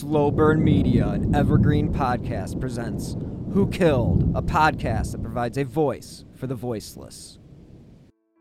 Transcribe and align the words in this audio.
Slow 0.00 0.30
Burn 0.30 0.64
Media, 0.64 1.08
an 1.08 1.34
evergreen 1.34 1.92
podcast, 1.92 2.58
presents 2.58 3.18
Who 3.52 3.68
Killed, 3.68 4.32
a 4.34 4.40
podcast 4.40 5.12
that 5.12 5.22
provides 5.22 5.58
a 5.58 5.64
voice 5.64 6.24
for 6.34 6.46
the 6.46 6.54
voiceless. 6.54 7.38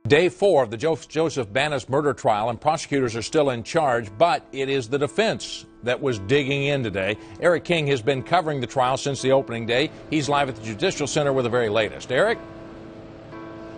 Day 0.08 0.30
four 0.30 0.64
of 0.64 0.72
the 0.72 0.78
Joseph 0.78 1.52
Banis 1.52 1.90
murder 1.90 2.14
trial, 2.14 2.50
and 2.50 2.62
prosecutors 2.62 3.14
are 3.14 3.22
still 3.22 3.50
in 3.50 3.64
charge, 3.64 4.10
but 4.18 4.48
it 4.54 4.70
is 4.70 4.88
the 4.88 4.98
defense 4.98 5.66
that 5.84 6.02
was 6.02 6.20
digging 6.20 6.64
in 6.64 6.82
today. 6.82 7.18
Eric 7.42 7.66
King 7.66 7.88
has 7.88 8.02
been 8.02 8.24
covering 8.24 8.62
the 8.62 8.68
trial 8.68 8.96
since 8.96 9.22
the 9.22 9.34
opening 9.34 9.66
day. 9.66 9.92
He's 10.10 10.30
live 10.30 10.48
at 10.48 10.56
the 10.56 10.64
Judicial 10.64 11.08
Center 11.08 11.34
with 11.34 11.44
the 11.44 11.50
very 11.50 11.68
latest. 11.68 12.10
Eric? 12.10 12.40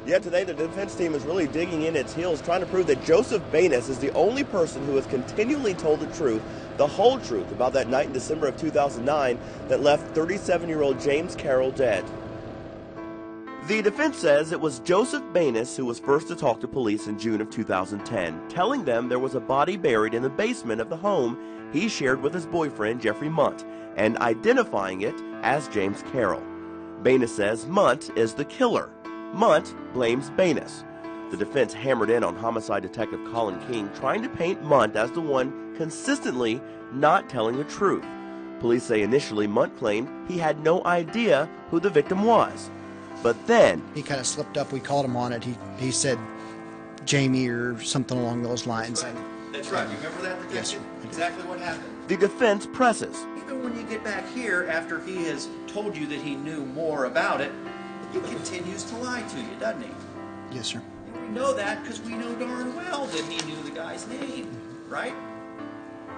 Yet 0.05 0.23
today, 0.23 0.43
the 0.43 0.55
defense 0.55 0.95
team 0.95 1.13
is 1.13 1.23
really 1.25 1.45
digging 1.45 1.83
in 1.83 1.95
its 1.95 2.13
heels, 2.13 2.41
trying 2.41 2.61
to 2.61 2.65
prove 2.65 2.87
that 2.87 3.03
Joseph 3.05 3.43
Banis 3.51 3.87
is 3.87 3.99
the 3.99 4.11
only 4.13 4.43
person 4.43 4.83
who 4.85 4.95
has 4.95 5.05
continually 5.05 5.75
told 5.75 5.99
the 5.99 6.07
truth, 6.17 6.41
the 6.77 6.87
whole 6.87 7.19
truth, 7.19 7.51
about 7.51 7.73
that 7.73 7.87
night 7.87 8.07
in 8.07 8.13
December 8.13 8.47
of 8.47 8.57
2009 8.57 9.37
that 9.67 9.81
left 9.81 10.15
37 10.15 10.67
year 10.67 10.81
old 10.81 10.99
James 10.99 11.35
Carroll 11.35 11.71
dead. 11.71 12.03
The 13.67 13.83
defense 13.83 14.17
says 14.17 14.51
it 14.51 14.59
was 14.59 14.79
Joseph 14.79 15.21
Banis 15.33 15.77
who 15.77 15.85
was 15.85 15.99
first 15.99 16.27
to 16.29 16.35
talk 16.35 16.59
to 16.61 16.67
police 16.67 17.05
in 17.05 17.19
June 17.19 17.39
of 17.39 17.51
2010, 17.51 18.49
telling 18.49 18.83
them 18.83 19.07
there 19.07 19.19
was 19.19 19.35
a 19.35 19.39
body 19.39 19.77
buried 19.77 20.15
in 20.15 20.23
the 20.23 20.29
basement 20.31 20.81
of 20.81 20.89
the 20.89 20.97
home 20.97 21.37
he 21.71 21.87
shared 21.87 22.23
with 22.23 22.33
his 22.33 22.47
boyfriend, 22.47 23.01
Jeffrey 23.01 23.29
Mundt, 23.29 23.65
and 23.97 24.17
identifying 24.17 25.01
it 25.01 25.15
as 25.43 25.67
James 25.67 26.03
Carroll. 26.11 26.41
Banis 27.03 27.29
says 27.29 27.67
Mundt 27.67 28.09
is 28.15 28.33
the 28.33 28.45
killer. 28.45 28.89
Mundt 29.33 29.73
blames 29.93 30.29
Banis. 30.31 30.83
The 31.31 31.37
defense 31.37 31.73
hammered 31.73 32.09
in 32.09 32.23
on 32.23 32.35
homicide 32.35 32.83
detective 32.83 33.21
Colin 33.31 33.59
King, 33.67 33.89
trying 33.95 34.21
to 34.21 34.29
paint 34.29 34.61
Mundt 34.63 34.95
as 34.95 35.11
the 35.11 35.21
one 35.21 35.73
consistently 35.77 36.61
not 36.91 37.29
telling 37.29 37.57
the 37.57 37.63
truth. 37.63 38.03
Police 38.59 38.83
say 38.83 39.01
initially 39.01 39.47
Mundt 39.47 39.77
claimed 39.77 40.09
he 40.29 40.37
had 40.37 40.59
no 40.63 40.83
idea 40.85 41.49
who 41.69 41.79
the 41.79 41.89
victim 41.89 42.23
was. 42.23 42.69
But 43.23 43.47
then 43.47 43.81
he 43.95 44.01
kind 44.01 44.19
of 44.19 44.27
slipped 44.27 44.57
up. 44.57 44.71
We 44.71 44.79
called 44.79 45.05
him 45.05 45.15
on 45.15 45.31
it. 45.31 45.43
He 45.43 45.55
he 45.77 45.91
said 45.91 46.19
Jamie 47.05 47.47
or 47.47 47.79
something 47.81 48.17
along 48.17 48.43
those 48.43 48.67
lines. 48.67 49.01
That's 49.01 49.15
right. 49.15 49.53
That's 49.53 49.69
right. 49.69 49.89
You 49.89 49.95
remember 49.97 50.21
that, 50.23 50.35
detective? 50.37 50.55
Yes, 50.55 50.67
sir. 50.69 50.79
Exactly 51.03 51.43
what 51.45 51.59
happened. 51.59 51.85
The 52.07 52.17
defense 52.17 52.67
presses. 52.67 53.25
Even 53.37 53.63
when 53.63 53.75
you 53.75 53.83
get 53.83 54.03
back 54.03 54.27
here 54.33 54.67
after 54.69 54.99
he 55.01 55.25
has 55.25 55.49
told 55.67 55.95
you 55.95 56.07
that 56.07 56.19
he 56.19 56.35
knew 56.35 56.65
more 56.65 57.05
about 57.05 57.41
it, 57.41 57.51
he 58.13 58.19
continues 58.21 58.83
to 58.85 58.95
lie 58.97 59.21
to 59.21 59.37
you, 59.39 59.55
doesn't 59.59 59.83
he? 59.83 59.91
Yes, 60.51 60.67
sir. 60.67 60.81
And 61.07 61.21
we 61.21 61.27
know 61.29 61.53
that 61.53 61.81
because 61.81 62.01
we 62.01 62.13
know 62.13 62.33
darn 62.35 62.75
well 62.75 63.05
that 63.05 63.23
he 63.25 63.45
knew 63.49 63.61
the 63.63 63.71
guy's 63.71 64.07
name, 64.07 64.49
right? 64.87 65.13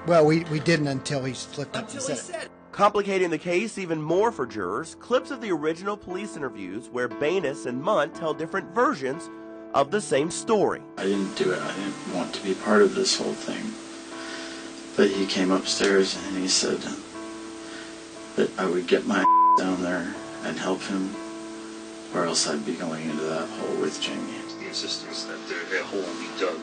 Well, 0.07 0.25
we, 0.25 0.43
we 0.45 0.59
didn't 0.59 0.87
until 0.87 1.23
he 1.23 1.33
slipped 1.33 1.75
up 1.75 1.83
Until 1.83 2.01
and 2.01 2.09
he 2.09 2.15
said 2.15 2.33
said 2.33 2.43
it. 2.43 2.51
Complicating 2.73 3.29
the 3.29 3.37
case 3.37 3.77
even 3.77 4.01
more 4.01 4.31
for 4.31 4.47
jurors, 4.47 4.95
clips 4.95 5.29
of 5.29 5.41
the 5.41 5.51
original 5.51 5.95
police 5.95 6.35
interviews 6.35 6.89
where 6.89 7.07
Banis 7.07 7.67
and 7.67 7.81
Mundt 7.81 8.15
tell 8.15 8.33
different 8.33 8.73
versions 8.73 9.29
of 9.73 9.91
the 9.91 10.01
same 10.01 10.31
story. 10.31 10.81
I 10.97 11.03
didn't 11.03 11.35
do 11.35 11.51
it. 11.51 11.61
I 11.61 11.75
didn't 11.75 12.15
want 12.15 12.33
to 12.33 12.43
be 12.43 12.55
part 12.55 12.81
of 12.81 12.95
this 12.95 13.17
whole 13.17 13.33
thing. 13.33 13.73
But 14.95 15.15
he 15.15 15.25
came 15.25 15.51
upstairs 15.51 16.17
and 16.27 16.37
he 16.37 16.47
said 16.47 16.79
that 18.35 18.59
I 18.59 18.65
would 18.65 18.87
get 18.87 19.05
my 19.05 19.23
down 19.57 19.81
there 19.81 20.13
and 20.43 20.57
help 20.57 20.81
him, 20.81 21.15
or 22.13 22.25
else 22.25 22.47
I'd 22.47 22.65
be 22.65 22.75
going 22.75 23.09
into 23.09 23.23
that 23.23 23.47
hole 23.49 23.75
with 23.77 23.99
Jamie. 23.99 24.33
The 24.59 24.67
insistence 24.67 25.23
that 25.25 25.39
the, 25.47 25.55
the 25.75 25.83
hole 25.83 26.01
be 26.19 26.27
dug 26.39 26.59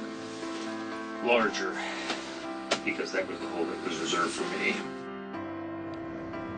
larger 1.25 1.77
because 2.85 3.13
that 3.13 3.29
was 3.29 3.39
the 3.41 3.47
hole 3.49 3.67
that 3.67 3.85
was 3.85 3.99
reserved 3.99 4.31
for 4.31 4.45
me. 4.59 4.75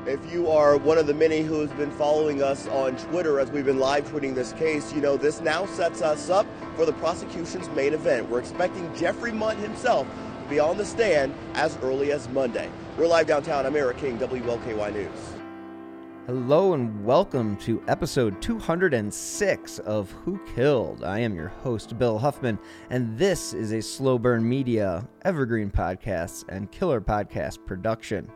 If 0.04 0.32
you 0.32 0.50
are 0.50 0.76
one 0.76 0.98
of 0.98 1.06
the 1.06 1.14
many 1.14 1.42
who's 1.42 1.70
been 1.70 1.90
following 1.92 2.42
us 2.42 2.66
on 2.68 2.96
Twitter 2.96 3.38
as 3.38 3.50
we've 3.50 3.64
been 3.64 3.78
live 3.78 4.06
tweeting 4.08 4.34
this 4.34 4.52
case, 4.52 4.92
you 4.92 5.00
know 5.00 5.16
this 5.16 5.40
now 5.40 5.64
sets 5.66 6.02
us 6.02 6.28
up 6.28 6.46
for 6.76 6.84
the 6.84 6.92
prosecution's 6.94 7.68
main 7.70 7.94
event. 7.94 8.28
We're 8.28 8.40
expecting 8.40 8.92
Jeffrey 8.96 9.32
Mundt 9.32 9.60
himself 9.60 10.08
to 10.42 10.50
be 10.50 10.58
on 10.58 10.76
the 10.76 10.84
stand 10.84 11.34
as 11.54 11.78
early 11.82 12.10
as 12.12 12.28
Monday. 12.30 12.68
We're 12.98 13.06
live 13.06 13.28
downtown. 13.28 13.64
I'm 13.64 13.76
Eric 13.76 13.98
King, 13.98 14.18
WLKY 14.18 14.92
News. 14.92 15.41
Hello 16.26 16.74
and 16.74 17.04
welcome 17.04 17.56
to 17.56 17.82
episode 17.88 18.40
206 18.40 19.80
of 19.80 20.08
Who 20.12 20.38
Killed. 20.54 21.02
I 21.02 21.18
am 21.18 21.34
your 21.34 21.48
host, 21.48 21.98
Bill 21.98 22.16
Huffman, 22.16 22.60
and 22.90 23.18
this 23.18 23.52
is 23.52 23.72
a 23.72 23.82
Slow 23.82 24.20
Burn 24.20 24.48
Media, 24.48 25.08
Evergreen 25.24 25.68
Podcasts, 25.68 26.44
and 26.48 26.70
Killer 26.70 27.00
Podcast 27.00 27.66
production. 27.66 28.30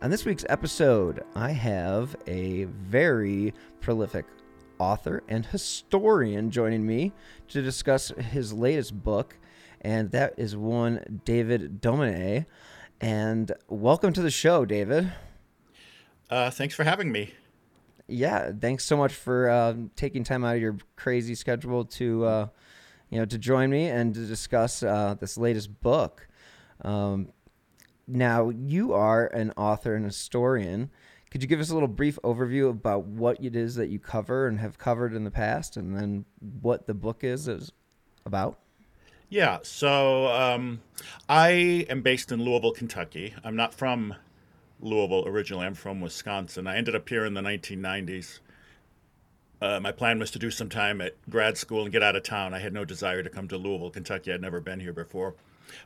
On 0.00 0.10
this 0.10 0.24
week's 0.24 0.46
episode, 0.48 1.22
I 1.34 1.50
have 1.50 2.16
a 2.26 2.64
very 2.64 3.52
prolific 3.82 4.24
author 4.78 5.22
and 5.28 5.44
historian 5.44 6.50
joining 6.50 6.86
me 6.86 7.12
to 7.48 7.60
discuss 7.60 8.08
his 8.08 8.54
latest 8.54 9.02
book, 9.04 9.36
and 9.82 10.10
that 10.12 10.32
is 10.38 10.56
one 10.56 11.20
David 11.26 11.82
Domine. 11.82 12.46
And 13.02 13.52
welcome 13.68 14.14
to 14.14 14.22
the 14.22 14.30
show, 14.30 14.64
David. 14.64 15.12
Uh, 16.30 16.50
thanks 16.50 16.74
for 16.74 16.84
having 16.84 17.10
me. 17.12 17.34
Yeah, 18.08 18.52
thanks 18.58 18.84
so 18.84 18.96
much 18.96 19.12
for 19.12 19.48
uh, 19.48 19.74
taking 19.96 20.22
time 20.24 20.44
out 20.44 20.56
of 20.56 20.60
your 20.60 20.76
crazy 20.94 21.34
schedule 21.34 21.84
to, 21.84 22.24
uh, 22.24 22.46
you 23.10 23.18
know, 23.18 23.24
to 23.24 23.38
join 23.38 23.70
me 23.70 23.88
and 23.88 24.14
to 24.14 24.26
discuss 24.26 24.82
uh, 24.82 25.16
this 25.18 25.36
latest 25.36 25.80
book. 25.80 26.28
Um, 26.82 27.32
now, 28.06 28.50
you 28.50 28.92
are 28.92 29.26
an 29.26 29.52
author 29.56 29.94
and 29.96 30.04
historian. 30.04 30.90
Could 31.30 31.42
you 31.42 31.48
give 31.48 31.58
us 31.58 31.70
a 31.70 31.74
little 31.74 31.88
brief 31.88 32.18
overview 32.22 32.70
about 32.70 33.04
what 33.04 33.42
it 33.42 33.56
is 33.56 33.74
that 33.74 33.88
you 33.88 33.98
cover 33.98 34.46
and 34.46 34.60
have 34.60 34.78
covered 34.78 35.12
in 35.12 35.24
the 35.24 35.30
past, 35.30 35.76
and 35.76 35.96
then 35.96 36.24
what 36.62 36.86
the 36.86 36.94
book 36.94 37.24
is 37.24 37.48
is 37.48 37.72
about? 38.24 38.58
Yeah, 39.28 39.58
so 39.62 40.28
um, 40.28 40.82
I 41.28 41.84
am 41.90 42.02
based 42.02 42.30
in 42.30 42.44
Louisville, 42.44 42.70
Kentucky. 42.70 43.34
I'm 43.42 43.56
not 43.56 43.74
from 43.74 44.14
Louisville 44.80 45.26
originally. 45.26 45.66
I'm 45.66 45.74
from 45.74 46.00
Wisconsin. 46.00 46.66
I 46.66 46.76
ended 46.76 46.94
up 46.94 47.08
here 47.08 47.24
in 47.24 47.34
the 47.34 47.40
1990s. 47.40 48.40
Uh, 49.60 49.80
my 49.80 49.90
plan 49.90 50.18
was 50.18 50.30
to 50.32 50.38
do 50.38 50.50
some 50.50 50.68
time 50.68 51.00
at 51.00 51.14
grad 51.30 51.56
school 51.56 51.82
and 51.82 51.92
get 51.92 52.02
out 52.02 52.16
of 52.16 52.22
town. 52.22 52.52
I 52.52 52.58
had 52.58 52.74
no 52.74 52.84
desire 52.84 53.22
to 53.22 53.30
come 53.30 53.48
to 53.48 53.56
Louisville, 53.56 53.90
Kentucky. 53.90 54.32
I'd 54.32 54.42
never 54.42 54.60
been 54.60 54.80
here 54.80 54.92
before. 54.92 55.34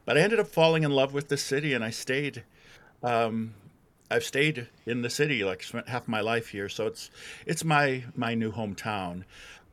But 0.05 0.19
I 0.19 0.21
ended 0.21 0.41
up 0.41 0.49
falling 0.49 0.83
in 0.83 0.91
love 0.91 1.15
with 1.15 1.29
the 1.29 1.37
city, 1.37 1.73
and 1.73 1.85
I 1.85 1.91
stayed. 1.91 2.45
Um, 3.03 3.55
I've 4.11 4.25
stayed 4.25 4.67
in 4.87 5.03
the 5.03 5.11
city, 5.11 5.45
like 5.45 5.63
spent 5.63 5.89
half 5.89 6.09
my 6.09 6.21
life 6.21 6.49
here, 6.49 6.69
so 6.69 6.87
it's 6.87 7.11
it's 7.47 7.65
my 7.65 8.05
my 8.17 8.35
new 8.35 8.53
hometown. 8.53 9.25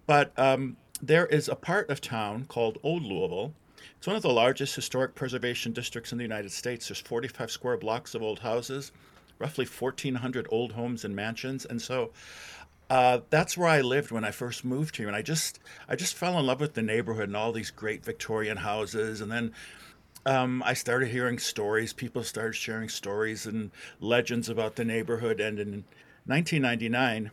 But 0.05 0.31
um, 0.37 0.77
there 1.01 1.25
is 1.25 1.49
a 1.49 1.55
part 1.55 1.89
of 1.89 1.99
town 1.99 2.45
called 2.45 2.77
Old 2.83 3.03
Louisville. 3.03 3.53
It's 3.97 4.07
one 4.07 4.15
of 4.15 4.21
the 4.21 4.29
largest 4.29 4.75
historic 4.75 5.15
preservation 5.15 5.73
districts 5.73 6.11
in 6.11 6.17
the 6.17 6.23
United 6.23 6.51
States. 6.51 6.87
There's 6.87 6.99
45 6.99 7.49
square 7.49 7.77
blocks 7.77 8.13
of 8.13 8.21
old 8.21 8.39
houses, 8.39 8.91
roughly 9.39 9.65
1,400 9.65 10.47
old 10.49 10.73
homes 10.73 11.03
and 11.03 11.15
mansions, 11.15 11.65
and 11.65 11.81
so 11.81 12.11
uh, 12.89 13.19
that's 13.29 13.57
where 13.57 13.67
I 13.67 13.81
lived 13.81 14.11
when 14.11 14.23
I 14.23 14.31
first 14.31 14.63
moved 14.63 14.97
here. 14.97 15.07
And 15.07 15.15
I 15.15 15.21
just 15.21 15.59
I 15.89 15.95
just 15.95 16.13
fell 16.13 16.39
in 16.39 16.45
love 16.45 16.61
with 16.61 16.73
the 16.73 16.81
neighborhood 16.81 17.27
and 17.27 17.35
all 17.35 17.51
these 17.51 17.71
great 17.71 18.05
Victorian 18.05 18.57
houses, 18.57 19.19
and 19.19 19.31
then 19.31 19.53
um, 20.27 20.61
I 20.65 20.73
started 20.73 21.07
hearing 21.07 21.39
stories. 21.39 21.93
People 21.93 22.21
started 22.21 22.53
sharing 22.53 22.89
stories 22.89 23.45
and 23.45 23.71
legends 24.01 24.49
about 24.49 24.75
the 24.75 24.83
neighborhood. 24.83 25.39
And 25.39 25.57
in 25.57 25.85
1999, 26.25 27.31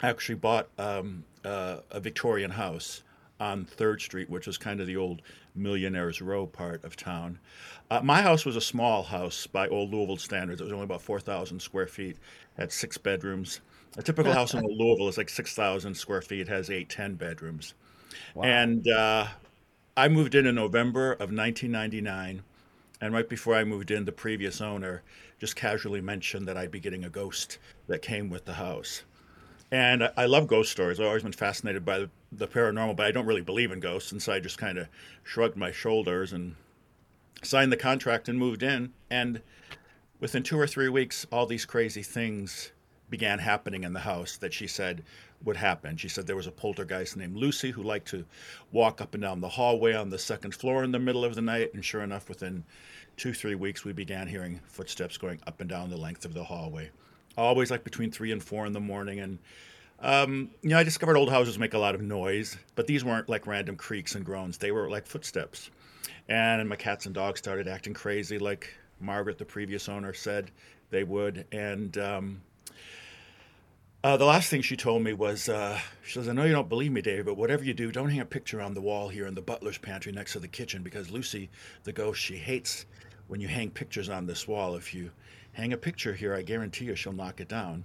I 0.00 0.08
actually 0.08 0.34
bought 0.34 0.68
um, 0.78 1.24
uh, 1.44 1.78
a 1.92 2.00
Victorian 2.00 2.50
house 2.50 3.04
on 3.42 3.64
Third 3.64 4.00
Street, 4.00 4.30
which 4.30 4.46
is 4.46 4.56
kind 4.56 4.80
of 4.80 4.86
the 4.86 4.96
old 4.96 5.20
Millionaires 5.54 6.22
Row 6.22 6.46
part 6.46 6.84
of 6.84 6.96
town. 6.96 7.38
Uh, 7.90 8.00
my 8.02 8.22
house 8.22 8.44
was 8.44 8.54
a 8.54 8.60
small 8.60 9.02
house 9.02 9.46
by 9.48 9.66
old 9.68 9.92
Louisville 9.92 10.16
standards. 10.16 10.60
It 10.60 10.64
was 10.64 10.72
only 10.72 10.84
about 10.84 11.02
4,000 11.02 11.60
square 11.60 11.88
feet, 11.88 12.16
had 12.56 12.72
six 12.72 12.96
bedrooms. 12.96 13.60
A 13.98 14.02
typical 14.02 14.32
house 14.32 14.54
in 14.54 14.62
Louisville 14.62 15.08
is 15.08 15.18
like 15.18 15.28
6,000 15.28 15.94
square 15.94 16.22
feet, 16.22 16.48
has 16.48 16.70
eight, 16.70 16.88
10 16.88 17.16
bedrooms. 17.16 17.74
Wow. 18.34 18.44
And 18.44 18.88
uh, 18.88 19.26
I 19.96 20.08
moved 20.08 20.34
in 20.34 20.46
in 20.46 20.54
November 20.54 21.12
of 21.12 21.32
1999, 21.32 22.42
and 23.00 23.12
right 23.12 23.28
before 23.28 23.56
I 23.56 23.64
moved 23.64 23.90
in, 23.90 24.04
the 24.04 24.12
previous 24.12 24.60
owner 24.60 25.02
just 25.40 25.56
casually 25.56 26.00
mentioned 26.00 26.46
that 26.46 26.56
I'd 26.56 26.70
be 26.70 26.80
getting 26.80 27.04
a 27.04 27.10
ghost 27.10 27.58
that 27.88 28.00
came 28.00 28.30
with 28.30 28.44
the 28.44 28.54
house. 28.54 29.02
And 29.72 30.08
I, 30.16 30.26
love 30.26 30.46
ghost 30.46 30.70
stories. 30.70 31.00
I've 31.00 31.06
always 31.06 31.22
been 31.22 31.32
fascinated 31.32 31.84
by 31.84 32.06
the, 32.32 32.48
paranormal, 32.48 32.96
but 32.96 33.06
I 33.06 33.12
don't 33.12 33.26
really 33.26 33.42
believe 33.42 33.70
in 33.70 33.80
ghosts, 33.80 34.12
and 34.12 34.22
so 34.22 34.32
I 34.32 34.40
just 34.40 34.58
kind 34.58 34.78
of 34.78 34.88
shrugged 35.22 35.56
my 35.56 35.70
shoulders 35.70 36.32
and 36.32 36.56
signed 37.42 37.72
the 37.72 37.76
contract 37.76 38.28
and 38.28 38.38
moved 38.38 38.62
in. 38.62 38.92
And 39.10 39.42
within 40.20 40.42
two 40.42 40.58
or 40.58 40.66
three 40.66 40.88
weeks, 40.88 41.26
all 41.30 41.46
these 41.46 41.64
crazy 41.64 42.02
things 42.02 42.72
began 43.10 43.38
happening 43.38 43.84
in 43.84 43.92
the 43.92 44.00
house 44.00 44.36
that 44.38 44.54
she 44.54 44.66
said 44.66 45.02
would 45.44 45.56
happen. 45.56 45.96
She 45.96 46.08
said 46.08 46.26
there 46.26 46.36
was 46.36 46.46
a 46.46 46.52
poltergeist 46.52 47.16
named 47.16 47.36
Lucy 47.36 47.70
who 47.70 47.82
liked 47.82 48.08
to 48.08 48.24
walk 48.70 49.00
up 49.00 49.14
and 49.14 49.22
down 49.22 49.40
the 49.40 49.48
hallway 49.48 49.92
on 49.92 50.08
the 50.08 50.18
second 50.18 50.54
floor 50.54 50.84
in 50.84 50.92
the 50.92 50.98
middle 50.98 51.24
of 51.24 51.34
the 51.34 51.42
night. 51.42 51.74
And 51.74 51.84
sure 51.84 52.02
enough, 52.02 52.28
within 52.28 52.64
two, 53.16 53.34
three 53.34 53.54
weeks, 53.54 53.84
we 53.84 53.92
began 53.92 54.28
hearing 54.28 54.60
footsteps 54.64 55.18
going 55.18 55.40
up 55.46 55.60
and 55.60 55.68
down 55.68 55.90
the 55.90 55.96
length 55.96 56.24
of 56.24 56.32
the 56.32 56.44
hallway. 56.44 56.90
Always 57.36 57.70
like 57.70 57.84
between 57.84 58.10
three 58.10 58.32
and 58.32 58.42
four 58.42 58.66
in 58.66 58.72
the 58.72 58.80
morning. 58.80 59.20
And, 59.20 59.38
um, 60.02 60.50
you 60.62 60.70
know, 60.70 60.78
I 60.78 60.82
discovered 60.82 61.16
old 61.16 61.30
houses 61.30 61.58
make 61.58 61.74
a 61.74 61.78
lot 61.78 61.94
of 61.94 62.02
noise, 62.02 62.56
but 62.74 62.86
these 62.86 63.04
weren't 63.04 63.28
like 63.28 63.46
random 63.46 63.76
creaks 63.76 64.14
and 64.14 64.24
groans. 64.24 64.58
They 64.58 64.72
were 64.72 64.90
like 64.90 65.06
footsteps. 65.06 65.70
And 66.28 66.68
my 66.68 66.76
cats 66.76 67.06
and 67.06 67.14
dogs 67.14 67.38
started 67.38 67.68
acting 67.68 67.94
crazy, 67.94 68.38
like 68.38 68.74
Margaret, 69.00 69.38
the 69.38 69.44
previous 69.44 69.88
owner, 69.88 70.12
said 70.12 70.50
they 70.90 71.04
would. 71.04 71.46
And, 71.52 71.96
um, 71.98 72.42
uh, 74.04 74.16
the 74.16 74.24
last 74.24 74.50
thing 74.50 74.62
she 74.62 74.76
told 74.76 75.00
me 75.00 75.12
was, 75.12 75.48
uh, 75.48 75.78
she 76.02 76.14
says, 76.14 76.28
I 76.28 76.32
know 76.32 76.42
you 76.42 76.52
don't 76.52 76.68
believe 76.68 76.90
me, 76.90 77.02
Dave, 77.02 77.24
but 77.24 77.36
whatever 77.36 77.62
you 77.62 77.72
do, 77.72 77.92
don't 77.92 78.10
hang 78.10 78.18
a 78.18 78.24
picture 78.24 78.60
on 78.60 78.74
the 78.74 78.80
wall 78.80 79.08
here 79.08 79.28
in 79.28 79.34
the 79.36 79.40
butler's 79.40 79.78
pantry 79.78 80.10
next 80.10 80.32
to 80.32 80.40
the 80.40 80.48
kitchen 80.48 80.82
because 80.82 81.12
Lucy, 81.12 81.48
the 81.84 81.92
ghost, 81.92 82.20
she 82.20 82.36
hates 82.36 82.86
when 83.28 83.40
you 83.40 83.46
hang 83.46 83.70
pictures 83.70 84.08
on 84.08 84.26
this 84.26 84.48
wall. 84.48 84.74
If 84.74 84.92
you 84.92 85.12
hang 85.52 85.72
a 85.72 85.76
picture 85.76 86.14
here, 86.14 86.34
I 86.34 86.42
guarantee 86.42 86.86
you 86.86 86.96
she'll 86.96 87.12
knock 87.12 87.40
it 87.40 87.46
down. 87.46 87.84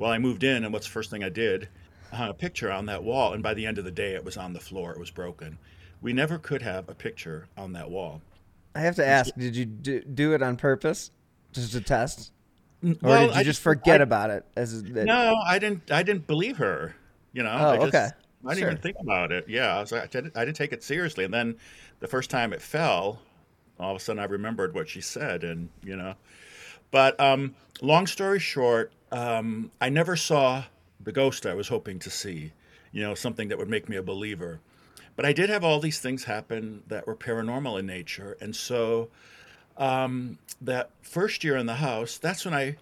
Well, 0.00 0.10
I 0.10 0.16
moved 0.16 0.44
in, 0.44 0.64
and 0.64 0.72
what's 0.72 0.86
the 0.86 0.92
first 0.92 1.10
thing 1.10 1.22
I 1.22 1.28
did? 1.28 1.68
I 2.10 2.16
hung 2.16 2.30
a 2.30 2.34
picture 2.34 2.72
on 2.72 2.86
that 2.86 3.04
wall, 3.04 3.34
and 3.34 3.42
by 3.42 3.52
the 3.52 3.66
end 3.66 3.76
of 3.76 3.84
the 3.84 3.90
day, 3.90 4.14
it 4.14 4.24
was 4.24 4.38
on 4.38 4.54
the 4.54 4.58
floor. 4.58 4.92
It 4.92 4.98
was 4.98 5.10
broken. 5.10 5.58
We 6.00 6.14
never 6.14 6.38
could 6.38 6.62
have 6.62 6.88
a 6.88 6.94
picture 6.94 7.48
on 7.58 7.74
that 7.74 7.90
wall. 7.90 8.22
I 8.74 8.80
have 8.80 8.96
to 8.96 9.06
ask, 9.06 9.34
did 9.36 9.54
you 9.54 9.66
do, 9.66 10.00
do 10.00 10.32
it 10.32 10.40
on 10.42 10.56
purpose? 10.56 11.10
Just 11.52 11.72
to 11.72 11.82
test? 11.82 12.32
Or 12.82 12.94
Well, 13.02 13.26
did 13.26 13.34
you 13.34 13.40
I 13.40 13.44
just 13.44 13.60
I- 13.60 13.64
forget 13.64 14.00
about 14.00 14.30
it? 14.30 14.46
As 14.56 14.82
No, 14.82 15.36
I 15.46 15.58
didn't. 15.58 15.90
I 15.90 16.02
didn't 16.02 16.26
believe 16.26 16.56
her. 16.56 16.96
You 17.34 17.42
know. 17.42 17.50
Oh, 17.50 17.70
I 17.72 17.76
just, 17.76 17.88
okay. 17.88 18.08
I 18.46 18.48
didn't 18.54 18.58
Sure. 18.58 18.70
even 18.70 18.80
think 18.82 18.96
about 19.00 19.32
it. 19.32 19.44
Yeah, 19.50 19.76
I 19.76 19.80
was 19.82 19.92
I 19.92 20.06
didn't, 20.06 20.34
I 20.34 20.46
didn't 20.46 20.56
take 20.56 20.72
it 20.72 20.82
seriously. 20.82 21.24
And 21.26 21.34
then, 21.34 21.56
the 21.98 22.08
first 22.08 22.30
time 22.30 22.54
it 22.54 22.62
fell, 22.62 23.20
all 23.78 23.90
of 23.94 24.00
a 24.00 24.02
sudden 24.02 24.18
I 24.18 24.24
remembered 24.24 24.74
what 24.74 24.88
she 24.88 25.02
said, 25.02 25.44
and 25.44 25.68
you 25.84 25.94
know. 25.94 26.14
But 26.90 27.20
um, 27.20 27.54
long 27.82 28.06
story 28.06 28.38
short, 28.40 28.92
um, 29.12 29.70
I 29.80 29.88
never 29.88 30.16
saw 30.16 30.64
the 31.00 31.12
ghost 31.12 31.46
I 31.46 31.54
was 31.54 31.68
hoping 31.68 31.98
to 32.00 32.10
see. 32.10 32.52
You 32.92 33.02
know, 33.02 33.14
something 33.14 33.48
that 33.48 33.58
would 33.58 33.68
make 33.68 33.88
me 33.88 33.96
a 33.96 34.02
believer. 34.02 34.60
But 35.16 35.24
I 35.24 35.32
did 35.32 35.50
have 35.50 35.64
all 35.64 35.80
these 35.80 36.00
things 36.00 36.24
happen 36.24 36.82
that 36.88 37.06
were 37.06 37.14
paranormal 37.14 37.78
in 37.78 37.86
nature, 37.86 38.36
and 38.40 38.54
so 38.54 39.10
um, 39.76 40.38
that 40.60 40.90
first 41.02 41.42
year 41.42 41.56
in 41.56 41.66
the 41.66 41.74
house, 41.74 42.18
that's 42.18 42.44
when 42.44 42.54
I 42.54 42.76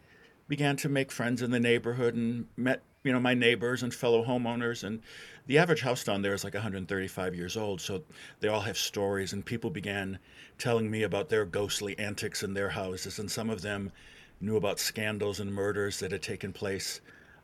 began 0.49 0.77
to 0.79 0.89
make 0.89 1.13
friends 1.13 1.43
in 1.43 1.51
the 1.51 1.61
neighborhood 1.61 2.15
and 2.15 2.47
met, 2.57 2.83
you 3.05 3.13
know, 3.13 3.21
my 3.21 3.35
neighbors 3.35 3.83
and 3.83 3.95
fellow 3.95 4.25
homeowners. 4.25 4.83
And 4.83 5.01
the 5.47 5.59
average 5.59 5.83
house 5.83 6.03
down 6.03 6.23
there 6.23 6.35
is 6.35 6.43
like 6.43 6.55
135 6.55 7.35
years 7.35 7.57
old, 7.57 7.81
so 7.81 8.03
they 8.41 8.49
all 8.49 8.63
have 8.63 8.77
stories. 8.77 9.33
And 9.33 9.45
people 9.45 9.71
began 9.71 10.19
telling 10.59 10.91
me 10.91 11.05
about 11.05 11.29
their 11.29 11.45
ghostly 11.45 11.97
antics 11.99 12.43
in 12.43 12.55
their 12.55 12.71
houses, 12.71 13.19
and 13.19 13.31
some 13.31 13.49
of 13.49 13.63
them 13.63 13.93
knew 14.41 14.57
about 14.57 14.79
scandals 14.79 15.41
and 15.41 15.53
murders 15.53 15.99
that 16.01 16.13
had 16.13 16.23
taken 16.23 16.53
place 16.53 17.01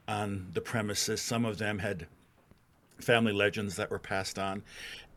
on 0.07 0.49
the 0.53 0.61
premises. 0.61 1.21
Some 1.21 1.45
of 1.45 1.59
them 1.59 1.79
had 1.79 2.07
family 3.01 3.33
legends 3.33 3.77
that 3.77 3.91
were 3.91 3.99
passed 3.99 4.39
on. 4.39 4.63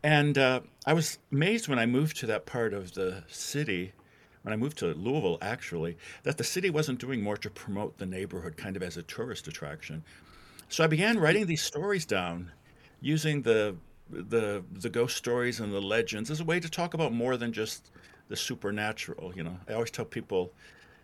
And 0.03 0.38
uh, 0.38 0.62
I 0.85 0.94
was 0.94 1.19
amazed 1.31 1.68
when 1.68 1.79
I 1.79 1.85
moved 1.85 2.18
to 2.18 2.25
that 2.27 2.45
part 2.45 2.74
of 2.74 2.94
the 2.94 3.24
city, 3.27 3.94
when 4.44 4.53
I 4.53 4.56
moved 4.56 4.77
to 4.79 4.94
Louisville, 4.94 5.38
actually, 5.41 5.97
that 6.24 6.38
the 6.38 6.44
city 6.44 6.69
wasn't 6.69 7.00
doing 7.00 7.21
more 7.21 7.38
to 7.38 7.50
promote 7.50 7.97
the 7.97 8.06
neighborhood 8.06 8.57
kind 8.57 8.75
of 8.75 8.83
as 8.83 8.97
a 8.97 9.03
tourist 9.03 9.47
attraction. 9.47 10.03
So 10.69 10.83
I 10.83 10.88
began 10.88 11.19
writing 11.19 11.45
these 11.45 11.63
stories 11.63 12.06
down 12.06 12.51
using 13.01 13.41
the 13.41 13.75
the 14.09 14.63
the 14.71 14.89
ghost 14.89 15.18
stories 15.18 15.59
and 15.59 15.73
the 15.73 15.81
legends 15.81 16.31
as 16.31 16.39
a 16.39 16.45
way 16.45 16.62
to 16.62 16.69
talk 16.69 16.94
about 16.94 17.12
more 17.12 17.35
than 17.35 17.51
just 17.51 17.91
the 18.30 18.35
supernatural, 18.35 19.33
you 19.35 19.44
know. 19.44 19.57
I 19.68 19.73
always 19.73 19.91
tell 19.91 20.06
people 20.06 20.53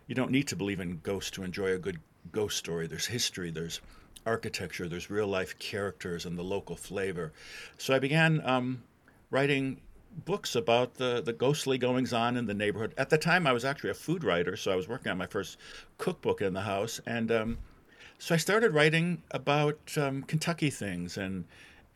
you 0.06 0.14
don't 0.14 0.30
need 0.30 0.48
to 0.48 0.56
believe 0.56 0.80
in 0.80 1.00
ghosts 1.02 1.30
to 1.32 1.42
enjoy 1.42 1.72
a 1.72 1.78
good 1.78 2.00
ghost 2.32 2.56
story. 2.56 2.86
There's 2.86 3.06
history, 3.06 3.50
there's 3.50 3.80
architecture, 4.26 4.88
there's 4.88 5.10
real 5.10 5.26
life 5.26 5.58
characters 5.58 6.26
and 6.26 6.38
the 6.38 6.42
local 6.42 6.76
flavor. 6.76 7.32
So 7.78 7.94
I 7.94 7.98
began 7.98 8.40
um, 8.44 8.82
writing 9.30 9.80
books 10.24 10.54
about 10.54 10.94
the, 10.94 11.22
the 11.22 11.32
ghostly 11.32 11.78
goings 11.78 12.12
on 12.12 12.36
in 12.36 12.46
the 12.46 12.54
neighborhood. 12.54 12.94
At 12.96 13.10
the 13.10 13.18
time, 13.18 13.46
I 13.46 13.52
was 13.52 13.64
actually 13.64 13.90
a 13.90 13.94
food 13.94 14.24
writer, 14.24 14.56
so 14.56 14.72
I 14.72 14.76
was 14.76 14.88
working 14.88 15.10
on 15.10 15.18
my 15.18 15.26
first 15.26 15.58
cookbook 15.98 16.40
in 16.40 16.54
the 16.54 16.60
house. 16.60 17.00
And 17.06 17.32
um, 17.32 17.58
so 18.18 18.34
I 18.34 18.38
started 18.38 18.72
writing 18.72 19.22
about 19.32 19.78
um, 19.96 20.22
Kentucky 20.22 20.70
things 20.70 21.18
and, 21.18 21.44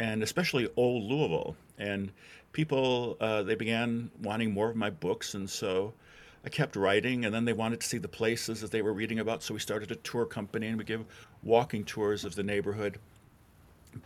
and 0.00 0.22
especially 0.22 0.68
old 0.76 1.04
Louisville. 1.04 1.56
And 1.78 2.10
people, 2.52 3.16
uh, 3.20 3.42
they 3.42 3.54
began 3.54 4.10
wanting 4.22 4.52
more 4.52 4.70
of 4.70 4.76
my 4.76 4.90
books. 4.90 5.34
And 5.34 5.48
so 5.48 5.94
I 6.44 6.48
kept 6.48 6.76
writing, 6.76 7.24
and 7.24 7.34
then 7.34 7.44
they 7.44 7.52
wanted 7.52 7.80
to 7.80 7.86
see 7.86 7.98
the 7.98 8.08
places 8.08 8.60
that 8.60 8.70
they 8.70 8.82
were 8.82 8.92
reading 8.92 9.18
about. 9.18 9.42
So 9.42 9.54
we 9.54 9.60
started 9.60 9.90
a 9.90 9.96
tour 9.96 10.24
company, 10.24 10.68
and 10.68 10.78
we 10.78 10.84
give 10.84 11.04
walking 11.42 11.84
tours 11.84 12.24
of 12.24 12.34
the 12.34 12.42
neighborhood. 12.42 12.98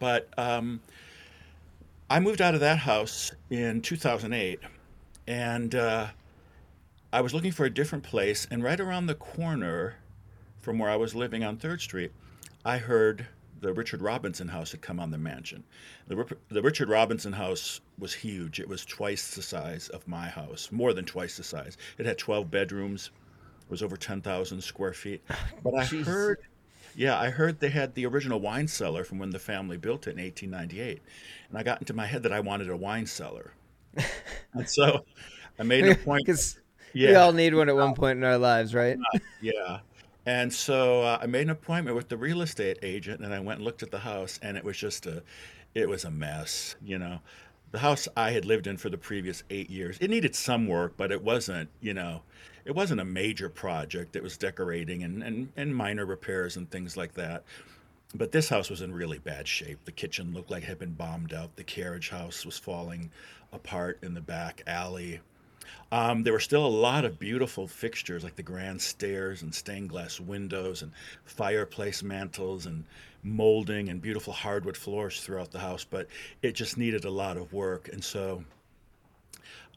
But 0.01 0.29
um, 0.39 0.81
I 2.09 2.21
moved 2.21 2.41
out 2.41 2.55
of 2.55 2.61
that 2.61 2.79
house 2.79 3.33
in 3.51 3.83
2008, 3.83 4.61
and 5.27 5.75
uh, 5.75 6.09
I 7.13 7.21
was 7.21 7.35
looking 7.35 7.53
for 7.53 7.67
a 7.67 7.71
different 7.71 8.05
place. 8.05 8.47
And 8.51 8.63
right 8.63 8.81
around 8.81 9.07
the 9.07 9.15
corner 9.15 9.97
from 10.61 10.79
where 10.79 10.91
I 10.91 10.97
was 10.97 11.15
living 11.15 11.45
on 11.45 11.57
Third 11.57 11.81
Street, 11.81 12.13
I 12.65 12.79
heard 12.79 13.27
the 13.63 13.73
Richard 13.73 14.03
Robinson 14.03 14.49
house 14.49 14.73
had 14.73 14.83
come 14.83 15.01
on 15.01 15.11
the 15.11 15.19
mansion. 15.19 15.63
The, 16.09 16.37
the 16.51 16.61
Richard 16.61 16.89
Robinson 16.89 17.33
house 17.33 17.81
was 17.99 18.13
huge. 18.13 18.61
It 18.61 18.69
was 18.69 18.85
twice 18.85 19.35
the 19.35 19.43
size 19.43 19.89
of 19.89 20.07
my 20.07 20.29
house, 20.29 20.71
more 20.73 20.93
than 20.93 21.05
twice 21.05 21.37
the 21.37 21.45
size. 21.45 21.79
It 21.97 22.05
had 22.05 22.19
12 22.19 22.51
bedrooms, 22.51 23.11
it 23.63 23.71
was 23.71 23.83
over 23.83 23.97
10,000 23.97 24.61
square 24.61 24.93
feet. 24.93 25.23
But 25.63 25.75
I 25.75 25.85
Jeez. 25.85 26.05
heard, 26.05 26.39
yeah, 26.97 27.19
I 27.19 27.31
heard 27.31 27.61
they 27.61 27.71
had 27.71 27.95
the 27.95 28.05
original 28.05 28.41
wine 28.41 28.67
cellar 28.67 29.05
from 29.05 29.19
when 29.19 29.31
the 29.31 29.39
family 29.39 29.77
built 29.77 30.09
it 30.09 30.19
in 30.19 30.23
1898. 30.23 31.01
And 31.49 31.59
I 31.59 31.63
got 31.63 31.81
into 31.81 31.95
my 31.95 32.07
head 32.07 32.25
that 32.25 32.33
I 32.33 32.41
wanted 32.41 32.69
a 32.69 32.77
wine 32.77 33.07
cellar. 33.07 33.55
and 34.55 34.69
so 34.69 35.05
I 35.59 35.63
made 35.63 35.87
a 35.87 35.95
point. 35.95 36.27
Because 36.27 36.59
we 36.93 37.15
all 37.15 37.33
need 37.33 37.55
one 37.55 37.69
at 37.69 37.77
one 37.77 37.95
point 37.95 38.19
in 38.19 38.25
our 38.25 38.39
lives, 38.39 38.75
right? 38.75 38.99
Yeah. 39.41 39.79
And 40.25 40.53
so 40.53 41.03
uh, 41.03 41.19
I 41.21 41.27
made 41.27 41.43
an 41.43 41.51
appointment 41.51 41.97
with 41.97 42.09
the 42.09 42.17
real 42.17 42.43
estate 42.43 42.79
agent 42.83 43.21
and 43.21 43.35
I 43.35 43.41
went 43.41 43.59
and 43.59 43.65
looked 43.65 43.83
at 43.83 43.91
the 43.91 43.99
house 43.99 44.39
and 44.43 44.57
it 44.57 44.65
was 44.65 44.77
just 44.77 45.07
a 45.07 45.23
it 45.75 45.89
was 45.89 46.05
a 46.05 46.11
mess, 46.11 46.77
you 46.85 46.99
know. 46.99 47.21
The 47.71 47.79
house 47.79 48.07
I 48.17 48.33
had 48.33 48.45
lived 48.45 48.67
in 48.67 48.77
for 48.77 48.91
the 48.91 48.99
previous 48.99 49.43
8 49.49 49.71
years. 49.71 49.97
It 49.99 50.11
needed 50.11 50.35
some 50.35 50.67
work, 50.67 50.95
but 50.99 51.11
it 51.11 51.23
wasn't, 51.23 51.71
you 51.81 51.95
know, 51.95 52.23
it 52.67 52.75
wasn't 52.75 53.01
a 53.01 53.05
major 53.05 53.49
project. 53.49 54.15
It 54.15 54.23
was 54.23 54.37
decorating 54.37 55.03
and 55.03 55.23
and, 55.23 55.49
and 55.57 55.75
minor 55.75 56.05
repairs 56.07 56.57
and 56.57 56.71
things 56.71 56.97
like 56.97 57.15
that. 57.15 57.45
But 58.15 58.31
this 58.31 58.51
house 58.51 58.69
was 58.69 58.83
in 58.83 58.93
really 58.93 59.19
bad 59.19 59.49
shape. 59.49 59.85
The 59.87 59.93
kitchen 59.93 60.35
looked 60.35 60.51
like 60.51 60.65
it 60.65 60.67
had 60.67 60.79
been 60.79 60.93
bombed 60.93 61.33
out. 61.33 61.57
The 61.57 61.65
carriage 61.65 62.11
house 62.11 62.45
was 62.45 62.59
falling 62.59 63.11
apart 63.53 63.99
in 64.03 64.13
the 64.15 64.21
back 64.21 64.63
alley. 64.67 65.21
Um, 65.91 66.23
there 66.23 66.33
were 66.33 66.41
still 66.41 66.67
a 66.67 66.69
lot 66.69 67.05
of 67.05 67.19
beautiful 67.19 67.67
fixtures 67.67 68.25
like 68.25 68.37
the 68.37 68.43
grand 68.43 68.81
stairs 68.81 69.43
and 69.43 69.55
stained 69.55 69.91
glass 69.91 70.19
windows 70.19 70.83
and 70.83 70.93
fireplace 71.25 72.03
mantels 72.03 72.67
and 72.67 72.85
molding 73.23 73.89
and 73.89 74.01
beautiful 74.01 74.33
hardwood 74.33 74.77
floors 74.77 75.21
throughout 75.21 75.51
the 75.51 75.59
house, 75.59 75.85
but 75.85 76.09
it 76.43 76.53
just 76.53 76.77
needed 76.77 77.05
a 77.05 77.11
lot 77.11 77.37
of 77.37 77.53
work. 77.53 77.89
And 77.93 78.03
so 78.03 78.43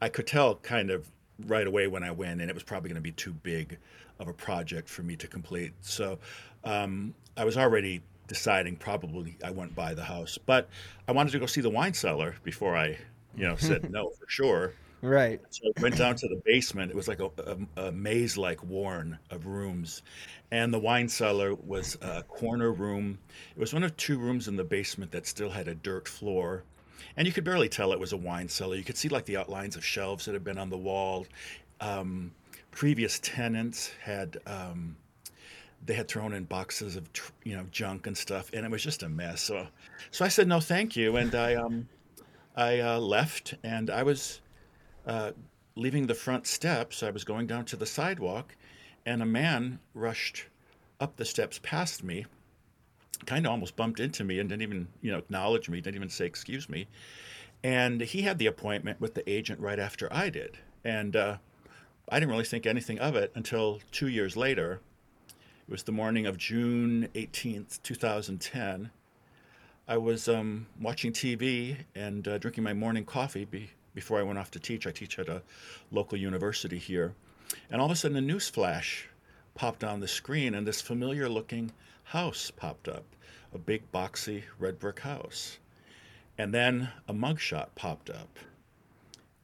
I 0.01 0.10
could 0.10 0.27
tell 0.27 0.56
kind 0.56 0.89
of 0.89 1.10
right 1.48 1.68
away 1.68 1.88
when 1.88 2.04
I 2.04 2.12
went, 2.12 2.42
and 2.42 2.50
it 2.50 2.54
was 2.54 2.63
probably 2.63 2.89
going 2.89 2.96
to 2.96 3.01
be 3.01 3.12
too 3.12 3.34
big 3.34 3.77
of 4.20 4.27
a 4.27 4.34
project 4.34 4.89
for 4.89 5.04
me 5.04 5.15
to 5.18 5.27
complete. 5.27 5.74
So 5.82 6.18
um, 6.63 7.13
I 7.38 7.44
was 7.44 7.58
already 7.58 8.01
deciding 8.27 8.77
probably 8.77 9.38
I 9.44 9.51
wouldn't 9.51 9.75
buy 9.75 9.94
the 9.94 10.04
house, 10.04 10.38
but 10.38 10.70
I 11.08 11.12
wanted 11.12 11.32
to 11.32 11.39
go 11.39 11.46
see 11.46 11.62
the 11.62 11.70
wine 11.70 11.94
cellar 11.94 12.36
before 12.44 12.75
I, 12.75 12.98
you 13.36 13.48
know, 13.48 13.56
said 13.56 13.89
no 13.92 14.10
for 14.10 14.25
sure. 14.27 14.74
Right. 15.05 15.39
So 15.51 15.71
I 15.77 15.81
went 15.81 15.97
down 15.97 16.15
to 16.15 16.27
the 16.27 16.41
basement. 16.43 16.89
It 16.89 16.95
was 16.95 17.07
like 17.07 17.19
a, 17.19 17.29
a, 17.77 17.88
a 17.88 17.91
maze-like 17.91 18.63
warren 18.63 19.19
of 19.29 19.45
rooms, 19.45 20.01
and 20.50 20.74
the 20.74 20.79
wine 20.79 21.07
cellar 21.07 21.53
was 21.53 21.95
a 22.01 22.24
corner 22.24 22.71
room. 22.71 23.19
It 23.55 23.59
was 23.59 23.71
one 23.71 23.83
of 23.83 23.95
two 23.97 24.17
rooms 24.17 24.47
in 24.47 24.55
the 24.55 24.63
basement 24.63 25.12
that 25.12 25.27
still 25.27 25.51
had 25.51 25.67
a 25.67 25.75
dirt 25.75 26.07
floor, 26.07 26.63
and 27.17 27.27
you 27.27 27.33
could 27.33 27.43
barely 27.43 27.69
tell 27.69 27.93
it 27.93 28.00
was 28.00 28.13
a 28.13 28.17
wine 28.17 28.50
cellar. 28.50 28.75
You 28.75 28.83
could 28.83 28.97
see 28.97 29.07
like 29.07 29.25
the 29.25 29.38
outlines 29.38 29.75
of 29.75 29.85
shelves 29.85 30.25
that 30.25 30.33
had 30.33 30.43
been 30.43 30.57
on 30.57 30.71
the 30.71 30.77
wall. 30.77 31.27
Um, 31.81 32.31
previous 32.71 33.19
tenants 33.19 33.91
had 34.01 34.38
um, 34.47 34.97
they 35.85 35.93
had 35.93 36.07
thrown 36.07 36.33
in 36.33 36.45
boxes 36.45 36.95
of 36.95 37.07
you 37.43 37.55
know 37.55 37.65
junk 37.71 38.07
and 38.07 38.17
stuff, 38.17 38.50
and 38.53 38.65
it 38.65 38.71
was 38.71 38.81
just 38.81 39.03
a 39.03 39.09
mess. 39.09 39.41
So, 39.41 39.67
so 40.09 40.25
I 40.25 40.29
said 40.29 40.47
no, 40.47 40.59
thank 40.59 40.95
you, 40.95 41.17
and 41.17 41.35
I 41.35 41.53
um, 41.53 41.88
I 42.55 42.79
uh, 42.79 43.00
left, 43.00 43.53
and 43.63 43.91
I 43.91 44.01
was 44.01 44.41
uh, 45.05 45.31
leaving 45.75 46.07
the 46.07 46.15
front 46.15 46.47
steps, 46.47 47.03
I 47.03 47.12
was 47.12 47.24
going 47.24 47.47
down 47.47 47.65
to 47.65 47.75
the 47.75 47.85
sidewalk, 47.85 48.55
and 49.05 49.21
a 49.21 49.25
man 49.25 49.79
rushed 49.93 50.45
up 51.00 51.17
the 51.17 51.25
steps 51.25 51.59
past 51.62 52.03
me. 52.03 52.25
kind 53.25 53.45
of 53.45 53.51
almost 53.51 53.75
bumped 53.75 54.00
into 54.00 54.24
me 54.24 54.39
and 54.39 54.50
didn't 54.50 54.63
even 54.63 54.88
you 55.01 55.12
know 55.12 55.19
acknowledge 55.19 55.69
me, 55.69 55.81
didn't 55.81 55.95
even 55.95 56.09
say 56.09 56.25
excuse 56.25 56.69
me. 56.69 56.88
And 57.63 58.01
he 58.01 58.21
had 58.21 58.38
the 58.38 58.45
appointment 58.47 59.01
with 59.01 59.13
the 59.15 59.27
agent 59.29 59.59
right 59.59 59.79
after 59.79 60.12
I 60.12 60.29
did, 60.29 60.57
and 60.83 61.15
uh, 61.15 61.38
I 62.09 62.19
didn't 62.19 62.31
really 62.31 62.45
think 62.45 62.65
anything 62.65 63.00
of 63.00 63.15
it 63.15 63.31
until 63.35 63.79
two 63.91 64.07
years 64.07 64.38
later. 64.38 64.81
It 65.67 65.71
was 65.71 65.83
the 65.83 65.91
morning 65.91 66.27
of 66.27 66.38
June 66.38 67.09
18th, 67.15 67.81
2010. 67.81 68.91
I 69.88 69.97
was 69.97 70.27
um, 70.29 70.67
watching 70.79 71.12
TV 71.12 71.77
and 71.95 72.27
uh, 72.27 72.38
drinking 72.38 72.63
my 72.63 72.74
morning 72.74 73.03
coffee 73.03 73.45
before 73.95 74.19
I 74.19 74.23
went 74.23 74.37
off 74.37 74.51
to 74.51 74.59
teach. 74.59 74.85
I 74.85 74.91
teach 74.91 75.17
at 75.17 75.29
a 75.29 75.41
local 75.91 76.17
university 76.17 76.77
here. 76.77 77.15
And 77.71 77.81
all 77.81 77.87
of 77.87 77.91
a 77.91 77.95
sudden, 77.95 78.17
a 78.17 78.21
news 78.21 78.49
flash 78.49 79.07
popped 79.55 79.83
on 79.83 80.01
the 80.01 80.07
screen, 80.07 80.53
and 80.53 80.67
this 80.67 80.81
familiar 80.81 81.27
looking 81.27 81.71
house 82.03 82.51
popped 82.51 82.87
up 82.87 83.05
a 83.53 83.57
big, 83.57 83.89
boxy 83.91 84.43
red 84.59 84.77
brick 84.77 84.99
house. 84.99 85.57
And 86.37 86.53
then 86.53 86.89
a 87.07 87.13
mugshot 87.13 87.69
popped 87.75 88.09
up. 88.09 88.37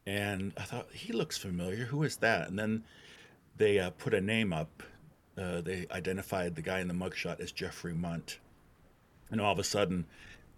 And 0.06 0.52
I 0.58 0.62
thought, 0.62 0.88
he 0.92 1.12
looks 1.12 1.38
familiar. 1.38 1.86
Who 1.86 2.02
is 2.02 2.16
that? 2.18 2.48
And 2.48 2.58
then 2.58 2.84
they 3.56 3.78
uh, 3.78 3.90
put 3.90 4.12
a 4.12 4.20
name 4.20 4.52
up. 4.52 4.82
Uh, 5.38 5.62
they 5.62 5.86
identified 5.90 6.54
the 6.54 6.62
guy 6.62 6.80
in 6.80 6.88
the 6.88 6.94
mugshot 6.94 7.40
as 7.40 7.52
Jeffrey 7.52 7.94
Mundt. 7.94 8.38
And 9.30 9.40
all 9.40 9.52
of 9.52 9.58
a 9.58 9.64
sudden, 9.64 10.04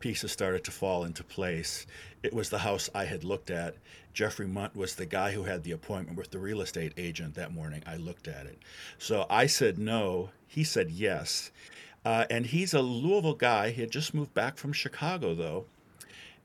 pieces 0.05 0.31
started 0.31 0.63
to 0.63 0.71
fall 0.71 1.05
into 1.05 1.25
place. 1.25 1.87
It 2.23 2.35
was 2.35 2.51
the 2.51 2.59
house 2.59 2.91
I 2.95 3.07
had 3.07 3.25
looked 3.25 3.51
at. 3.51 3.75
Jeffrey 4.13 4.47
Mundt 4.47 4.77
was 4.77 4.97
the 4.97 5.07
guy 5.07 5.33
who 5.33 5.45
had 5.45 5.63
the 5.63 5.71
appointment 5.73 6.19
with 6.19 6.31
the 6.31 6.39
real 6.39 6.61
estate 6.61 6.93
agent 6.99 7.37
that 7.37 7.55
morning. 7.55 7.83
I 7.87 7.97
looked 7.97 8.29
at 8.29 8.45
it. 8.45 8.59
So 8.99 9.25
I 9.31 9.47
said 9.47 9.79
no. 9.79 10.29
He 10.47 10.63
said 10.63 10.91
yes. 10.91 11.51
Uh, 12.05 12.27
and 12.29 12.45
he's 12.45 12.75
a 12.75 12.83
Louisville 12.83 13.33
guy. 13.33 13.71
He 13.71 13.81
had 13.81 13.91
just 13.91 14.13
moved 14.13 14.35
back 14.35 14.59
from 14.59 14.75
Chicago, 14.75 15.35
though. 15.35 15.65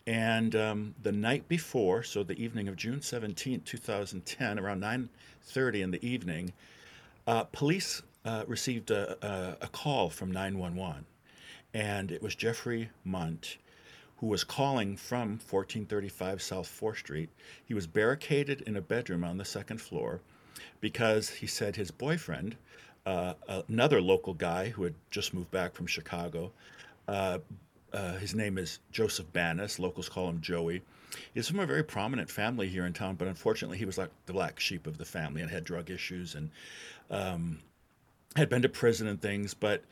And 0.08 0.56
um, 0.56 0.96
the 1.04 1.12
night 1.12 1.50
before, 1.50 2.02
so 2.02 2.24
the 2.24 2.42
evening 2.42 2.70
of 2.70 2.78
June 2.78 3.02
17, 3.02 3.64
2010, 3.66 4.58
around 4.58 4.80
9:30 4.80 5.82
in 5.84 5.92
the 5.92 6.08
evening, 6.08 6.54
uh, 7.28 7.44
police 7.44 8.04
uh, 8.24 8.46
received 8.48 8.90
a, 8.90 9.18
a, 9.26 9.66
a, 9.66 9.68
call 9.68 10.10
from 10.10 10.32
911, 10.32 11.06
and 11.74 12.12
it 12.12 12.22
was 12.22 12.36
Jeffrey 12.36 12.90
Mundt, 13.04 13.58
who 14.18 14.28
was 14.28 14.44
calling 14.44 14.98
from 14.98 15.40
1435 15.50 16.42
South 16.42 16.80
4th 16.82 16.98
Street. 16.98 17.30
He 17.66 17.74
was 17.74 17.88
barricaded 17.88 18.62
in 18.62 18.76
a 18.76 18.82
bedroom 18.82 19.24
on 19.24 19.38
the 19.38 19.46
second 19.46 19.80
floor 19.80 20.22
because 20.82 21.30
he 21.30 21.48
said 21.48 21.76
his 21.76 21.92
boyfriend, 21.92 22.58
uh, 23.06 23.34
another 23.68 24.02
local 24.02 24.34
guy 24.34 24.70
who 24.70 24.84
had 24.84 24.96
just 25.10 25.34
moved 25.34 25.52
back 25.52 25.74
from 25.74 25.88
Chicago, 25.88 26.52
uh, 27.08 27.40
uh, 27.94 28.18
his 28.18 28.36
name 28.36 28.58
is 28.58 28.80
Joseph 28.92 29.32
Banis. 29.34 29.80
Locals 29.80 30.10
call 30.10 30.30
him 30.30 30.42
Joey. 30.42 30.82
He's 31.34 31.48
from 31.48 31.60
a 31.60 31.66
very 31.66 31.84
prominent 31.84 32.30
family 32.30 32.70
here 32.70 32.86
in 32.86 32.94
town, 32.94 33.16
but 33.16 33.28
unfortunately, 33.28 33.78
he 33.78 33.86
was 33.86 33.98
like 33.98 34.12
the 34.28 34.34
black 34.34 34.60
sheep 34.60 34.86
of 34.86 34.98
the 34.98 35.06
family 35.06 35.42
and 35.42 35.50
had 35.50 35.64
drug 35.64 35.90
issues 35.90 36.36
and 36.36 36.52
um, 37.10 37.60
had 38.36 38.48
been 38.48 38.62
to 38.62 38.70
prison 38.70 39.08
and 39.08 39.20
things. 39.20 39.56
But 39.56 39.84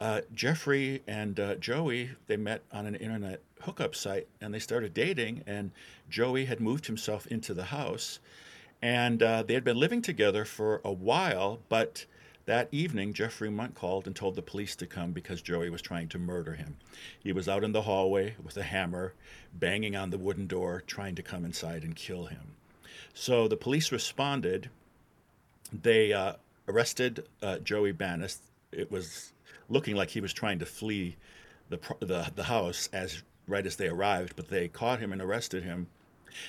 uh, 0.00 0.22
Jeffrey 0.34 1.02
and 1.06 1.38
uh, 1.38 1.54
Joey, 1.56 2.10
they 2.26 2.36
met 2.36 2.62
on 2.72 2.86
an 2.86 2.94
internet 2.94 3.40
hookup 3.62 3.94
site 3.94 4.26
and 4.40 4.52
they 4.52 4.58
started 4.58 4.92
dating. 4.94 5.42
And 5.46 5.70
Joey 6.10 6.44
had 6.46 6.60
moved 6.60 6.86
himself 6.86 7.26
into 7.26 7.54
the 7.54 7.64
house, 7.64 8.18
and 8.82 9.22
uh, 9.22 9.42
they 9.42 9.54
had 9.54 9.64
been 9.64 9.78
living 9.78 10.02
together 10.02 10.44
for 10.44 10.80
a 10.84 10.92
while, 10.92 11.60
but 11.68 12.06
that 12.46 12.68
evening, 12.70 13.14
Jeffrey 13.14 13.50
Mundt 13.50 13.74
called 13.74 14.06
and 14.06 14.14
told 14.14 14.34
the 14.34 14.42
police 14.42 14.76
to 14.76 14.86
come 14.86 15.12
because 15.12 15.40
Joey 15.40 15.70
was 15.70 15.80
trying 15.80 16.08
to 16.08 16.18
murder 16.18 16.52
him. 16.52 16.76
He 17.18 17.32
was 17.32 17.48
out 17.48 17.64
in 17.64 17.72
the 17.72 17.82
hallway 17.82 18.34
with 18.42 18.58
a 18.58 18.62
hammer, 18.62 19.14
banging 19.54 19.96
on 19.96 20.10
the 20.10 20.18
wooden 20.18 20.46
door, 20.46 20.82
trying 20.86 21.14
to 21.14 21.22
come 21.22 21.44
inside 21.46 21.84
and 21.84 21.96
kill 21.96 22.26
him. 22.26 22.56
So 23.14 23.48
the 23.48 23.56
police 23.56 23.90
responded. 23.90 24.68
They 25.72 26.12
uh, 26.12 26.34
arrested 26.68 27.26
uh, 27.42 27.58
Joey 27.58 27.94
Banis. 27.94 28.40
It 28.70 28.90
was 28.90 29.32
looking 29.74 29.96
like 29.96 30.08
he 30.08 30.22
was 30.22 30.32
trying 30.32 30.60
to 30.60 30.66
flee 30.66 31.16
the, 31.68 31.78
the, 32.00 32.30
the 32.34 32.44
house 32.44 32.88
as 32.92 33.22
right 33.46 33.66
as 33.66 33.76
they 33.76 33.88
arrived, 33.88 34.36
but 34.36 34.48
they 34.48 34.68
caught 34.68 35.00
him 35.00 35.12
and 35.12 35.20
arrested 35.20 35.64
him. 35.64 35.88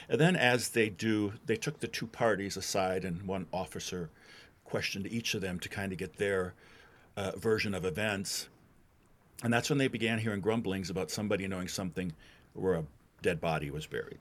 And 0.08 0.20
then, 0.20 0.36
as 0.36 0.70
they 0.70 0.90
do, 0.90 1.34
they 1.46 1.58
took 1.58 1.80
the 1.80 1.88
two 1.88 2.08
parties 2.08 2.56
aside, 2.58 3.04
and 3.04 3.22
one 3.24 3.48
officer 3.52 4.10
questioned 4.64 5.08
each 5.08 5.34
of 5.34 5.42
them 5.42 5.60
to 5.60 5.70
kind 5.70 5.92
of 5.92 5.98
get 5.98 6.18
their 6.18 6.54
uh, 7.18 7.32
version 7.38 7.76
of 7.76 7.86
events. 7.86 8.48
And 9.44 9.54
that's 9.54 9.70
when 9.70 9.78
they 9.78 9.88
began 9.88 10.18
hearing 10.18 10.42
grumblings 10.42 10.90
about 10.90 11.12
somebody 11.12 11.48
knowing 11.48 11.68
something 11.68 12.14
where 12.54 12.76
a 12.76 12.86
dead 13.22 13.42
body 13.42 13.70
was 13.70 13.86
buried. 13.86 14.20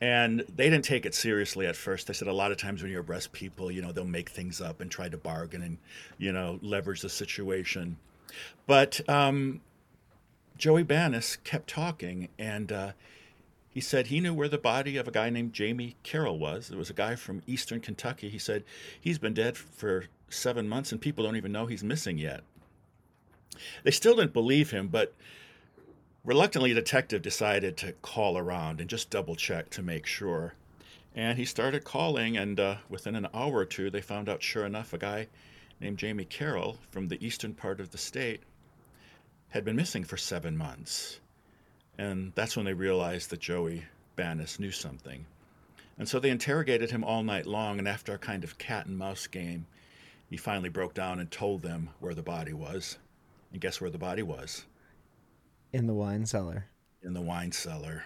And 0.00 0.40
they 0.56 0.68
didn't 0.68 0.84
take 0.84 1.06
it 1.06 1.14
seriously 1.14 1.66
at 1.66 1.76
first. 1.76 2.08
They 2.08 2.12
said 2.12 2.26
a 2.26 2.32
lot 2.32 2.50
of 2.50 2.56
times 2.56 2.82
when 2.82 2.90
you 2.90 3.00
arrest 3.00 3.30
people, 3.30 3.70
you 3.70 3.82
know, 3.82 3.92
they'll 3.92 4.04
make 4.04 4.30
things 4.30 4.60
up 4.60 4.80
and 4.80 4.90
try 4.90 5.08
to 5.08 5.16
bargain 5.16 5.62
and, 5.62 5.78
you 6.18 6.32
know, 6.32 6.58
leverage 6.60 7.02
the 7.02 7.08
situation. 7.08 7.96
But 8.66 9.06
um, 9.08 9.60
Joey 10.56 10.84
Banis 10.84 11.42
kept 11.42 11.68
talking, 11.68 12.28
and 12.38 12.70
uh, 12.70 12.92
he 13.68 13.80
said 13.80 14.08
he 14.08 14.20
knew 14.20 14.34
where 14.34 14.48
the 14.48 14.58
body 14.58 14.96
of 14.96 15.08
a 15.08 15.10
guy 15.10 15.30
named 15.30 15.54
Jamie 15.54 15.96
Carroll 16.02 16.38
was. 16.38 16.70
It 16.70 16.76
was 16.76 16.90
a 16.90 16.94
guy 16.94 17.16
from 17.16 17.42
eastern 17.46 17.80
Kentucky. 17.80 18.28
He 18.28 18.38
said 18.38 18.64
he's 19.00 19.18
been 19.18 19.34
dead 19.34 19.56
for 19.56 20.04
seven 20.28 20.68
months 20.68 20.92
and 20.92 21.00
people 21.00 21.24
don't 21.24 21.36
even 21.36 21.52
know 21.52 21.66
he's 21.66 21.82
missing 21.82 22.18
yet. 22.18 22.42
They 23.82 23.90
still 23.90 24.16
didn't 24.16 24.32
believe 24.32 24.70
him, 24.70 24.88
but 24.88 25.14
reluctantly, 26.24 26.72
a 26.72 26.74
detective 26.74 27.22
decided 27.22 27.76
to 27.78 27.92
call 27.92 28.36
around 28.36 28.80
and 28.80 28.88
just 28.88 29.10
double 29.10 29.36
check 29.36 29.70
to 29.70 29.82
make 29.82 30.06
sure. 30.06 30.54
And 31.14 31.38
he 31.38 31.44
started 31.44 31.84
calling, 31.84 32.36
and 32.36 32.58
uh, 32.58 32.76
within 32.88 33.14
an 33.14 33.28
hour 33.34 33.56
or 33.56 33.64
two, 33.66 33.90
they 33.90 34.00
found 34.00 34.28
out, 34.28 34.42
sure 34.42 34.64
enough, 34.64 34.92
a 34.92 34.98
guy 34.98 35.28
named 35.82 35.98
Jamie 35.98 36.24
Carroll 36.24 36.78
from 36.90 37.08
the 37.08 37.24
eastern 37.24 37.52
part 37.54 37.80
of 37.80 37.90
the 37.90 37.98
state 37.98 38.42
had 39.48 39.64
been 39.64 39.76
missing 39.76 40.04
for 40.04 40.16
seven 40.16 40.56
months. 40.56 41.20
And 41.98 42.32
that's 42.34 42.56
when 42.56 42.64
they 42.64 42.72
realized 42.72 43.30
that 43.30 43.40
Joey 43.40 43.84
Banis 44.16 44.58
knew 44.58 44.70
something. 44.70 45.26
And 45.98 46.08
so 46.08 46.18
they 46.18 46.30
interrogated 46.30 46.90
him 46.90 47.04
all 47.04 47.22
night 47.22 47.46
long, 47.46 47.78
and 47.78 47.86
after 47.86 48.14
a 48.14 48.18
kind 48.18 48.44
of 48.44 48.56
cat 48.56 48.86
and 48.86 48.96
mouse 48.96 49.26
game, 49.26 49.66
he 50.30 50.36
finally 50.38 50.70
broke 50.70 50.94
down 50.94 51.20
and 51.20 51.30
told 51.30 51.62
them 51.62 51.90
where 52.00 52.14
the 52.14 52.22
body 52.22 52.54
was. 52.54 52.96
And 53.52 53.60
guess 53.60 53.80
where 53.80 53.90
the 53.90 53.98
body 53.98 54.22
was? 54.22 54.64
In 55.72 55.86
the 55.86 55.92
wine 55.92 56.24
cellar. 56.24 56.66
In 57.02 57.12
the 57.12 57.20
wine 57.20 57.52
cellar. 57.52 58.04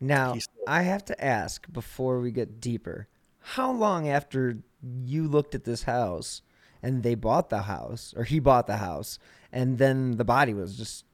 Now, 0.00 0.34
I 0.66 0.82
have 0.82 1.04
to 1.06 1.24
ask 1.24 1.70
before 1.72 2.18
we 2.18 2.32
get 2.32 2.60
deeper 2.60 3.06
how 3.38 3.70
long 3.70 4.08
after 4.08 4.58
you 4.82 5.28
looked 5.28 5.54
at 5.54 5.64
this 5.64 5.84
house 5.84 6.42
and 6.82 7.02
they 7.02 7.14
bought 7.14 7.50
the 7.50 7.62
house, 7.62 8.14
or 8.16 8.24
he 8.24 8.38
bought 8.38 8.66
the 8.66 8.76
house, 8.76 9.18
and 9.52 9.78
then 9.78 10.16
the 10.16 10.24
body 10.24 10.54
was 10.54 10.76
just 10.76 11.04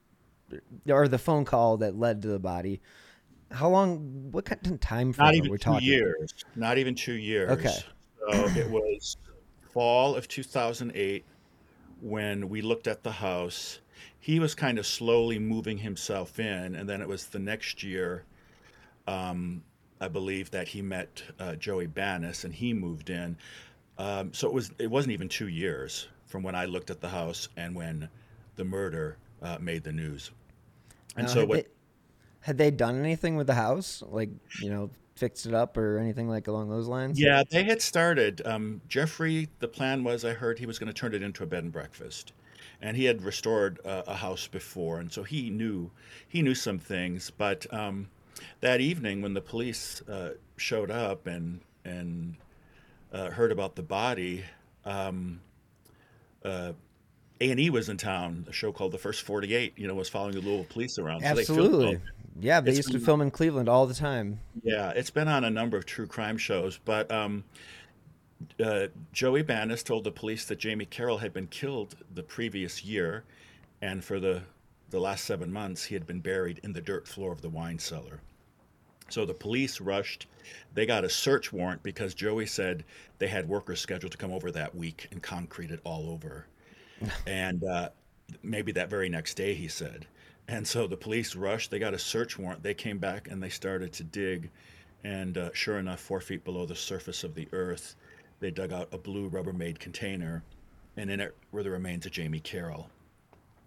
or 0.88 1.08
the 1.08 1.18
phone 1.18 1.44
call 1.44 1.78
that 1.78 1.98
led 1.98 2.22
to 2.22 2.28
the 2.28 2.38
body. 2.38 2.80
How 3.50 3.68
long? 3.68 4.30
What 4.30 4.44
kind 4.44 4.66
of 4.66 4.80
time 4.80 5.12
frame 5.12 5.26
Not 5.26 5.34
even 5.34 5.48
are 5.48 5.52
we 5.52 5.58
two 5.58 5.64
talking? 5.64 5.88
years. 5.88 6.34
Not 6.56 6.78
even 6.78 6.94
two 6.94 7.14
years. 7.14 7.50
Okay. 7.50 7.76
So 8.30 8.46
it 8.56 8.70
was 8.70 9.16
fall 9.72 10.14
of 10.14 10.28
2008 10.28 11.24
when 12.00 12.48
we 12.48 12.62
looked 12.62 12.86
at 12.86 13.02
the 13.02 13.12
house. 13.12 13.80
He 14.18 14.38
was 14.38 14.54
kind 14.54 14.78
of 14.78 14.86
slowly 14.86 15.38
moving 15.38 15.78
himself 15.78 16.38
in, 16.38 16.74
and 16.74 16.88
then 16.88 17.02
it 17.02 17.08
was 17.08 17.26
the 17.26 17.38
next 17.40 17.82
year, 17.82 18.24
um, 19.06 19.64
I 20.00 20.08
believe, 20.08 20.50
that 20.52 20.68
he 20.68 20.80
met 20.80 21.22
uh, 21.40 21.56
Joey 21.56 21.88
Banis, 21.88 22.44
and 22.44 22.54
he 22.54 22.72
moved 22.72 23.10
in. 23.10 23.36
Um, 24.02 24.34
so 24.34 24.48
it 24.48 24.52
was 24.52 24.72
it 24.80 24.90
wasn't 24.90 25.12
even 25.12 25.28
two 25.28 25.46
years 25.46 26.08
from 26.26 26.42
when 26.42 26.56
I 26.56 26.64
looked 26.64 26.90
at 26.90 27.00
the 27.00 27.08
house 27.08 27.48
and 27.56 27.72
when 27.72 28.08
the 28.56 28.64
murder 28.64 29.16
uh, 29.40 29.58
made 29.60 29.84
the 29.84 29.92
news. 29.92 30.32
And 31.16 31.28
Now, 31.28 31.32
so 31.32 31.40
had, 31.40 31.48
what? 31.48 31.56
they, 31.56 31.70
had 32.40 32.58
they 32.58 32.70
done 32.72 32.98
anything 32.98 33.36
with 33.36 33.46
the 33.46 33.54
house, 33.54 34.02
like 34.08 34.30
you 34.60 34.70
know, 34.70 34.90
fixed 35.14 35.46
it 35.46 35.54
up 35.54 35.76
or 35.76 35.98
anything 35.98 36.28
like 36.28 36.48
along 36.48 36.68
those 36.68 36.88
lines? 36.88 37.20
Yeah, 37.20 37.44
they 37.48 37.62
had 37.62 37.80
started. 37.80 38.42
Um, 38.44 38.80
Jeffrey, 38.88 39.48
the 39.60 39.68
plan 39.68 40.02
was, 40.02 40.24
I 40.24 40.32
heard 40.32 40.58
he 40.58 40.66
was 40.66 40.80
going 40.80 40.88
to 40.88 40.92
turn 40.92 41.14
it 41.14 41.22
into 41.22 41.44
a 41.44 41.46
bed 41.46 41.62
and 41.62 41.72
breakfast, 41.72 42.32
and 42.80 42.96
he 42.96 43.04
had 43.04 43.22
restored 43.22 43.78
uh, 43.84 44.02
a 44.08 44.16
house 44.16 44.48
before, 44.48 44.98
and 44.98 45.12
so 45.12 45.22
he 45.22 45.48
knew 45.48 45.92
he 46.26 46.42
knew 46.42 46.56
some 46.56 46.80
things. 46.80 47.30
But 47.30 47.72
um, 47.72 48.08
that 48.62 48.80
evening, 48.80 49.22
when 49.22 49.34
the 49.34 49.40
police 49.40 50.02
uh, 50.08 50.30
showed 50.56 50.90
up 50.90 51.28
and 51.28 51.60
and 51.84 52.34
uh, 53.12 53.30
heard 53.30 53.52
about 53.52 53.76
the 53.76 53.82
body, 53.82 54.44
um, 54.84 55.40
uh, 56.44 56.72
A 57.40 57.50
and 57.50 57.60
E 57.60 57.70
was 57.70 57.88
in 57.88 57.96
town. 57.96 58.46
A 58.48 58.52
show 58.52 58.72
called 58.72 58.92
The 58.92 58.98
First 58.98 59.22
Forty 59.22 59.54
Eight, 59.54 59.74
you 59.76 59.86
know, 59.86 59.94
was 59.94 60.08
following 60.08 60.34
the 60.34 60.40
Louisville 60.40 60.66
police 60.68 60.98
around. 60.98 61.20
So 61.20 61.34
they 61.34 61.40
Absolutely. 61.40 62.00
yeah, 62.40 62.60
they 62.60 62.70
It's 62.70 62.78
used 62.78 62.92
to 62.92 62.98
film 62.98 63.20
in 63.20 63.30
Cleveland 63.30 63.68
all 63.68 63.86
the 63.86 63.94
time. 63.94 64.40
Yeah, 64.62 64.90
it's 64.90 65.10
been 65.10 65.28
on 65.28 65.44
a 65.44 65.50
number 65.50 65.76
of 65.76 65.86
true 65.86 66.06
crime 66.06 66.38
shows, 66.38 66.78
but 66.84 67.10
um, 67.12 67.44
uh, 68.62 68.86
Joey 69.12 69.42
Banis 69.42 69.84
told 69.84 70.04
the 70.04 70.10
police 70.10 70.44
that 70.46 70.58
Jamie 70.58 70.86
Carroll 70.86 71.18
had 71.18 71.32
been 71.32 71.46
killed 71.46 71.96
the 72.14 72.22
previous 72.22 72.84
year, 72.84 73.24
and 73.80 74.04
for 74.04 74.18
the 74.18 74.42
the 74.90 75.00
last 75.00 75.24
seven 75.24 75.52
months, 75.52 75.84
he 75.84 75.94
had 75.94 76.06
been 76.06 76.20
buried 76.20 76.60
in 76.62 76.74
the 76.74 76.80
dirt 76.80 77.08
floor 77.08 77.32
of 77.32 77.40
the 77.40 77.48
wine 77.48 77.78
cellar. 77.78 78.20
So 79.12 79.26
the 79.26 79.34
police 79.34 79.78
rushed. 79.78 80.26
They 80.72 80.86
got 80.86 81.04
a 81.04 81.08
search 81.10 81.52
warrant 81.52 81.82
because 81.82 82.14
Joey 82.14 82.46
said 82.46 82.82
they 83.18 83.26
had 83.26 83.46
workers 83.46 83.78
scheduled 83.78 84.12
to 84.12 84.18
come 84.18 84.32
over 84.32 84.50
that 84.50 84.74
week 84.74 85.08
and 85.10 85.22
concrete 85.22 85.70
it 85.70 85.80
all 85.84 86.08
over. 86.08 86.46
and 87.26 87.62
uh, 87.62 87.90
maybe 88.42 88.72
that 88.72 88.88
very 88.88 89.10
next 89.10 89.34
day, 89.34 89.52
he 89.52 89.68
said. 89.68 90.06
And 90.48 90.66
so 90.66 90.86
the 90.86 90.96
police 90.96 91.36
rushed. 91.36 91.70
They 91.70 91.78
got 91.78 91.92
a 91.92 91.98
search 91.98 92.38
warrant. 92.38 92.62
They 92.62 92.72
came 92.72 92.96
back 92.96 93.28
and 93.28 93.42
they 93.42 93.50
started 93.50 93.92
to 93.92 94.04
dig. 94.04 94.50
And 95.04 95.36
uh, 95.36 95.50
sure 95.52 95.78
enough, 95.78 96.00
four 96.00 96.22
feet 96.22 96.42
below 96.42 96.64
the 96.64 96.74
surface 96.74 97.22
of 97.22 97.34
the 97.34 97.48
earth, 97.52 97.96
they 98.40 98.50
dug 98.50 98.72
out 98.72 98.88
a 98.92 98.98
blue 98.98 99.28
Rubbermaid 99.28 99.78
container. 99.78 100.42
And 100.96 101.10
in 101.10 101.20
it 101.20 101.36
were 101.50 101.62
the 101.62 101.70
remains 101.70 102.06
of 102.06 102.12
Jamie 102.12 102.40
Carroll. 102.40 102.88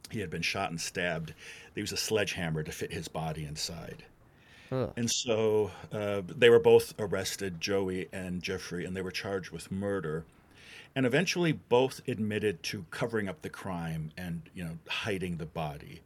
He 0.09 0.21
had 0.21 0.31
been 0.31 0.41
shot 0.41 0.71
and 0.71 0.81
stabbed. 0.81 1.35
They 1.75 1.81
used 1.81 1.93
a 1.93 1.97
sledgehammer 1.97 2.63
to 2.63 2.71
fit 2.71 2.91
his 2.91 3.07
body 3.07 3.45
inside. 3.45 4.05
Ugh. 4.71 4.91
And 4.95 5.09
so 5.09 5.71
uh, 5.91 6.21
they 6.27 6.49
were 6.49 6.59
both 6.59 6.93
arrested, 6.99 7.61
Joey 7.61 8.07
and 8.11 8.41
Jeffrey, 8.41 8.85
and 8.85 8.95
they 8.95 9.01
were 9.01 9.11
charged 9.11 9.51
with 9.51 9.71
murder. 9.71 10.25
And 10.95 11.05
eventually, 11.05 11.51
both 11.51 12.01
admitted 12.07 12.63
to 12.63 12.85
covering 12.89 13.27
up 13.27 13.41
the 13.41 13.49
crime 13.49 14.11
and, 14.17 14.43
you 14.53 14.63
know, 14.63 14.77
hiding 14.87 15.37
the 15.37 15.45
body. 15.45 16.01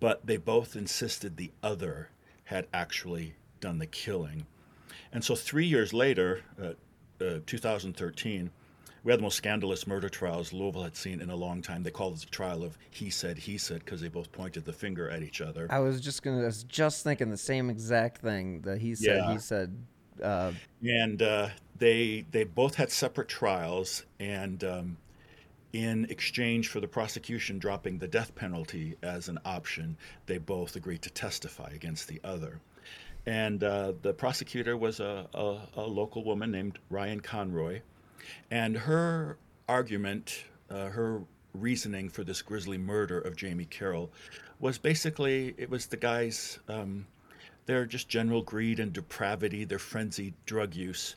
But 0.00 0.26
they 0.26 0.36
both 0.36 0.74
insisted 0.74 1.36
the 1.36 1.52
other 1.62 2.10
had 2.44 2.66
actually 2.74 3.36
done 3.60 3.78
the 3.78 3.86
killing. 3.86 4.46
And 5.12 5.24
so, 5.24 5.36
three 5.36 5.66
years 5.66 5.92
later, 5.92 6.42
uh, 6.60 6.72
uh, 7.24 7.40
2013, 7.46 8.50
we 9.04 9.12
had 9.12 9.20
the 9.20 9.22
most 9.22 9.36
scandalous 9.36 9.86
murder 9.86 10.08
trials 10.08 10.52
Louisville 10.52 10.82
had 10.82 10.96
seen 10.96 11.20
in 11.20 11.28
a 11.28 11.36
long 11.36 11.60
time. 11.60 11.82
They 11.82 11.90
called 11.90 12.14
it 12.14 12.20
the 12.20 12.26
trial 12.26 12.64
of 12.64 12.78
he 12.90 13.10
said, 13.10 13.36
he 13.38 13.58
said, 13.58 13.84
because 13.84 14.00
they 14.00 14.08
both 14.08 14.32
pointed 14.32 14.64
the 14.64 14.72
finger 14.72 15.10
at 15.10 15.22
each 15.22 15.42
other. 15.42 15.68
I 15.70 15.80
was 15.80 16.00
just 16.00 16.22
gonna. 16.22 16.42
I 16.42 16.46
was 16.46 16.64
just 16.64 17.04
thinking 17.04 17.30
the 17.30 17.36
same 17.36 17.68
exact 17.70 18.22
thing 18.22 18.62
that 18.62 18.78
he 18.78 18.94
said. 18.94 19.16
Yeah. 19.24 19.32
He 19.32 19.38
said. 19.38 19.76
Uh, 20.22 20.52
and 20.82 21.20
uh, 21.20 21.48
they 21.78 22.24
they 22.30 22.44
both 22.44 22.76
had 22.76 22.90
separate 22.90 23.28
trials, 23.28 24.04
and 24.18 24.64
um, 24.64 24.96
in 25.74 26.06
exchange 26.08 26.68
for 26.68 26.80
the 26.80 26.88
prosecution 26.88 27.58
dropping 27.58 27.98
the 27.98 28.08
death 28.08 28.34
penalty 28.34 28.96
as 29.02 29.28
an 29.28 29.38
option, 29.44 29.98
they 30.26 30.38
both 30.38 30.76
agreed 30.76 31.02
to 31.02 31.10
testify 31.10 31.70
against 31.74 32.08
the 32.08 32.20
other. 32.24 32.60
And 33.26 33.64
uh, 33.64 33.94
the 34.02 34.12
prosecutor 34.12 34.76
was 34.76 35.00
a, 35.00 35.26
a, 35.34 35.58
a 35.76 35.82
local 35.82 36.24
woman 36.24 36.50
named 36.50 36.78
Ryan 36.90 37.20
Conroy, 37.20 37.80
and 38.50 38.76
her 38.76 39.38
argument, 39.68 40.44
uh, 40.70 40.86
her 40.86 41.22
reasoning 41.54 42.08
for 42.08 42.24
this 42.24 42.42
grisly 42.42 42.78
murder 42.78 43.20
of 43.20 43.36
Jamie 43.36 43.64
Carroll 43.66 44.10
was 44.60 44.78
basically 44.78 45.54
it 45.56 45.70
was 45.70 45.86
the 45.86 45.96
guy's 45.96 46.58
um, 46.68 47.06
their 47.66 47.86
just 47.86 48.08
general 48.08 48.42
greed 48.42 48.80
and 48.80 48.92
depravity, 48.92 49.64
their 49.64 49.78
frenzied 49.78 50.34
drug 50.46 50.74
use. 50.74 51.16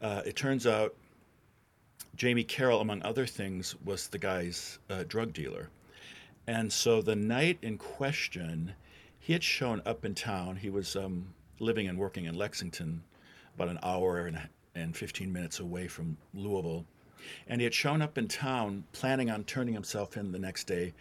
Uh, 0.00 0.22
it 0.24 0.36
turns 0.36 0.66
out 0.66 0.94
Jamie 2.16 2.44
Carroll, 2.44 2.80
among 2.80 3.02
other 3.02 3.26
things, 3.26 3.74
was 3.84 4.08
the 4.08 4.18
guy's 4.18 4.78
uh, 4.88 5.04
drug 5.08 5.32
dealer. 5.32 5.68
And 6.46 6.72
so 6.72 7.02
the 7.02 7.16
night 7.16 7.58
in 7.62 7.78
question, 7.78 8.74
he 9.18 9.32
had 9.32 9.42
shown 9.42 9.82
up 9.86 10.04
in 10.04 10.14
town. 10.14 10.56
He 10.56 10.70
was 10.70 10.96
um, 10.96 11.32
living 11.58 11.88
and 11.88 11.98
working 11.98 12.24
in 12.24 12.34
Lexington, 12.34 13.02
about 13.54 13.68
an 13.68 13.78
hour 13.82 14.26
and, 14.26 14.38
and 14.74 14.96
15 14.96 15.32
minutes 15.32 15.60
away 15.60 15.88
from 15.88 16.16
Louisville. 16.34 16.84
And 17.46 17.60
he 17.60 17.64
had 17.64 17.74
shown 17.74 18.02
up 18.02 18.16
in 18.16 18.28
town 18.28 18.84
planning 18.92 19.30
on 19.30 19.44
turning 19.44 19.74
himself 19.74 20.16
in 20.16 20.32
the 20.32 20.38
next 20.38 20.64
day 20.64 20.94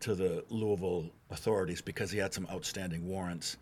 to 0.00 0.14
the 0.14 0.44
Louisville 0.50 1.10
authorities 1.30 1.80
because 1.80 2.10
he 2.10 2.18
had 2.18 2.34
some 2.34 2.46
outstanding 2.50 3.08
warrants. 3.08 3.56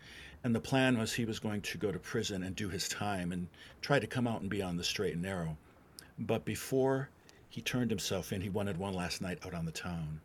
And 0.45 0.55
the 0.55 0.61
plan 0.61 0.99
was 0.99 1.13
he 1.13 1.25
was 1.25 1.39
going 1.39 1.61
to 1.63 1.79
go 1.79 1.93
to 1.93 1.99
prison 1.99 2.43
and 2.43 2.57
do 2.57 2.69
his 2.69 2.89
time 2.89 3.33
and 3.33 3.47
try 3.81 3.99
to 3.99 4.07
come 4.07 4.27
out 4.27 4.41
and 4.41 4.51
be 4.51 4.61
on 4.61 4.77
the 4.77 4.85
straight 4.85 5.15
and 5.15 5.23
narrow. 5.23 5.57
But 6.19 6.45
before 6.45 7.09
he 7.49 7.61
turned 7.61 7.91
himself 7.91 8.33
in, 8.33 8.41
he 8.41 8.49
wanted 8.49 8.77
one 8.77 8.95
last 8.95 9.23
night 9.23 9.39
out 9.47 9.55
on 9.55 9.67
the 9.67 9.73
town. 9.73 10.21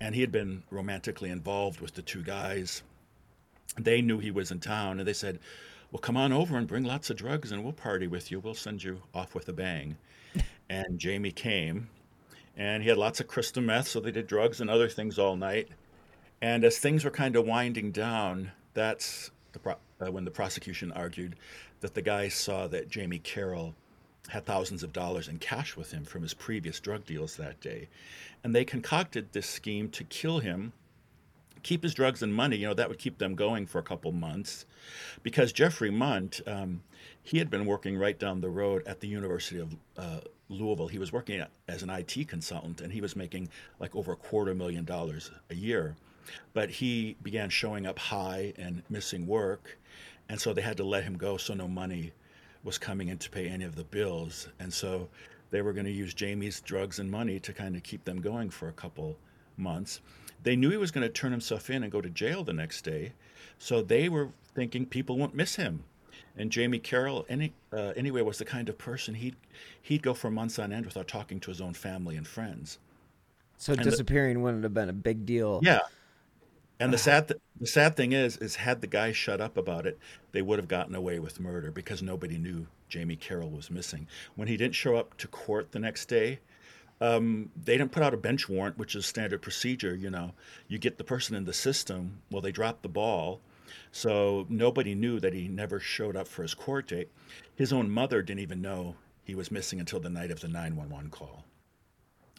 And 0.00 0.14
he 0.14 0.20
had 0.22 0.32
been 0.32 0.62
romantically 0.70 1.30
involved 1.30 1.80
with 1.80 1.94
the 1.94 2.02
two 2.02 2.22
guys. 2.22 2.82
They 3.78 4.00
knew 4.00 4.18
he 4.18 4.30
was 4.30 4.50
in 4.50 4.60
town 4.60 4.98
and 4.98 5.06
they 5.06 5.12
said, 5.12 5.38
Well, 5.92 6.00
come 6.00 6.16
on 6.16 6.32
over 6.32 6.56
and 6.56 6.66
bring 6.66 6.84
lots 6.84 7.10
of 7.10 7.18
drugs 7.18 7.52
and 7.52 7.62
we'll 7.62 7.74
party 7.74 8.06
with 8.06 8.30
you. 8.30 8.40
We'll 8.40 8.54
send 8.54 8.82
you 8.82 9.02
off 9.14 9.34
with 9.34 9.46
a 9.48 9.52
bang. 9.52 9.98
and 10.70 10.98
Jamie 10.98 11.32
came 11.32 11.90
and 12.56 12.82
he 12.82 12.88
had 12.88 12.96
lots 12.96 13.20
of 13.20 13.28
crystal 13.28 13.62
meth, 13.62 13.88
so 13.88 14.00
they 14.00 14.10
did 14.10 14.26
drugs 14.26 14.60
and 14.60 14.70
other 14.70 14.88
things 14.88 15.18
all 15.18 15.36
night. 15.36 15.68
And 16.40 16.64
as 16.64 16.78
things 16.78 17.04
were 17.04 17.10
kind 17.10 17.36
of 17.36 17.46
winding 17.46 17.92
down, 17.92 18.52
that's 18.72 19.30
the 19.52 19.58
pro- 19.58 19.76
uh, 20.00 20.10
when 20.10 20.24
the 20.24 20.30
prosecution 20.30 20.92
argued 20.92 21.36
that 21.80 21.94
the 21.94 22.02
guy 22.02 22.28
saw 22.28 22.66
that 22.68 22.88
Jamie 22.88 23.18
Carroll 23.18 23.74
had 24.28 24.46
thousands 24.46 24.82
of 24.82 24.92
dollars 24.92 25.28
in 25.28 25.38
cash 25.38 25.76
with 25.76 25.92
him 25.92 26.04
from 26.04 26.22
his 26.22 26.32
previous 26.32 26.80
drug 26.80 27.04
deals 27.04 27.36
that 27.36 27.60
day. 27.60 27.88
And 28.42 28.54
they 28.54 28.64
concocted 28.64 29.32
this 29.32 29.46
scheme 29.46 29.90
to 29.90 30.04
kill 30.04 30.38
him, 30.38 30.72
keep 31.62 31.82
his 31.82 31.94
drugs 31.94 32.22
and 32.22 32.34
money. 32.34 32.56
You 32.56 32.68
know, 32.68 32.74
that 32.74 32.88
would 32.88 32.98
keep 32.98 33.18
them 33.18 33.34
going 33.34 33.66
for 33.66 33.78
a 33.78 33.82
couple 33.82 34.12
months. 34.12 34.66
Because 35.22 35.52
Jeffrey 35.52 35.90
Mundt, 35.90 36.40
um, 36.46 36.82
he 37.22 37.38
had 37.38 37.50
been 37.50 37.66
working 37.66 37.96
right 37.96 38.18
down 38.18 38.40
the 38.40 38.50
road 38.50 38.82
at 38.86 39.00
the 39.00 39.08
University 39.08 39.60
of 39.60 39.76
uh, 39.96 40.20
Louisville. 40.48 40.88
He 40.88 40.98
was 40.98 41.12
working 41.12 41.44
as 41.68 41.82
an 41.82 41.90
IT 41.90 42.28
consultant 42.28 42.80
and 42.80 42.92
he 42.92 43.00
was 43.00 43.16
making 43.16 43.48
like 43.80 43.94
over 43.94 44.12
a 44.12 44.16
quarter 44.16 44.54
million 44.54 44.84
dollars 44.84 45.30
a 45.50 45.54
year. 45.54 45.96
But 46.52 46.70
he 46.70 47.16
began 47.22 47.50
showing 47.50 47.86
up 47.86 47.98
high 47.98 48.52
and 48.56 48.82
missing 48.88 49.26
work. 49.26 49.78
And 50.28 50.40
so 50.40 50.52
they 50.52 50.62
had 50.62 50.76
to 50.76 50.84
let 50.84 51.04
him 51.04 51.16
go 51.16 51.36
so 51.36 51.54
no 51.54 51.68
money 51.68 52.12
was 52.64 52.78
coming 52.78 53.08
in 53.08 53.18
to 53.18 53.30
pay 53.30 53.48
any 53.48 53.64
of 53.64 53.74
the 53.74 53.84
bills. 53.84 54.48
And 54.60 54.72
so 54.72 55.08
they 55.50 55.62
were 55.62 55.72
going 55.72 55.86
to 55.86 55.92
use 55.92 56.14
Jamie's 56.14 56.60
drugs 56.60 56.98
and 56.98 57.10
money 57.10 57.40
to 57.40 57.52
kind 57.52 57.76
of 57.76 57.82
keep 57.82 58.04
them 58.04 58.20
going 58.20 58.50
for 58.50 58.68
a 58.68 58.72
couple 58.72 59.16
months. 59.56 60.00
They 60.42 60.56
knew 60.56 60.70
he 60.70 60.76
was 60.76 60.90
going 60.90 61.02
to 61.06 61.12
turn 61.12 61.30
himself 61.32 61.70
in 61.70 61.82
and 61.82 61.92
go 61.92 62.00
to 62.00 62.10
jail 62.10 62.42
the 62.44 62.52
next 62.52 62.82
day. 62.82 63.12
So 63.58 63.80
they 63.82 64.08
were 64.08 64.30
thinking 64.54 64.86
people 64.86 65.16
won't 65.16 65.34
miss 65.34 65.56
him. 65.56 65.84
And 66.36 66.50
Jamie 66.50 66.78
Carroll, 66.78 67.26
any, 67.28 67.52
uh, 67.72 67.92
anyway, 67.96 68.22
was 68.22 68.38
the 68.38 68.44
kind 68.44 68.68
of 68.68 68.78
person 68.78 69.14
he'd 69.14 69.36
he'd 69.80 70.02
go 70.02 70.14
for 70.14 70.30
months 70.30 70.58
on 70.58 70.72
end 70.72 70.86
without 70.86 71.06
talking 71.08 71.38
to 71.40 71.50
his 71.50 71.60
own 71.60 71.74
family 71.74 72.16
and 72.16 72.26
friends. 72.26 72.78
so 73.56 73.74
the- 73.74 73.82
disappearing 73.84 74.42
wouldn't 74.42 74.62
have 74.64 74.74
been 74.74 74.88
a 74.88 74.94
big 74.94 75.26
deal. 75.26 75.60
Yeah. 75.62 75.80
And 76.80 76.92
the 76.92 76.98
sad 77.06 77.28
th- 77.28 77.40
the 77.60 77.66
sad 77.66 77.96
thing 77.96 78.12
is 78.12 78.36
is 78.38 78.56
had 78.56 78.80
the 78.80 78.86
guys 78.86 79.16
shut 79.16 79.40
up 79.40 79.56
about 79.56 79.86
it, 79.86 79.98
they 80.32 80.42
would 80.42 80.58
have 80.58 80.68
gotten 80.68 80.94
away 80.94 81.18
with 81.18 81.38
murder 81.38 81.70
because 81.70 82.02
nobody 82.02 82.38
knew 82.38 82.66
Jamie 82.88 83.16
Carroll 83.16 83.50
was 83.50 83.70
missing. 83.70 84.08
When 84.34 84.48
he 84.48 84.56
didn't 84.56 84.74
show 84.74 84.96
up 84.96 85.16
to 85.18 85.28
court 85.28 85.72
the 85.72 85.78
next 85.78 86.06
day, 86.06 86.40
um, 87.02 87.50
they 87.56 87.76
didn't 87.76 87.90
put 87.92 88.02
out 88.04 88.14
a 88.14 88.16
bench 88.16 88.48
warrant, 88.48 88.78
which 88.78 88.94
is 88.94 89.06
standard 89.06 89.42
procedure. 89.42 89.94
You 89.94 90.10
know, 90.10 90.32
you 90.68 90.78
get 90.78 90.98
the 90.98 91.04
person 91.04 91.34
in 91.34 91.44
the 91.44 91.52
system. 91.52 92.22
Well, 92.30 92.42
they 92.42 92.52
dropped 92.52 92.82
the 92.82 92.88
ball, 92.88 93.40
so 93.90 94.46
nobody 94.48 94.94
knew 94.94 95.18
that 95.20 95.34
he 95.34 95.48
never 95.48 95.80
showed 95.80 96.16
up 96.16 96.28
for 96.28 96.42
his 96.42 96.54
court 96.54 96.88
date. 96.88 97.10
His 97.56 97.72
own 97.72 97.90
mother 97.90 98.22
didn't 98.22 98.40
even 98.40 98.62
know 98.62 98.94
he 99.24 99.34
was 99.34 99.50
missing 99.50 99.80
until 99.80 100.00
the 100.00 100.10
night 100.10 100.30
of 100.30 100.40
the 100.40 100.48
911 100.48 101.10
call. 101.10 101.44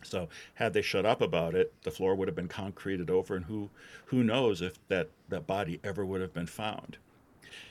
So 0.04 0.30
had 0.56 0.74
they 0.74 0.82
shut 0.82 1.06
up 1.06 1.22
about 1.22 1.56
it, 1.56 1.74
the 1.84 1.92
floor 1.92 2.16
would 2.16 2.28
have 2.28 2.36
been 2.36 2.48
concreted 2.48 3.10
over, 3.10 3.36
and 3.36 3.46
who 3.46 3.70
who 4.06 4.24
knows 4.24 4.62
if 4.62 4.86
that 4.88 5.10
that 5.30 5.46
body 5.48 5.80
ever 5.84 6.06
would 6.06 6.22
have 6.22 6.34
been 6.34 6.48
found. 6.48 6.98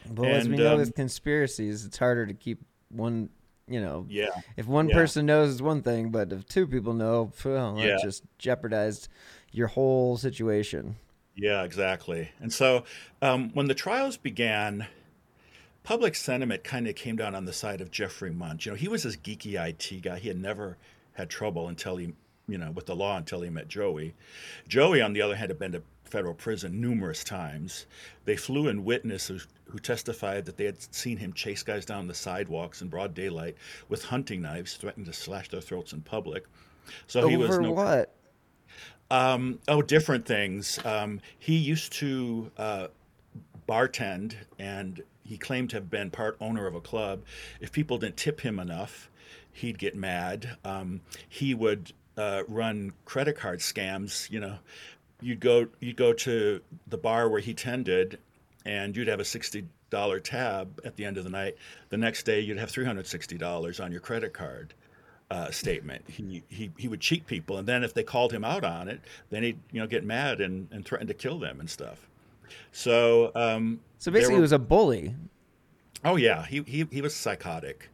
But 0.05 0.33
as 0.33 0.49
we 0.49 0.57
And, 0.57 0.65
know 0.65 0.75
um, 0.75 0.79
with 0.79 0.95
conspiracies, 0.95 1.85
it's 1.85 1.99
harder 1.99 2.27
to 2.27 2.35
keep 2.35 2.65
one. 2.91 3.31
You 3.69 3.81
know, 3.81 4.07
Yeah, 4.09 4.31
if 4.57 4.67
one 4.67 4.89
yeah. 4.89 4.95
person 4.97 5.27
knows, 5.27 5.53
it's 5.53 5.63
one 5.63 5.83
thing, 5.83 6.11
but 6.11 6.33
if 6.33 6.47
two 6.47 6.67
people 6.67 6.95
know, 6.95 7.33
well, 7.45 7.77
that 7.77 7.87
Yeah. 7.87 7.97
just 8.03 8.25
jeopardized 8.39 9.09
your 9.53 9.69
whole 9.69 10.17
situation. 10.17 10.97
Yeah, 11.37 11.63
exactly. 11.63 12.31
And 12.41 12.53
so 12.53 12.85
um, 13.23 13.51
when 13.55 13.69
the 13.69 13.75
trials 13.75 14.17
began, 14.17 14.87
public 15.85 16.15
sentiment 16.15 16.65
kind 16.65 16.87
of 16.89 16.95
came 16.95 17.17
down 17.17 17.35
on 17.35 17.45
the 17.45 17.53
side 17.53 17.81
of 17.81 17.91
Jeffrey 17.91 18.31
Mundt. 18.33 18.67
You 18.67 18.73
know, 18.73 18.77
he 18.77 18.89
was 18.89 19.05
this 19.05 19.17
geeky 19.17 19.55
IT 19.55 20.03
guy. 20.03 20.19
He 20.19 20.29
had 20.29 20.41
never 20.41 20.77
had 21.15 21.31
trouble 21.31 21.69
until 21.69 21.97
he, 21.97 22.15
you 22.49 22.59
know, 22.59 22.71
with 22.73 22.87
the 22.87 22.97
law 22.97 23.17
until 23.17 23.41
he 23.43 23.51
met 23.51 23.69
Joey. 23.69 24.15
Joey, 24.69 25.01
on 25.01 25.13
the 25.13 25.23
other 25.23 25.37
hand, 25.37 25.51
had 25.51 25.59
been 25.59 25.73
to 25.73 25.83
federal 26.05 26.35
prison 26.35 26.81
numerous 26.81 27.25
times. 27.25 27.87
They 28.27 28.37
flew 28.37 28.69
in 28.69 28.85
witnesses 28.85 29.47
who 29.73 29.79
testified 29.79 30.45
that 30.45 30.57
they 30.57 30.67
had 30.67 30.81
seen 30.95 31.17
him 31.17 31.33
chase 31.33 31.63
guys 31.63 31.85
down 31.87 32.07
the 32.07 32.15
sidewalks 32.15 32.83
in 32.83 32.89
broad 32.89 33.15
daylight 33.15 33.57
with 33.89 34.05
hunting 34.05 34.43
knives, 34.43 34.77
threatening 34.77 35.07
to 35.07 35.13
slash 35.13 35.49
their 35.49 35.61
throats 35.61 35.93
in 35.93 36.03
public. 36.03 36.45
So 37.07 37.27
he 37.27 37.37
was 37.37 37.51
Over 37.51 37.63
no 37.63 37.73
what? 37.73 38.15
um, 39.11 39.59
oh, 39.69 39.83
different 39.83 40.27
things. 40.27 40.79
Um, 40.85 41.21
he 41.39 41.57
used 41.57 41.93
to 41.95 42.51
uh, 42.59 42.89
bartend, 43.69 44.35
and 44.59 45.03
he 45.25 45.39
claimed 45.39 45.71
to 45.71 45.77
have 45.77 45.91
been 45.91 46.11
part 46.11 46.37
owner 46.41 46.67
of 46.67 46.75
a 46.75 46.81
club. 46.81 47.23
If 47.61 47.73
people 47.73 47.99
didn't 47.99 48.17
tip 48.17 48.41
him 48.41 48.59
enough, 48.59 49.11
he'd 49.53 49.79
get 49.79 49.97
mad. 49.97 50.57
Um, 50.65 51.01
he 51.29 51.55
would 51.55 51.93
uh, 52.17 52.43
run 52.49 52.93
credit 53.05 53.39
card 53.39 53.61
scams, 53.61 54.31
you 54.31 54.41
know, 54.41 54.59
you'd 55.23 55.41
go 55.41 55.69
you'd 55.81 55.97
go 55.97 56.13
to 56.13 56.61
the 56.87 56.99
bar 56.99 57.29
where 57.29 57.41
he 57.41 57.55
tended, 57.55 58.19
and 58.65 58.97
you'd 58.97 59.09
have 59.09 59.21
a 59.21 59.25
sixty 59.25 59.67
dollar 59.91 60.21
tab 60.21 60.81
at 60.85 60.97
the 60.97 61.05
end 61.05 61.19
of 61.19 61.25
the 61.25 61.31
night. 61.31 61.57
The 61.91 61.97
next 61.97 62.25
day, 62.25 62.41
you'd 62.41 62.59
have 62.59 62.71
three 62.71 62.85
hundred 62.85 63.07
sixty 63.07 63.37
dollars 63.39 63.81
on 63.81 63.91
your 63.93 64.01
credit 64.01 64.33
card. 64.33 64.75
Uh, 65.31 65.51
statement. 65.51 66.05
He, 66.09 66.43
he 66.49 66.71
he 66.77 66.89
would 66.89 67.01
cheat 67.01 67.27
people, 67.27 67.57
and 67.57 67.67
then 67.67 67.85
if 67.85 67.95
they 67.95 68.03
called 68.03 68.33
him 68.33 68.45
out 68.45 68.65
on 68.65 68.87
it, 68.87 69.01
then 69.31 69.43
he'd 69.43 69.59
you 69.71 69.81
know 69.81 69.87
get 69.87 70.05
mad 70.05 70.43
and, 70.43 70.69
and 70.71 70.85
threaten 70.85 71.07
to 71.07 71.15
kill 71.15 71.39
them 71.39 71.59
and 71.59 71.71
stuff. 71.71 72.07
So 72.71 73.33
um, 73.35 73.81
So 73.99 74.11
basically, 74.11 74.35
were- 74.35 74.39
he 74.41 74.43
was 74.43 74.53
a 74.53 74.59
bully. 74.59 75.15
Oh 76.05 76.17
yeah, 76.17 76.45
he 76.45 76.63
he 76.67 76.87
he 76.91 77.01
was 77.01 77.15
psychotic, 77.15 77.89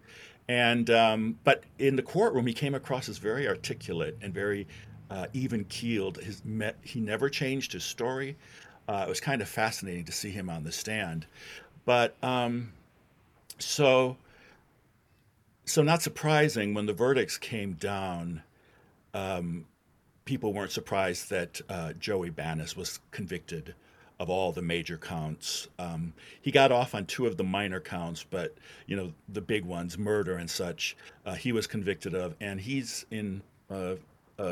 and 0.48 0.90
um, 0.90 1.38
but 1.44 1.62
in 1.78 1.94
the 1.94 2.02
courtroom 2.02 2.44
he 2.44 2.54
came 2.54 2.74
across 2.74 3.08
as 3.08 3.18
very 3.18 3.46
articulate 3.46 4.16
and 4.20 4.34
very 4.34 4.66
uh, 5.08 5.26
even 5.32 5.62
keeled. 5.66 6.16
His 6.16 6.44
met, 6.44 6.76
he 6.82 6.98
never 7.00 7.28
changed 7.28 7.72
his 7.72 7.84
story. 7.84 8.36
Uh, 8.88 9.04
it 9.06 9.08
was 9.08 9.20
kind 9.20 9.42
of 9.42 9.48
fascinating 9.48 10.04
to 10.04 10.12
see 10.12 10.30
him 10.30 10.48
on 10.48 10.64
the 10.64 10.72
stand, 10.72 11.26
but 11.84 12.16
um, 12.22 12.72
so 13.58 14.16
so 15.66 15.82
not 15.82 16.02
surprising 16.02 16.72
when 16.72 16.86
the 16.86 16.94
verdicts 16.94 17.36
came 17.36 17.74
down. 17.74 18.42
Um, 19.12 19.66
people 20.24 20.52
weren't 20.52 20.72
surprised 20.72 21.30
that 21.30 21.60
uh, 21.68 21.92
Joey 21.94 22.30
Banis 22.30 22.76
was 22.76 23.00
convicted 23.10 23.74
of 24.18 24.28
all 24.30 24.52
the 24.52 24.62
major 24.62 24.98
counts. 24.98 25.68
Um, 25.78 26.12
he 26.40 26.50
got 26.50 26.72
off 26.72 26.94
on 26.94 27.06
two 27.06 27.26
of 27.26 27.36
the 27.36 27.44
minor 27.44 27.80
counts, 27.80 28.24
but 28.28 28.56
you 28.86 28.96
know 28.96 29.12
the 29.28 29.40
big 29.40 29.64
ones, 29.64 29.98
murder 29.98 30.36
and 30.36 30.50
such, 30.50 30.96
uh, 31.26 31.34
he 31.34 31.52
was 31.52 31.66
convicted 31.66 32.14
of, 32.14 32.34
and 32.40 32.60
he's 32.60 33.04
in 33.10 33.42
uh, 33.70 33.94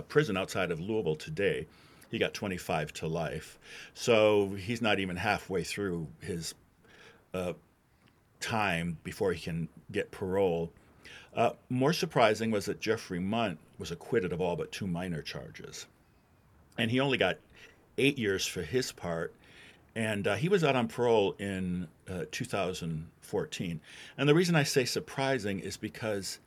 prison 0.09 0.37
outside 0.37 0.71
of 0.71 0.81
Louisville 0.81 1.17
today. 1.17 1.67
He 2.11 2.19
got 2.19 2.35
25 2.35 2.93
to 2.95 3.09
life, 3.09 3.59
so 3.95 4.51
he's 4.51 4.81
not 4.81 5.01
even 5.01 5.17
halfway 5.17 5.65
through 5.65 6.07
his 6.21 6.55
uh, 7.35 7.53
time 8.41 8.99
before 9.03 9.33
he 9.33 9.41
can 9.41 9.69
get 9.91 10.11
parole. 10.11 10.71
Uh, 11.35 11.51
more 11.69 11.93
surprising 11.93 12.51
was 12.51 12.65
that 12.67 12.81
Jeffrey 12.81 13.19
Mundt 13.19 13.59
was 13.79 13.91
acquitted 13.91 14.33
of 14.33 14.41
all 14.41 14.57
but 14.57 14.73
two 14.73 14.87
minor 14.87 15.21
charges. 15.21 15.87
And 16.79 16.91
he 16.91 17.01
only 17.01 17.19
got 17.19 17.39
eight 17.99 18.19
years 18.19 18.47
for 18.47 18.63
his 18.63 18.93
part. 18.93 19.35
And 19.95 20.27
uh, 20.27 20.35
he 20.35 20.49
was 20.49 20.63
out 20.63 20.77
on 20.77 20.89
parole 20.89 21.35
in 21.39 21.89
uh, 22.09 22.25
2014. 22.31 23.81
And 24.19 24.29
the 24.29 24.35
reason 24.35 24.55
I 24.55 24.63
say 24.63 24.85
surprising 24.85 25.61
is 25.61 25.77
because 25.77 26.39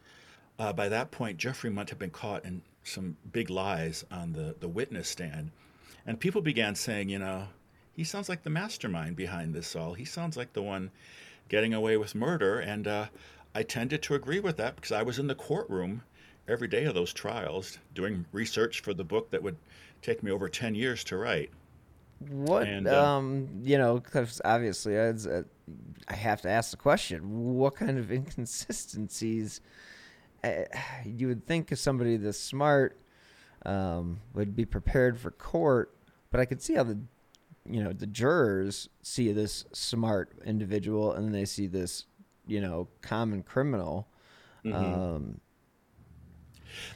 uh, 0.60 0.74
by 0.74 0.90
that 0.90 1.10
point, 1.10 1.38
Jeffrey 1.38 1.70
Mundt 1.70 1.90
had 1.90 2.00
been 2.00 2.12
caught 2.12 2.46
in 2.46 2.62
some 2.90 3.18
big 3.32 3.50
lies 3.50 4.04
on 4.12 4.34
the, 4.34 4.56
the 4.60 4.68
witness 4.68 5.10
stand. 5.10 5.52
And 6.06 6.20
people 6.20 6.42
began 6.42 6.76
saying, 6.76 7.10
you 7.10 7.20
know, 7.20 7.48
he 7.94 8.04
sounds 8.04 8.30
like 8.30 8.44
the 8.44 8.50
mastermind 8.50 9.16
behind 9.16 9.54
this 9.54 9.76
all. 9.76 9.94
He 9.94 10.06
sounds 10.06 10.38
like 10.38 10.54
the 10.54 10.62
one 10.62 10.92
getting 11.50 11.74
away 11.74 11.98
with 11.98 12.16
murder. 12.16 12.60
And 12.60 12.88
uh, 12.88 13.08
I 13.54 13.64
tended 13.64 14.02
to 14.04 14.16
agree 14.16 14.40
with 14.40 14.58
that 14.58 14.76
because 14.76 14.92
I 14.92 15.04
was 15.04 15.20
in 15.20 15.28
the 15.28 15.36
courtroom 15.36 16.04
every 16.48 16.68
day 16.68 16.86
of 16.86 16.96
those 16.96 17.14
trials 17.14 17.78
doing 17.94 18.26
research 18.32 18.82
for 18.82 18.94
the 18.94 19.04
book 19.04 19.30
that 19.32 19.44
would 19.44 19.58
take 20.02 20.24
me 20.24 20.32
over 20.32 20.50
10 20.50 20.76
years 20.76 21.04
to 21.06 21.18
write. 21.18 21.52
What 22.28 22.68
And, 22.68 22.88
uh, 22.88 23.16
um 23.16 23.50
you 23.64 23.78
know, 23.78 24.00
'cause 24.00 24.42
obviously 24.44 24.98
I, 25.00 25.10
uh, 25.10 25.44
I 26.08 26.16
have 26.16 26.42
to 26.42 26.50
ask 26.50 26.72
the 26.72 26.78
question: 26.78 27.56
What 27.56 27.76
kind 27.76 27.98
of 27.98 28.12
inconsistencies? 28.12 29.62
You 31.06 31.28
would 31.28 31.46
think 31.46 31.72
of 31.72 31.80
somebody 31.80 32.18
this 32.18 32.40
smart 32.40 33.00
um, 33.66 34.20
would 34.34 34.56
be 34.56 34.66
prepared 34.66 35.20
for 35.20 35.32
court, 35.32 35.96
but 36.32 36.40
I 36.40 36.46
could 36.46 36.62
see 36.62 36.76
how 36.76 36.84
the 36.84 37.00
you 37.70 37.84
know 37.84 37.94
the 37.94 38.08
jurors 38.08 38.90
see 39.02 39.32
this 39.32 39.66
smart 39.74 40.32
individual 40.46 41.14
and 41.14 41.26
then 41.26 41.32
they 41.34 41.46
see 41.46 41.68
this 41.68 42.06
you 42.48 42.62
know 42.62 42.88
common 43.02 43.44
criminal. 43.44 44.08
Mhm. 44.66 44.74
Um, 44.74 45.42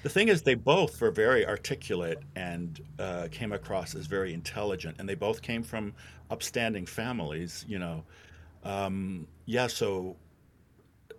The 0.03 0.09
thing 0.09 0.27
is, 0.27 0.43
they 0.43 0.53
both 0.55 1.01
were 1.01 1.11
very 1.11 1.45
articulate 1.47 2.19
and 2.35 2.79
uh, 2.99 3.27
came 3.31 3.51
across 3.51 3.95
as 3.95 4.05
very 4.05 4.33
intelligent, 4.33 4.97
and 4.99 5.09
they 5.09 5.15
both 5.15 5.41
came 5.41 5.63
from 5.63 5.93
upstanding 6.29 6.85
families. 6.85 7.65
You 7.67 7.79
know, 7.79 8.03
um, 8.63 9.27
yeah. 9.45 9.67
So, 9.67 10.15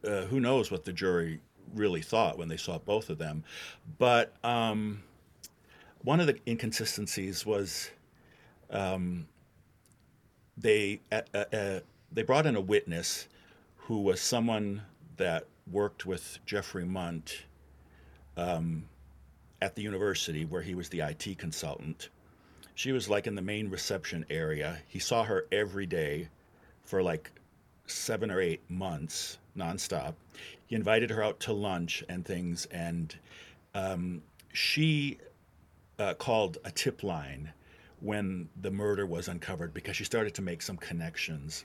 uh, 0.07 0.23
who 0.27 0.39
knows 0.41 0.71
what 0.71 0.85
the 0.85 0.93
jury 0.93 1.41
really 1.75 2.03
thought 2.03 2.39
when 2.39 2.49
they 2.49 2.57
saw 2.57 2.79
both 2.79 3.11
of 3.11 3.19
them? 3.19 3.45
But 3.99 4.35
um, 4.45 5.03
one 6.03 6.21
of 6.21 6.27
the 6.27 6.39
inconsistencies 6.47 7.47
was 7.47 7.91
um, 8.71 9.27
they 10.57 11.01
uh, 11.11 11.23
uh, 11.33 11.45
uh, 11.53 11.81
they 12.13 12.23
brought 12.23 12.47
in 12.47 12.57
a 12.57 12.61
witness 12.61 13.29
who 13.77 14.01
was 14.01 14.21
someone 14.21 14.83
that 15.17 15.47
worked 15.71 16.07
with 16.07 16.39
Jeffrey 16.47 16.85
Mundt 16.85 17.45
um, 18.37 18.85
at 19.61 19.75
the 19.75 19.83
university 19.83 20.45
where 20.45 20.63
he 20.63 20.75
was 20.75 20.89
the 20.89 21.01
IT 21.01 21.39
consultant. 21.39 22.09
She 22.75 22.93
was 22.93 23.09
like 23.09 23.27
in 23.27 23.35
the 23.35 23.43
main 23.43 23.71
reception 23.71 24.27
area. 24.29 24.79
He 24.89 24.99
saw 24.99 25.25
her 25.25 25.47
every 25.53 25.87
day 25.87 26.29
for 26.85 27.03
like 27.03 27.31
seven 27.87 28.31
or 28.31 28.41
eight 28.41 28.63
months 28.71 29.39
nonstop. 29.57 30.15
He 30.67 30.75
invited 30.75 31.11
her 31.11 31.23
out 31.23 31.41
to 31.41 31.53
lunch 31.53 32.03
and 32.09 32.25
things, 32.25 32.67
and 32.67 33.15
um, 33.75 34.23
she 34.53 35.19
uh, 35.99 36.15
called 36.15 36.59
a 36.65 36.71
tip 36.71 37.03
line 37.03 37.53
when 38.01 38.49
the 38.61 38.71
murder 38.71 39.07
was 39.07 39.29
uncovered 39.29 39.73
because 39.73 39.97
she 39.97 40.05
started 40.05 40.35
to 40.35 40.43
make 40.43 40.63
some 40.63 40.77
connections. 40.77 41.65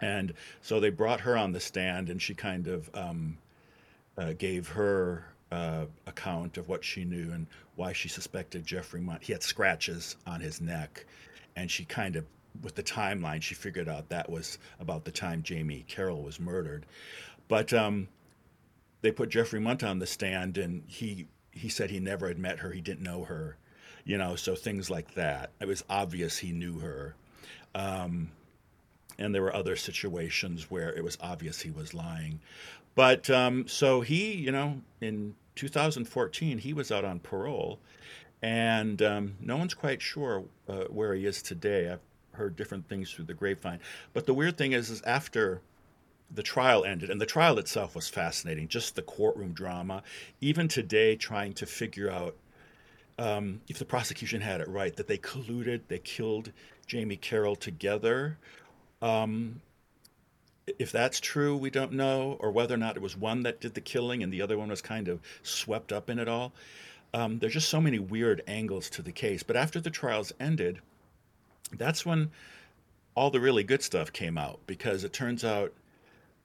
And 0.00 0.34
so 0.60 0.80
they 0.80 0.90
brought 0.90 1.20
her 1.20 1.36
on 1.36 1.52
the 1.52 1.60
stand, 1.60 2.10
and 2.10 2.20
she 2.20 2.34
kind 2.34 2.66
of 2.66 2.90
um, 2.94 3.38
uh, 4.18 4.34
gave 4.34 4.68
her 4.68 5.24
uh, 5.50 5.86
account 6.06 6.58
of 6.58 6.68
what 6.68 6.84
she 6.84 7.04
knew 7.04 7.30
and 7.32 7.46
why 7.76 7.92
she 7.92 8.08
suspected 8.08 8.66
Jeffrey 8.66 9.00
Mundt. 9.00 9.22
He 9.22 9.32
had 9.32 9.42
scratches 9.42 10.16
on 10.26 10.40
his 10.40 10.60
neck, 10.60 11.06
and 11.54 11.70
she 11.70 11.84
kind 11.84 12.16
of, 12.16 12.26
with 12.62 12.74
the 12.74 12.82
timeline, 12.82 13.42
she 13.42 13.54
figured 13.54 13.88
out 13.88 14.08
that 14.08 14.30
was 14.30 14.58
about 14.80 15.04
the 15.04 15.10
time 15.10 15.42
Jamie 15.42 15.84
Carroll 15.88 16.22
was 16.22 16.40
murdered. 16.40 16.86
But 17.48 17.72
um, 17.72 18.08
they 19.02 19.10
put 19.12 19.28
Jeffrey 19.28 19.60
Mundt 19.60 19.84
on 19.84 19.98
the 19.98 20.06
stand, 20.06 20.58
and 20.58 20.82
he 20.86 21.28
he 21.50 21.68
said 21.68 21.90
he 21.90 22.00
never 22.00 22.28
had 22.28 22.38
met 22.38 22.58
her, 22.58 22.70
he 22.70 22.80
didn't 22.82 23.02
know 23.02 23.24
her, 23.24 23.56
you 24.04 24.18
know, 24.18 24.36
so 24.36 24.54
things 24.54 24.90
like 24.90 25.14
that. 25.14 25.50
It 25.60 25.66
was 25.66 25.84
obvious 25.88 26.38
he 26.38 26.52
knew 26.52 26.80
her. 26.80 27.14
Um, 27.74 28.30
and 29.18 29.34
there 29.34 29.42
were 29.42 29.54
other 29.54 29.76
situations 29.76 30.70
where 30.70 30.92
it 30.92 31.02
was 31.02 31.16
obvious 31.20 31.60
he 31.60 31.70
was 31.70 31.94
lying. 31.94 32.40
But 32.94 33.30
um, 33.30 33.66
so 33.68 34.02
he, 34.02 34.34
you 34.34 34.52
know, 34.52 34.82
in 35.00 35.34
2014, 35.54 36.58
he 36.58 36.72
was 36.72 36.92
out 36.92 37.04
on 37.04 37.20
parole, 37.20 37.78
and 38.42 39.00
um, 39.02 39.36
no 39.40 39.56
one's 39.56 39.74
quite 39.74 40.02
sure 40.02 40.44
uh, 40.68 40.84
where 40.84 41.14
he 41.14 41.26
is 41.26 41.42
today. 41.42 41.90
I've 41.90 42.00
heard 42.36 42.56
different 42.56 42.88
things 42.88 43.10
through 43.10 43.26
the 43.26 43.34
grapevine. 43.34 43.80
But 44.12 44.26
the 44.26 44.34
weird 44.34 44.56
thing 44.56 44.72
is, 44.72 44.90
is 44.90 45.02
after 45.02 45.60
the 46.30 46.42
trial 46.42 46.84
ended, 46.84 47.10
and 47.10 47.20
the 47.20 47.26
trial 47.26 47.58
itself 47.58 47.94
was 47.94 48.08
fascinating, 48.08 48.68
just 48.68 48.96
the 48.96 49.02
courtroom 49.02 49.52
drama. 49.52 50.02
Even 50.40 50.68
today, 50.68 51.16
trying 51.16 51.52
to 51.54 51.66
figure 51.66 52.10
out 52.10 52.36
um, 53.18 53.60
if 53.68 53.78
the 53.78 53.84
prosecution 53.84 54.40
had 54.40 54.60
it 54.60 54.68
right, 54.68 54.94
that 54.96 55.08
they 55.08 55.18
colluded, 55.18 55.82
they 55.88 55.98
killed 55.98 56.52
Jamie 56.86 57.16
Carroll 57.16 57.56
together. 57.56 58.38
Um, 59.00 59.60
if 60.78 60.90
that's 60.90 61.20
true, 61.20 61.56
we 61.56 61.70
don't 61.70 61.92
know, 61.92 62.36
or 62.40 62.50
whether 62.50 62.74
or 62.74 62.78
not 62.78 62.96
it 62.96 63.02
was 63.02 63.16
one 63.16 63.42
that 63.44 63.60
did 63.60 63.74
the 63.74 63.80
killing 63.80 64.22
and 64.22 64.32
the 64.32 64.42
other 64.42 64.58
one 64.58 64.68
was 64.68 64.82
kind 64.82 65.08
of 65.08 65.20
swept 65.42 65.92
up 65.92 66.10
in 66.10 66.18
it 66.18 66.28
all. 66.28 66.52
Um, 67.14 67.38
there's 67.38 67.54
just 67.54 67.68
so 67.68 67.80
many 67.80 67.98
weird 67.98 68.42
angles 68.46 68.90
to 68.90 69.02
the 69.02 69.12
case. 69.12 69.42
But 69.42 69.56
after 69.56 69.80
the 69.80 69.90
trials 69.90 70.32
ended, 70.40 70.80
that's 71.72 72.06
when 72.06 72.30
all 73.14 73.30
the 73.30 73.40
really 73.40 73.64
good 73.64 73.82
stuff 73.82 74.12
came 74.12 74.36
out 74.38 74.60
because 74.66 75.04
it 75.04 75.12
turns 75.12 75.44
out 75.44 75.72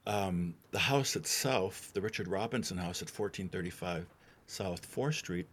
um, 0.08 0.56
the 0.72 0.80
house 0.80 1.16
itself, 1.16 1.92
the 1.94 2.02
Richard 2.02 2.28
Robinson 2.28 2.78
house 2.78 3.02
at 3.02 3.10
1435 3.10 4.08
South 4.48 4.96
4th 4.96 5.16
Street, 5.16 5.48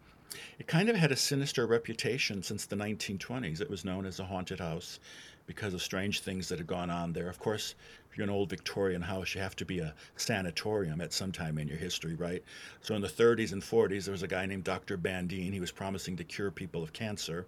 it 0.59 0.67
kind 0.67 0.89
of 0.89 0.97
had 0.97 1.13
a 1.13 1.17
sinister 1.17 1.67
reputation 1.67 2.43
since 2.43 2.67
the 2.67 2.77
1920s. 2.77 3.61
It 3.61 3.71
was 3.71 3.85
known 3.85 4.07
as 4.07 4.21
a 4.21 4.25
haunted 4.25 4.61
house 4.61 5.01
because 5.47 5.73
of 5.73 5.83
strange 5.83 6.21
things 6.21 6.49
that 6.49 6.59
had 6.59 6.67
gone 6.67 6.91
on 6.91 7.13
there. 7.13 7.29
Of 7.29 7.39
course, 7.39 7.75
if 8.11 8.17
you're 8.17 8.25
an 8.25 8.31
old 8.31 8.51
Victorian 8.51 9.01
house, 9.01 9.35
you 9.35 9.41
have 9.41 9.57
to 9.57 9.65
be 9.65 9.79
a 9.79 9.95
sanatorium 10.17 11.01
at 11.01 11.13
some 11.13 11.33
time 11.33 11.57
in 11.57 11.67
your 11.67 11.79
history, 11.79 12.15
right? 12.15 12.45
So 12.83 12.95
in 12.95 13.01
the 13.01 13.09
30s 13.09 13.53
and 13.53 13.63
40s, 13.63 14.05
there 14.05 14.13
was 14.13 14.23
a 14.23 14.29
guy 14.29 14.45
named 14.45 14.65
Dr. 14.65 14.99
Bandine. 14.99 15.53
He 15.53 15.61
was 15.61 15.73
promising 15.73 16.17
to 16.17 16.25
cure 16.25 16.51
people 16.51 16.83
of 16.83 16.93
cancer, 16.93 17.47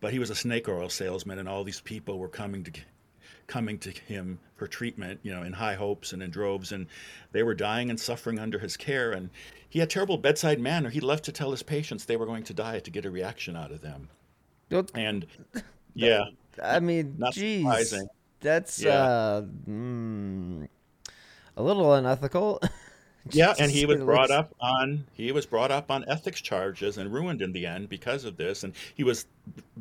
but 0.00 0.12
he 0.12 0.18
was 0.18 0.30
a 0.30 0.34
snake 0.34 0.68
oil 0.68 0.88
salesman, 0.88 1.38
and 1.38 1.48
all 1.48 1.64
these 1.64 1.80
people 1.80 2.18
were 2.18 2.28
coming 2.28 2.64
to 2.64 2.72
coming 3.46 3.78
to 3.78 3.90
him 3.90 4.38
for 4.56 4.66
treatment, 4.66 5.20
you 5.22 5.30
know, 5.30 5.42
in 5.42 5.52
high 5.52 5.74
hopes 5.74 6.12
and 6.14 6.22
in 6.22 6.30
droves, 6.30 6.72
and 6.72 6.86
they 7.32 7.42
were 7.42 7.54
dying 7.54 7.90
and 7.90 8.00
suffering 8.00 8.38
under 8.38 8.58
his 8.58 8.74
care. 8.76 9.12
And 9.12 9.28
he 9.68 9.80
had 9.80 9.90
terrible 9.90 10.16
bedside 10.16 10.58
manner. 10.60 10.88
He 10.88 11.00
loved 11.00 11.24
to 11.24 11.32
tell 11.32 11.50
his 11.50 11.62
patients 11.62 12.06
they 12.06 12.16
were 12.16 12.24
going 12.24 12.44
to 12.44 12.54
die 12.54 12.78
to 12.80 12.90
get 12.90 13.04
a 13.04 13.10
reaction 13.10 13.54
out 13.54 13.70
of 13.70 13.82
them. 13.82 14.08
And 14.94 15.26
yeah, 15.94 16.24
I 16.62 16.80
mean, 16.80 17.16
Not 17.18 17.34
geez, 17.34 17.60
surprising. 17.62 18.08
that's 18.40 18.80
Yeah. 18.82 19.02
uh, 19.02 19.42
mm, 19.68 20.68
a 21.56 21.62
little 21.62 21.92
unethical. 21.92 22.62
Yeah, 23.30 23.54
and 23.58 23.70
he 23.70 23.86
was 23.86 24.00
brought 24.02 24.30
up 24.30 24.54
on 24.60 25.04
he 25.14 25.32
was 25.32 25.46
brought 25.46 25.70
up 25.70 25.90
on 25.90 26.04
ethics 26.08 26.40
charges 26.40 26.98
and 26.98 27.12
ruined 27.12 27.40
in 27.40 27.52
the 27.52 27.66
end 27.66 27.88
because 27.88 28.24
of 28.24 28.36
this. 28.36 28.64
And 28.64 28.74
he 28.94 29.04
was, 29.04 29.26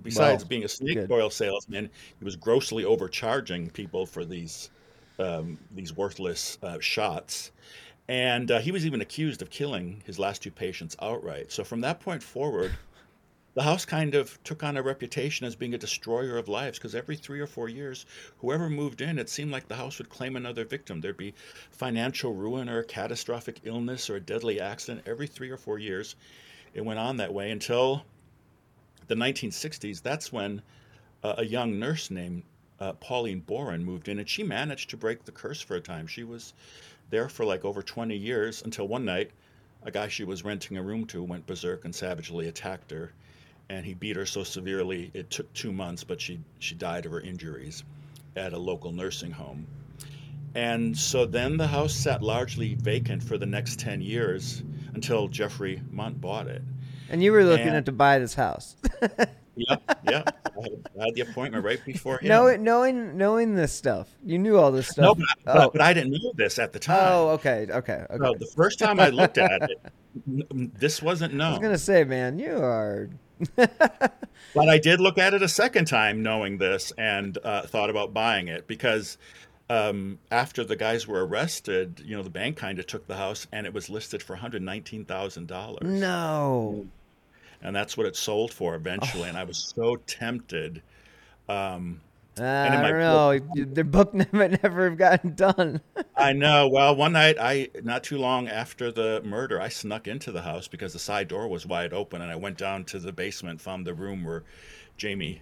besides 0.02 0.44
Well, 0.44 0.50
being 0.50 0.64
a 0.64 0.68
snake 0.70 0.96
good. 0.96 1.12
oil 1.12 1.30
salesman, 1.30 1.90
he 2.20 2.26
was 2.26 2.36
grossly 2.36 2.86
overcharging 2.86 3.70
people 3.72 4.06
for 4.06 4.24
these 4.24 4.70
um, 5.20 5.58
these 5.76 5.96
worthless 5.96 6.58
uh, 6.64 6.80
shots. 6.80 7.52
And 8.08 8.52
uh, 8.52 8.60
he 8.60 8.72
was 8.72 8.86
even 8.86 9.02
accused 9.02 9.42
of 9.42 9.50
killing 9.50 10.02
his 10.06 10.20
last 10.20 10.42
two 10.42 10.52
patients 10.52 10.96
outright. 11.02 11.52
So 11.52 11.64
from 11.64 11.82
that 11.82 12.00
point 12.00 12.22
forward, 12.22 12.72
the 13.56 13.62
house 13.62 13.86
kind 13.86 14.16
of 14.16 14.44
took 14.44 14.64
on 14.64 14.78
a 14.78 14.82
reputation 14.82 15.46
as 15.46 15.56
being 15.56 15.76
a 15.76 15.78
destroyer 15.78 16.38
of 16.38 16.48
lives 16.48 16.80
because 16.80 16.96
every 16.96 17.16
three 17.16 17.40
or 17.40 17.46
four 17.46 17.70
years, 17.70 18.08
whoever 18.40 18.68
moved 18.68 19.00
in, 19.00 19.20
it 19.20 19.30
seemed 19.30 19.52
like 19.52 19.68
the 19.68 19.76
house 19.76 20.00
would 20.00 20.10
claim 20.10 20.36
another 20.36 20.66
victim. 20.66 21.00
There'd 21.00 21.18
be 21.18 21.36
financial 21.70 22.34
ruin 22.34 22.68
or 22.68 22.80
a 22.80 22.84
catastrophic 22.84 23.60
illness 23.64 24.10
or 24.10 24.16
a 24.16 24.20
deadly 24.20 24.60
accident 24.60 25.06
every 25.06 25.28
three 25.28 25.52
or 25.52 25.58
four 25.58 25.78
years. 25.78 26.16
It 26.74 26.84
went 26.84 26.98
on 26.98 27.18
that 27.18 27.32
way 27.32 27.52
until 27.52 28.04
the 29.06 29.14
1960s. 29.14 30.02
That's 30.02 30.34
when 30.34 30.64
uh, 31.24 31.36
a 31.38 31.46
young 31.46 31.78
nurse 31.78 32.10
named 32.10 32.42
uh, 32.80 32.94
Pauline 32.94 33.42
Boren 33.42 33.86
moved 33.86 34.08
in, 34.08 34.18
and 34.18 34.28
she 34.28 34.42
managed 34.42 34.90
to 34.90 34.98
break 34.98 35.26
the 35.26 35.32
curse 35.32 35.62
for 35.62 35.76
a 35.76 35.82
time. 35.82 36.08
She 36.08 36.24
was 36.24 36.54
there 37.12 37.30
for 37.30 37.46
like 37.46 37.64
over 37.66 37.84
20 37.84 38.18
years 38.18 38.64
until 38.64 38.88
one 38.88 39.06
night, 39.06 39.30
a 39.84 39.92
guy 39.92 40.08
she 40.08 40.24
was 40.24 40.44
renting 40.44 40.76
a 40.78 40.82
room 40.82 41.06
to 41.06 41.22
went 41.22 41.46
berserk 41.46 41.86
and 41.86 41.94
savagely 41.94 42.48
attacked 42.48 42.90
her 42.90 43.12
and 43.74 43.84
he 43.84 43.96
beat 43.96 44.16
her 44.16 44.26
so 44.26 44.44
severely 44.44 45.10
it 45.16 45.32
took 45.32 45.52
two 45.54 45.72
months, 45.74 46.04
but 46.04 46.22
she 46.22 46.40
she 46.60 46.76
died 46.76 47.06
of 47.08 47.12
her 47.12 47.22
injuries 47.22 47.84
at 48.36 48.54
a 48.54 48.58
local 48.58 48.92
nursing 48.92 49.32
home. 49.32 49.66
And 50.54 50.96
so 50.96 51.26
then 51.26 51.58
the 51.58 51.66
house 51.66 51.96
sat 51.96 52.22
largely 52.22 52.76
vacant 52.76 53.24
for 53.24 53.40
the 53.40 53.48
next 53.48 53.80
ten 53.80 54.00
years 54.00 54.62
until 54.94 55.28
Jeffrey 55.28 55.82
Mundt 55.90 56.22
bought 56.22 56.48
it. 56.48 56.62
And 57.10 57.24
you 57.24 57.32
were 57.32 57.44
looking 57.44 57.70
And- 57.70 57.78
at 57.78 57.86
to 57.86 57.92
buy 57.92 58.20
this 58.20 58.36
house. 58.36 58.76
yeah, 59.56 59.76
yeah. 60.08 60.24
I 60.46 60.62
had, 60.62 60.90
I 61.00 61.06
had 61.06 61.16
the 61.16 61.22
appointment 61.22 61.66
right 61.66 61.84
before 61.84 62.20
him. 62.20 62.28
knowing, 62.28 62.64
knowing, 62.64 63.18
knowing 63.18 63.56
this 63.56 63.74
stuff, 63.74 64.08
you 64.24 64.38
knew 64.38 64.58
all 64.58 64.72
this 64.72 64.88
stuff. 64.88 65.04
no, 65.04 65.16
but, 65.16 65.26
oh, 65.48 65.54
but, 65.54 65.74
but 65.74 65.82
I 65.82 65.94
didn't 65.94 66.12
know 66.12 66.32
this 66.36 66.60
at 66.60 66.74
the 66.74 66.80
time. 66.80 67.00
oh, 67.02 67.30
okay, 67.30 67.68
okay, 67.70 68.06
okay. 68.10 68.18
So 68.18 68.36
the 68.40 68.52
first 68.56 68.78
time 68.78 69.00
I 69.00 69.10
looked 69.10 69.40
at 69.40 69.70
it, 69.70 69.80
this 70.80 71.02
wasn't 71.02 71.34
known. 71.34 71.48
I 71.48 71.52
was 71.52 71.60
gonna 71.60 71.78
say, 71.78 72.04
man, 72.04 72.38
you 72.38 72.56
are. 72.58 73.10
But 74.56 74.70
I 74.70 74.78
did 74.78 75.02
look 75.02 75.18
at 75.18 75.34
it 75.34 75.42
a 75.42 75.48
second 75.48 75.86
time, 75.86 76.22
knowing 76.22 76.60
this, 76.60 76.92
and 76.96 77.38
uh, 77.44 77.64
thought 77.64 77.90
about 77.90 78.14
buying 78.14 78.50
it 78.50 78.68
because 78.68 79.18
um, 79.68 80.20
after 80.30 80.64
the 80.64 80.76
guys 80.76 81.08
were 81.08 81.26
arrested, 81.26 82.04
you 82.06 82.16
know, 82.16 82.22
the 82.22 82.30
bank 82.30 82.56
kind 82.58 82.78
of 82.78 82.86
took 82.86 83.08
the 83.08 83.16
house, 83.18 83.48
and 83.52 83.66
it 83.66 83.74
was 83.74 83.90
listed 83.90 84.22
for 84.22 84.34
one 84.34 84.42
hundred 84.42 84.62
nineteen 84.62 85.06
thousand 85.06 85.48
dollars, 85.48 85.82
No. 86.00 86.86
and 87.64 87.76
that's 87.76 87.98
what 87.98 88.06
it 88.06 88.16
sold 88.16 88.54
for 88.54 88.76
eventually. 88.76 89.28
And 89.28 89.38
I 89.38 89.44
was 89.44 89.74
so 89.76 89.96
tempted. 89.96 90.84
Um, 91.50 92.02
Uh, 92.40 92.44
I 92.44 92.70
don't 92.70 93.00
know. 93.00 93.40
The 93.66 93.84
book 93.84 94.14
might 94.34 94.64
never 94.64 94.90
have 94.90 94.98
gotten 94.98 95.36
done. 95.36 95.82
I 96.16 96.34
know. 96.34 96.68
Well, 96.68 96.96
one 96.96 97.14
night, 97.14 97.38
I 97.40 97.70
not 97.84 98.04
too 98.04 98.18
long 98.18 98.48
after 98.48 98.92
the 98.92 99.22
murder, 99.24 99.62
I 99.62 99.70
snuck 99.70 100.08
into 100.08 100.32
the 100.32 100.42
house 100.42 100.68
because 100.68 100.94
the 100.94 101.00
side 101.00 101.28
door 101.28 101.48
was 101.48 101.66
wide 101.68 101.94
open, 101.94 102.22
and 102.22 102.32
I 102.32 102.36
went 102.36 102.58
down 102.58 102.86
to 102.86 103.00
the 103.00 103.12
basement, 103.12 103.62
found 103.62 103.86
the 103.86 103.94
room 103.94 104.24
where 104.24 104.44
Jamie 104.98 105.42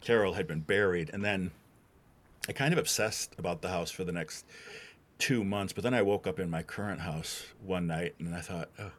Carroll 0.00 0.34
had 0.34 0.46
been 0.46 0.60
buried, 0.60 1.10
and 1.12 1.24
then 1.24 1.50
I 2.48 2.52
kind 2.52 2.72
of 2.72 2.78
obsessed 2.78 3.34
about 3.38 3.60
the 3.60 3.68
house 3.68 3.90
for 3.90 4.04
the 4.04 4.12
next 4.12 4.44
two 5.18 5.42
months. 5.42 5.72
But 5.72 5.82
then 5.82 5.94
I 5.94 6.02
woke 6.02 6.26
up 6.26 6.38
in 6.38 6.48
my 6.50 6.62
current 6.62 7.00
house 7.00 7.46
one 7.64 7.88
night, 7.88 8.14
and 8.20 8.34
I 8.34 8.40
thought, 8.40 8.70
oh, 8.78 8.92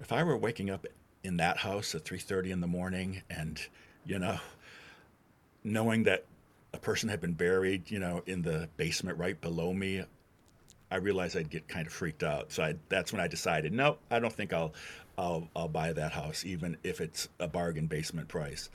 if 0.00 0.10
I 0.10 0.24
were 0.24 0.36
waking 0.36 0.70
up 0.70 0.86
in 1.22 1.36
that 1.36 1.58
house 1.58 1.94
at 1.94 2.04
three 2.04 2.18
thirty 2.18 2.50
in 2.50 2.60
the 2.60 2.66
morning, 2.66 3.22
and 3.30 3.60
you 4.04 4.18
know, 4.18 4.38
knowing 5.62 6.02
that 6.04 6.24
a 6.76 6.80
person 6.80 7.08
had 7.08 7.20
been 7.20 7.32
buried, 7.32 7.90
you 7.90 7.98
know, 7.98 8.22
in 8.26 8.42
the 8.42 8.68
basement 8.76 9.18
right 9.18 9.40
below 9.40 9.72
me, 9.72 10.02
I 10.90 10.96
realized 10.96 11.36
I'd 11.36 11.50
get 11.50 11.66
kind 11.68 11.86
of 11.86 11.92
freaked 11.92 12.22
out. 12.22 12.52
So 12.52 12.62
I, 12.62 12.74
that's 12.88 13.12
when 13.12 13.20
I 13.20 13.26
decided, 13.26 13.72
no, 13.72 13.98
I 14.10 14.18
don't 14.20 14.32
think 14.32 14.52
I'll, 14.52 14.72
I'll, 15.18 15.48
I'll 15.56 15.68
buy 15.68 15.92
that 15.92 16.12
house, 16.12 16.44
even 16.44 16.76
if 16.84 17.00
it's 17.00 17.28
a 17.40 17.48
bargain 17.48 17.86
basement 17.86 18.28
price. 18.28 18.70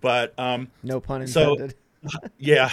But 0.00 0.32
um, 0.38 0.68
No 0.82 1.00
pun 1.00 1.26
So- 1.26 1.52
intended. 1.52 1.76
yeah, 2.38 2.70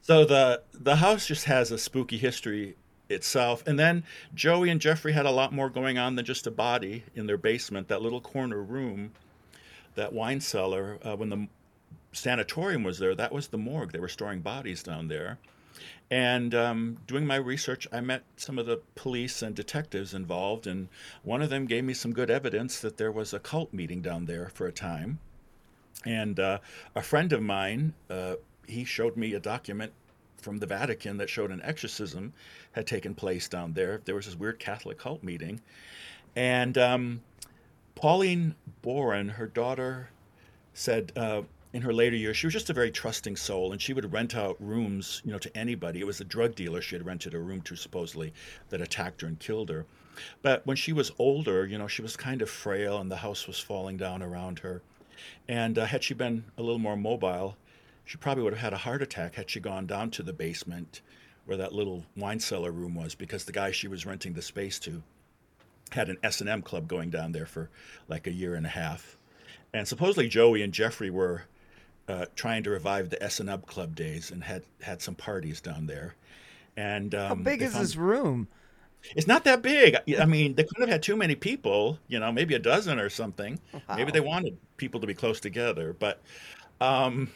so 0.00 0.24
the 0.24 0.62
the 0.72 0.96
house 0.96 1.26
just 1.26 1.44
has 1.44 1.70
a 1.70 1.76
spooky 1.76 2.16
history 2.16 2.76
itself. 3.10 3.62
And 3.66 3.78
then 3.78 4.04
Joey 4.34 4.70
and 4.70 4.80
Jeffrey 4.80 5.12
had 5.12 5.26
a 5.26 5.30
lot 5.30 5.52
more 5.52 5.68
going 5.68 5.98
on 5.98 6.14
than 6.16 6.24
just 6.24 6.46
a 6.46 6.50
body 6.50 7.04
in 7.14 7.26
their 7.26 7.36
basement. 7.36 7.88
That 7.88 8.00
little 8.00 8.22
corner 8.22 8.62
room, 8.62 9.12
that 9.96 10.14
wine 10.14 10.40
cellar, 10.40 10.98
uh, 11.04 11.14
when 11.14 11.28
the 11.28 11.46
sanatorium 12.12 12.82
was 12.82 12.98
there, 12.98 13.14
that 13.14 13.32
was 13.32 13.48
the 13.48 13.58
morgue. 13.58 13.92
They 13.92 14.00
were 14.00 14.08
storing 14.08 14.40
bodies 14.40 14.82
down 14.82 15.08
there. 15.08 15.38
And 16.10 16.54
um, 16.54 16.98
doing 17.06 17.24
my 17.24 17.36
research, 17.36 17.86
I 17.92 18.00
met 18.00 18.24
some 18.36 18.58
of 18.58 18.66
the 18.66 18.80
police 18.96 19.42
and 19.42 19.54
detectives 19.54 20.12
involved, 20.12 20.66
and 20.66 20.88
one 21.22 21.40
of 21.40 21.50
them 21.50 21.66
gave 21.66 21.84
me 21.84 21.94
some 21.94 22.12
good 22.12 22.30
evidence 22.30 22.80
that 22.80 22.96
there 22.96 23.12
was 23.12 23.32
a 23.32 23.38
cult 23.38 23.72
meeting 23.72 24.02
down 24.02 24.26
there 24.26 24.48
for 24.48 24.66
a 24.66 24.72
time. 24.72 25.20
And 26.04 26.40
uh, 26.40 26.58
a 26.96 27.02
friend 27.02 27.32
of 27.32 27.42
mine, 27.42 27.94
uh, 28.08 28.36
he 28.66 28.84
showed 28.84 29.16
me 29.16 29.34
a 29.34 29.40
document 29.40 29.92
from 30.36 30.58
the 30.58 30.66
Vatican 30.66 31.18
that 31.18 31.30
showed 31.30 31.50
an 31.50 31.60
exorcism 31.62 32.32
had 32.72 32.86
taken 32.86 33.14
place 33.14 33.48
down 33.48 33.74
there. 33.74 34.00
There 34.04 34.14
was 34.14 34.26
this 34.26 34.34
weird 34.34 34.58
Catholic 34.58 34.98
cult 34.98 35.22
meeting. 35.22 35.60
And 36.34 36.76
um, 36.78 37.22
Pauline 37.94 38.54
Boren, 38.82 39.28
her 39.30 39.46
daughter, 39.46 40.10
said 40.72 41.12
uh, 41.16 41.42
in 41.72 41.82
her 41.82 41.92
later 41.92 42.16
years 42.16 42.36
she 42.36 42.46
was 42.46 42.54
just 42.54 42.70
a 42.70 42.74
very 42.74 42.90
trusting 42.90 43.36
soul, 43.36 43.72
and 43.72 43.80
she 43.80 43.92
would 43.92 44.12
rent 44.12 44.34
out 44.34 44.56
rooms, 44.60 45.22
you 45.24 45.32
know, 45.32 45.38
to 45.38 45.56
anybody. 45.56 46.00
It 46.00 46.06
was 46.06 46.20
a 46.20 46.24
drug 46.24 46.54
dealer 46.54 46.80
she 46.80 46.96
had 46.96 47.06
rented 47.06 47.34
a 47.34 47.38
room 47.38 47.60
to 47.62 47.76
supposedly 47.76 48.32
that 48.68 48.80
attacked 48.80 49.20
her 49.20 49.28
and 49.28 49.38
killed 49.38 49.70
her. 49.70 49.86
But 50.42 50.66
when 50.66 50.76
she 50.76 50.92
was 50.92 51.12
older, 51.18 51.66
you 51.66 51.78
know, 51.78 51.86
she 51.86 52.02
was 52.02 52.16
kind 52.16 52.42
of 52.42 52.50
frail, 52.50 52.98
and 52.98 53.10
the 53.10 53.16
house 53.16 53.46
was 53.46 53.58
falling 53.58 53.96
down 53.96 54.22
around 54.22 54.60
her. 54.60 54.82
And 55.48 55.78
uh, 55.78 55.86
had 55.86 56.02
she 56.02 56.14
been 56.14 56.44
a 56.58 56.62
little 56.62 56.78
more 56.78 56.96
mobile, 56.96 57.56
she 58.04 58.16
probably 58.16 58.42
would 58.42 58.54
have 58.54 58.62
had 58.62 58.72
a 58.72 58.78
heart 58.78 59.02
attack 59.02 59.34
had 59.34 59.50
she 59.50 59.60
gone 59.60 59.86
down 59.86 60.10
to 60.12 60.22
the 60.22 60.32
basement 60.32 61.00
where 61.44 61.56
that 61.56 61.72
little 61.72 62.04
wine 62.16 62.40
cellar 62.40 62.72
room 62.72 62.94
was, 62.94 63.14
because 63.14 63.44
the 63.44 63.52
guy 63.52 63.70
she 63.70 63.88
was 63.88 64.06
renting 64.06 64.32
the 64.32 64.42
space 64.42 64.78
to 64.80 65.02
had 65.92 66.08
an 66.08 66.18
S&M 66.22 66.62
club 66.62 66.86
going 66.88 67.10
down 67.10 67.32
there 67.32 67.46
for 67.46 67.70
like 68.08 68.26
a 68.26 68.32
year 68.32 68.54
and 68.54 68.66
a 68.66 68.70
half. 68.70 69.16
And 69.72 69.86
supposedly 69.86 70.28
Joey 70.28 70.62
and 70.62 70.72
Jeffrey 70.72 71.10
were 71.10 71.42
uh, 72.10 72.26
trying 72.34 72.62
to 72.64 72.70
revive 72.70 73.10
the 73.10 73.22
S&M 73.22 73.62
club 73.62 73.94
days 73.94 74.30
and 74.30 74.42
had 74.44 74.64
had 74.82 75.00
some 75.00 75.14
parties 75.14 75.60
down 75.60 75.86
there. 75.86 76.16
And 76.76 77.14
um, 77.14 77.28
How 77.28 77.34
big 77.36 77.62
is 77.62 77.72
found- 77.72 77.84
this 77.84 77.96
room? 77.96 78.48
It's 79.16 79.26
not 79.26 79.44
that 79.44 79.62
big. 79.62 79.96
I 80.18 80.26
mean, 80.26 80.54
they 80.56 80.62
couldn't 80.62 80.82
have 80.82 80.90
had 80.90 81.02
too 81.02 81.16
many 81.16 81.34
people, 81.34 81.98
you 82.08 82.18
know, 82.20 82.30
maybe 82.30 82.54
a 82.54 82.58
dozen 82.58 82.98
or 82.98 83.08
something. 83.08 83.58
Maybe 83.96 84.12
they 84.12 84.20
wanted 84.20 84.58
people 84.76 85.00
to 85.00 85.06
be 85.06 85.14
close 85.14 85.40
together. 85.40 85.94
But 85.98 86.20
um, 86.82 87.30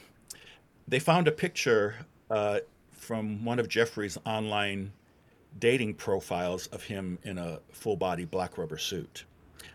they 0.87 0.99
found 0.99 1.27
a 1.27 1.33
picture 1.33 1.95
uh, 2.31 2.59
from 2.93 3.47
one 3.47 3.59
of 3.59 3.69
Jeffrey's 3.69 4.19
online 4.27 4.93
dating 5.59 5.95
profiles 5.95 6.67
of 6.67 6.83
him 6.83 7.19
in 7.23 7.39
a 7.39 7.61
full 7.73 7.97
body 7.97 8.27
black 8.27 8.59
rubber 8.59 8.77
suit. 8.79 9.25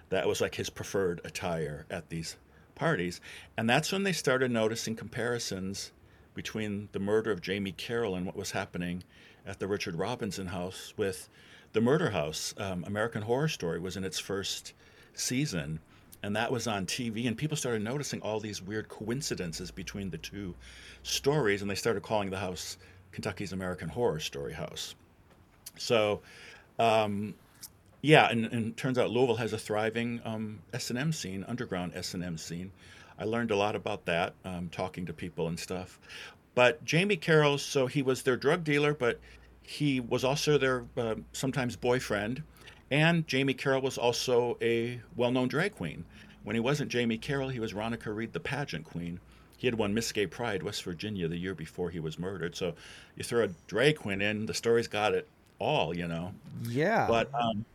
That 0.10 0.28
was 0.28 0.42
like 0.42 0.54
his 0.54 0.70
preferred 0.70 1.22
attire 1.24 1.88
at 1.90 2.08
these 2.10 2.36
parties. 2.80 3.22
And 3.58 3.70
that's 3.70 3.92
when 3.92 4.04
they 4.04 4.13
started 4.13 4.50
noticing 4.50 4.96
comparisons 4.96 5.92
between 6.34 6.88
the 6.94 7.00
murder 7.00 7.32
of 7.32 7.42
Jamie 7.42 7.74
Carroll 7.74 8.15
and 8.15 8.26
what 8.26 8.36
was 8.36 8.52
happening 8.52 9.04
at 9.46 9.60
the 9.60 9.68
Richard 9.68 9.96
Robinson 9.96 10.48
house 10.48 10.94
with 10.96 11.30
the 11.74 11.82
murder 11.82 12.12
house. 12.12 12.54
Um, 12.58 12.84
American 12.88 13.22
Horror 13.24 13.50
Story 13.50 13.80
was 13.80 13.98
in 13.98 14.04
its 14.04 14.18
first 14.18 14.74
season, 15.13 15.80
and 16.24 16.36
that 16.36 16.52
was 16.52 16.65
on 16.65 16.86
TV. 16.86 17.28
And 17.28 17.38
people 17.38 17.58
started 17.58 17.82
noticing 17.82 18.22
all 18.22 18.39
these 18.39 18.62
weird 18.62 18.88
coincidences 18.88 19.70
between 19.70 20.10
the 20.10 20.18
two 20.18 20.56
stories, 21.04 21.62
and 21.62 21.70
they 21.70 21.76
started 21.76 22.02
calling 22.02 22.30
the 22.30 22.38
house 22.38 22.78
Kentucky's 23.12 23.52
American 23.52 23.89
Horror 23.89 24.20
Story 24.20 24.54
House. 24.54 24.96
So, 25.78 26.22
um, 26.78 27.34
yeah, 28.02 28.30
and, 28.30 28.46
and 28.46 28.68
it 28.68 28.78
turns 28.78 28.98
out 28.98 29.10
Louisville 29.10 29.36
has 29.36 29.54
a 29.54 29.58
thriving 29.58 30.22
um, 30.26 30.60
S&M 30.74 31.12
scene, 31.12 31.46
underground 31.48 31.94
S&M 31.96 32.38
scene. 32.38 32.72
I 33.18 33.26
learned 33.26 33.52
a 33.52 33.56
lot 33.56 33.76
about 33.76 34.06
that, 34.06 34.34
um, 34.46 34.70
talking 34.70 35.06
to 35.08 35.14
people 35.14 35.48
and 35.48 35.60
stuff. 35.60 36.00
But 36.56 36.84
Jamie 36.86 37.18
Carroll, 37.18 37.58
so 37.58 37.88
he 37.88 38.02
was 38.02 38.24
their 38.24 38.38
drug 38.38 38.64
dealer, 38.64 38.94
but 38.94 39.20
he 39.62 40.00
was 40.00 40.24
also 40.24 40.58
their 40.58 40.86
uh, 40.98 41.16
sometimes 41.34 41.76
boyfriend. 41.76 42.44
And 42.92 43.28
Jamie 43.28 43.54
Carroll 43.54 43.82
was 43.82 43.98
also 43.98 44.58
a 44.62 45.00
well 45.16 45.32
known 45.32 45.48
drag 45.48 45.76
queen. 45.76 46.06
When 46.44 46.56
he 46.56 46.60
wasn't 46.60 46.90
Jamie 46.90 47.18
Carroll, 47.18 47.50
he 47.50 47.60
was 47.60 47.74
Ronica 47.74 48.16
Reed, 48.16 48.34
the 48.34 48.40
pageant 48.40 48.86
queen, 48.86 49.20
he 49.60 49.68
had 49.68 49.76
won 49.76 49.94
Miss 49.94 50.10
Gay 50.14 50.26
Pride 50.26 50.64
West 50.64 50.84
Virginia 50.84 51.28
the 51.28 51.38
year 51.38 51.54
before 51.54 51.90
he 51.90 52.00
was 52.00 52.18
murdered. 52.18 52.56
So 52.56 52.76
you 53.18 53.26
throw 53.26 53.44
a 53.44 53.50
drag 53.68 53.98
queen 53.98 54.22
in, 54.22 54.46
the 54.46 54.54
story's 54.54 54.88
got 54.88 55.14
it 55.14 55.28
all, 55.60 55.96
you 55.96 56.08
know. 56.08 56.34
Yeah. 56.64 57.08
But 57.10 57.30
um, 57.34 57.66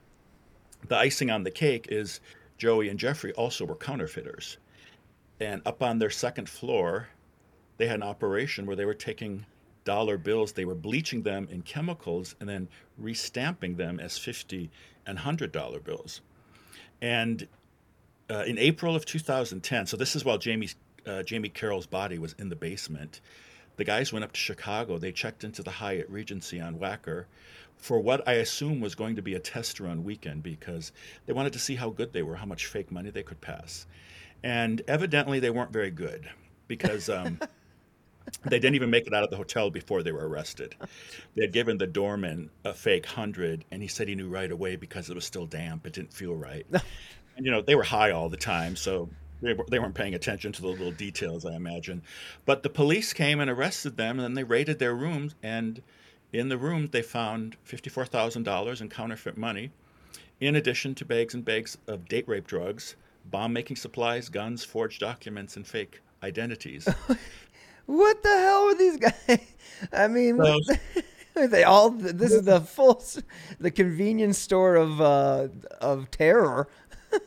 the 0.88 0.96
icing 0.96 1.30
on 1.30 1.42
the 1.42 1.50
cake 1.50 1.86
is 1.90 2.20
Joey 2.58 2.88
and 2.88 2.98
Jeffrey 2.98 3.32
also 3.32 3.64
were 3.64 3.76
counterfeiters. 3.76 4.58
And 5.40 5.62
up 5.66 5.82
on 5.82 5.98
their 5.98 6.10
second 6.10 6.48
floor, 6.48 7.08
they 7.76 7.86
had 7.86 7.96
an 7.96 8.02
operation 8.02 8.66
where 8.66 8.76
they 8.76 8.84
were 8.84 8.94
taking 8.94 9.46
dollar 9.84 10.16
bills, 10.16 10.52
they 10.52 10.64
were 10.64 10.74
bleaching 10.74 11.22
them 11.22 11.48
in 11.50 11.62
chemicals 11.62 12.34
and 12.40 12.48
then 12.48 12.68
restamping 13.00 13.76
them 13.76 14.00
as 14.00 14.16
50 14.16 14.70
and 15.06 15.18
$100 15.18 15.84
bills. 15.84 16.20
And 17.02 17.46
uh, 18.30 18.44
in 18.46 18.58
April 18.58 18.96
of 18.96 19.04
2010, 19.04 19.86
so 19.86 19.96
this 19.96 20.16
is 20.16 20.24
while 20.24 20.38
Jamie's, 20.38 20.76
uh, 21.06 21.22
Jamie 21.22 21.50
Carroll's 21.50 21.86
body 21.86 22.18
was 22.18 22.34
in 22.38 22.48
the 22.48 22.56
basement, 22.56 23.20
the 23.76 23.84
guys 23.84 24.12
went 24.12 24.24
up 24.24 24.32
to 24.32 24.40
Chicago. 24.40 24.98
They 24.98 25.12
checked 25.12 25.44
into 25.44 25.62
the 25.62 25.70
Hyatt 25.70 26.08
Regency 26.08 26.60
on 26.60 26.78
Wacker 26.78 27.24
for 27.84 28.00
what 28.00 28.26
I 28.26 28.32
assume 28.34 28.80
was 28.80 28.94
going 28.94 29.16
to 29.16 29.20
be 29.20 29.34
a 29.34 29.38
test 29.38 29.78
run 29.78 30.04
weekend 30.04 30.42
because 30.42 30.90
they 31.26 31.34
wanted 31.34 31.52
to 31.52 31.58
see 31.58 31.74
how 31.74 31.90
good 31.90 32.14
they 32.14 32.22
were, 32.22 32.34
how 32.34 32.46
much 32.46 32.64
fake 32.64 32.90
money 32.90 33.10
they 33.10 33.22
could 33.22 33.42
pass. 33.42 33.86
And 34.42 34.80
evidently, 34.88 35.38
they 35.38 35.50
weren't 35.50 35.70
very 35.70 35.90
good 35.90 36.30
because 36.66 37.10
um, 37.10 37.38
they 38.46 38.58
didn't 38.58 38.76
even 38.76 38.88
make 38.88 39.06
it 39.06 39.12
out 39.12 39.22
of 39.22 39.28
the 39.28 39.36
hotel 39.36 39.68
before 39.68 40.02
they 40.02 40.12
were 40.12 40.26
arrested. 40.26 40.74
They 41.36 41.42
had 41.42 41.52
given 41.52 41.76
the 41.76 41.86
doorman 41.86 42.48
a 42.64 42.72
fake 42.72 43.04
hundred, 43.04 43.66
and 43.70 43.82
he 43.82 43.88
said 43.88 44.08
he 44.08 44.14
knew 44.14 44.30
right 44.30 44.50
away 44.50 44.76
because 44.76 45.10
it 45.10 45.14
was 45.14 45.26
still 45.26 45.44
damp. 45.44 45.86
It 45.86 45.92
didn't 45.92 46.14
feel 46.14 46.34
right. 46.34 46.64
and 47.36 47.44
you 47.44 47.52
know 47.52 47.60
they 47.60 47.74
were 47.74 47.82
high 47.82 48.12
all 48.12 48.30
the 48.30 48.38
time, 48.38 48.76
so 48.76 49.10
they, 49.42 49.54
they 49.68 49.78
weren't 49.78 49.94
paying 49.94 50.14
attention 50.14 50.52
to 50.52 50.62
the 50.62 50.68
little 50.68 50.90
details, 50.90 51.44
I 51.44 51.54
imagine. 51.54 52.00
But 52.46 52.62
the 52.62 52.70
police 52.70 53.12
came 53.12 53.40
and 53.40 53.50
arrested 53.50 53.98
them, 53.98 54.18
and 54.18 54.24
then 54.24 54.32
they 54.32 54.44
raided 54.44 54.78
their 54.78 54.94
rooms. 54.94 55.34
And 55.42 55.82
in 56.34 56.48
the 56.48 56.58
room, 56.58 56.88
they 56.92 57.02
found 57.02 57.56
fifty-four 57.62 58.06
thousand 58.06 58.42
dollars 58.42 58.80
in 58.80 58.88
counterfeit 58.88 59.36
money, 59.36 59.70
in 60.40 60.56
addition 60.56 60.94
to 60.96 61.04
bags 61.04 61.32
and 61.34 61.44
bags 61.44 61.78
of 61.86 62.08
date 62.08 62.26
rape 62.28 62.46
drugs, 62.46 62.96
bomb-making 63.30 63.76
supplies, 63.76 64.28
guns, 64.28 64.64
forged 64.64 65.00
documents, 65.00 65.56
and 65.56 65.66
fake 65.66 66.00
identities. 66.22 66.88
what 67.86 68.22
the 68.22 68.28
hell 68.28 68.66
were 68.66 68.74
these 68.74 68.96
guys? 68.96 69.40
I 69.92 70.08
mean, 70.08 70.36
So- 70.42 70.58
what- 71.34 71.50
they 71.50 71.64
all. 71.64 71.90
This 71.90 72.32
is 72.32 72.42
the 72.44 72.60
full, 72.60 73.02
the 73.58 73.70
convenience 73.70 74.38
store 74.38 74.76
of 74.76 75.00
uh, 75.00 75.48
of 75.80 76.10
terror. 76.12 76.68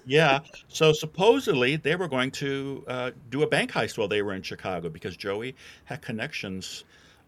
yeah. 0.06 0.40
So 0.70 0.92
supposedly 0.94 1.76
they 1.78 1.96
were 1.98 2.08
going 2.08 2.32
to 2.32 2.84
uh, 2.88 3.12
do 3.30 3.44
a 3.44 3.48
bank 3.48 3.72
heist 3.72 3.98
while 3.98 4.08
they 4.08 4.22
were 4.22 4.34
in 4.34 4.42
Chicago 4.44 4.88
because 4.90 5.18
Joey 5.18 5.56
had 5.86 6.02
connections 6.02 6.84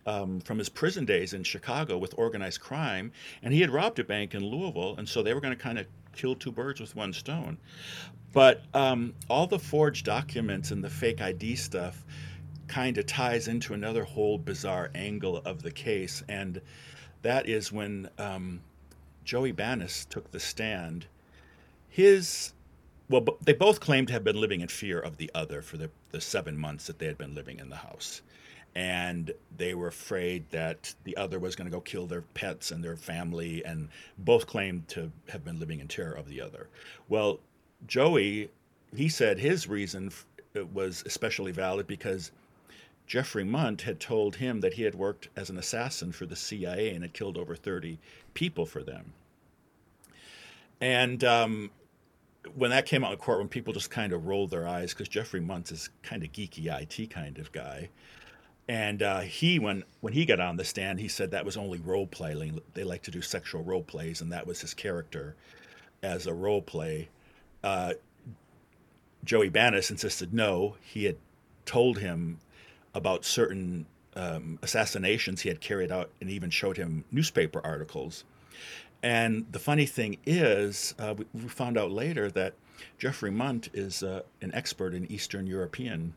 um, 0.05 0.39
from 0.41 0.57
his 0.57 0.69
prison 0.69 1.05
days 1.05 1.33
in 1.33 1.43
Chicago 1.43 1.97
with 1.97 2.13
organized 2.17 2.59
crime, 2.59 3.11
and 3.43 3.53
he 3.53 3.61
had 3.61 3.69
robbed 3.69 3.99
a 3.99 4.03
bank 4.03 4.33
in 4.33 4.45
Louisville, 4.45 4.95
and 4.97 5.07
so 5.07 5.21
they 5.21 5.33
were 5.33 5.41
going 5.41 5.55
to 5.55 5.61
kind 5.61 5.77
of 5.77 5.87
kill 6.15 6.35
two 6.35 6.51
birds 6.51 6.79
with 6.79 6.95
one 6.95 7.13
stone. 7.13 7.57
But 8.33 8.63
um, 8.73 9.13
all 9.29 9.47
the 9.47 9.59
forged 9.59 10.05
documents 10.05 10.71
and 10.71 10.83
the 10.83 10.89
fake 10.89 11.21
ID 11.21 11.55
stuff 11.55 12.05
kind 12.67 12.97
of 12.97 13.07
ties 13.07 13.47
into 13.47 13.73
another 13.73 14.03
whole 14.03 14.37
bizarre 14.37 14.91
angle 14.93 15.37
of 15.37 15.63
the 15.63 15.71
case, 15.71 16.23
and 16.29 16.61
that 17.23 17.47
is 17.47 17.71
when 17.71 18.09
um, 18.17 18.61
Joey 19.23 19.53
Banis 19.53 20.07
took 20.07 20.31
the 20.31 20.39
stand 20.39 21.07
his 21.89 22.53
well 23.09 23.25
they 23.43 23.53
both 23.53 23.79
claimed 23.79 24.07
to 24.07 24.13
have 24.13 24.23
been 24.23 24.39
living 24.39 24.61
in 24.61 24.67
fear 24.67 24.99
of 24.99 25.17
the 25.17 25.29
other 25.33 25.61
for 25.61 25.77
the, 25.77 25.89
the 26.11 26.21
seven 26.21 26.57
months 26.57 26.87
that 26.87 26.99
they 26.99 27.07
had 27.07 27.17
been 27.17 27.33
living 27.33 27.59
in 27.59 27.69
the 27.69 27.75
house 27.75 28.21
and 28.75 29.31
they 29.57 29.73
were 29.73 29.87
afraid 29.87 30.49
that 30.51 30.93
the 31.03 31.17
other 31.17 31.39
was 31.39 31.55
going 31.55 31.69
to 31.69 31.75
go 31.75 31.81
kill 31.81 32.05
their 32.05 32.21
pets 32.21 32.71
and 32.71 32.83
their 32.83 32.95
family 32.95 33.63
and 33.65 33.89
both 34.17 34.45
claimed 34.47 34.87
to 34.87 35.11
have 35.29 35.43
been 35.43 35.59
living 35.59 35.79
in 35.79 35.87
terror 35.87 36.13
of 36.13 36.27
the 36.27 36.39
other 36.41 36.67
well 37.07 37.39
joey 37.87 38.49
he 38.95 39.09
said 39.09 39.39
his 39.39 39.67
reason 39.67 40.07
f- 40.07 40.25
was 40.73 41.03
especially 41.05 41.51
valid 41.51 41.87
because 41.87 42.31
Jeffrey 43.09 43.43
Mundt 43.43 43.81
had 43.81 43.99
told 43.99 44.35
him 44.35 44.61
that 44.61 44.73
he 44.73 44.83
had 44.83 44.93
worked 44.93 45.29
as 45.35 45.49
an 45.49 45.57
assassin 45.57 46.11
for 46.11 46.27
the 46.27 46.35
CIA 46.35 46.93
and 46.93 47.03
had 47.03 47.11
killed 47.11 47.39
over 47.39 47.55
30 47.55 47.97
people 48.35 48.67
for 48.67 48.83
them. 48.83 49.13
And 50.79 51.23
um, 51.23 51.71
when 52.55 52.69
that 52.69 52.85
came 52.85 53.03
out 53.03 53.11
in 53.11 53.17
court, 53.17 53.39
when 53.39 53.47
people 53.47 53.73
just 53.73 53.89
kind 53.89 54.13
of 54.13 54.27
rolled 54.27 54.51
their 54.51 54.67
eyes, 54.67 54.93
because 54.93 55.07
Jeffrey 55.07 55.39
Muntz 55.39 55.71
is 55.71 55.89
kind 56.03 56.23
of 56.23 56.31
geeky 56.31 56.67
IT 56.67 57.09
kind 57.09 57.39
of 57.39 57.51
guy. 57.51 57.89
And 58.69 59.01
uh, 59.01 59.21
he, 59.21 59.57
when 59.57 59.83
when 60.01 60.13
he 60.13 60.25
got 60.25 60.39
on 60.39 60.55
the 60.55 60.63
stand, 60.63 60.99
he 60.99 61.07
said 61.07 61.31
that 61.31 61.43
was 61.43 61.57
only 61.57 61.79
role 61.79 62.05
playing. 62.05 62.61
They 62.75 62.83
like 62.83 63.01
to 63.01 63.11
do 63.11 63.19
sexual 63.19 63.63
role 63.63 63.81
plays, 63.81 64.21
and 64.21 64.31
that 64.31 64.45
was 64.45 64.61
his 64.61 64.75
character 64.75 65.35
as 66.03 66.27
a 66.27 66.33
role 66.35 66.61
play. 66.61 67.09
Uh, 67.63 67.93
Joey 69.25 69.49
Banis 69.49 69.89
insisted 69.89 70.35
no. 70.35 70.75
He 70.81 71.05
had 71.05 71.17
told 71.65 71.97
him 71.97 72.37
about 72.93 73.25
certain 73.25 73.87
um, 74.15 74.59
assassinations 74.61 75.41
he 75.41 75.49
had 75.49 75.61
carried 75.61 75.91
out, 75.91 76.11
and 76.21 76.29
even 76.29 76.51
showed 76.51 76.77
him 76.77 77.03
newspaper 77.11 77.59
articles. 77.63 78.23
And 79.01 79.47
the 79.51 79.59
funny 79.59 79.87
thing 79.87 80.17
is, 80.27 80.93
uh, 80.99 81.15
we, 81.17 81.25
we 81.33 81.49
found 81.49 81.75
out 81.75 81.91
later 81.91 82.29
that 82.31 82.53
Jeffrey 82.99 83.31
Mundt 83.31 83.69
is 83.73 84.03
uh, 84.03 84.21
an 84.43 84.53
expert 84.53 84.93
in 84.93 85.11
Eastern 85.11 85.47
European 85.47 86.13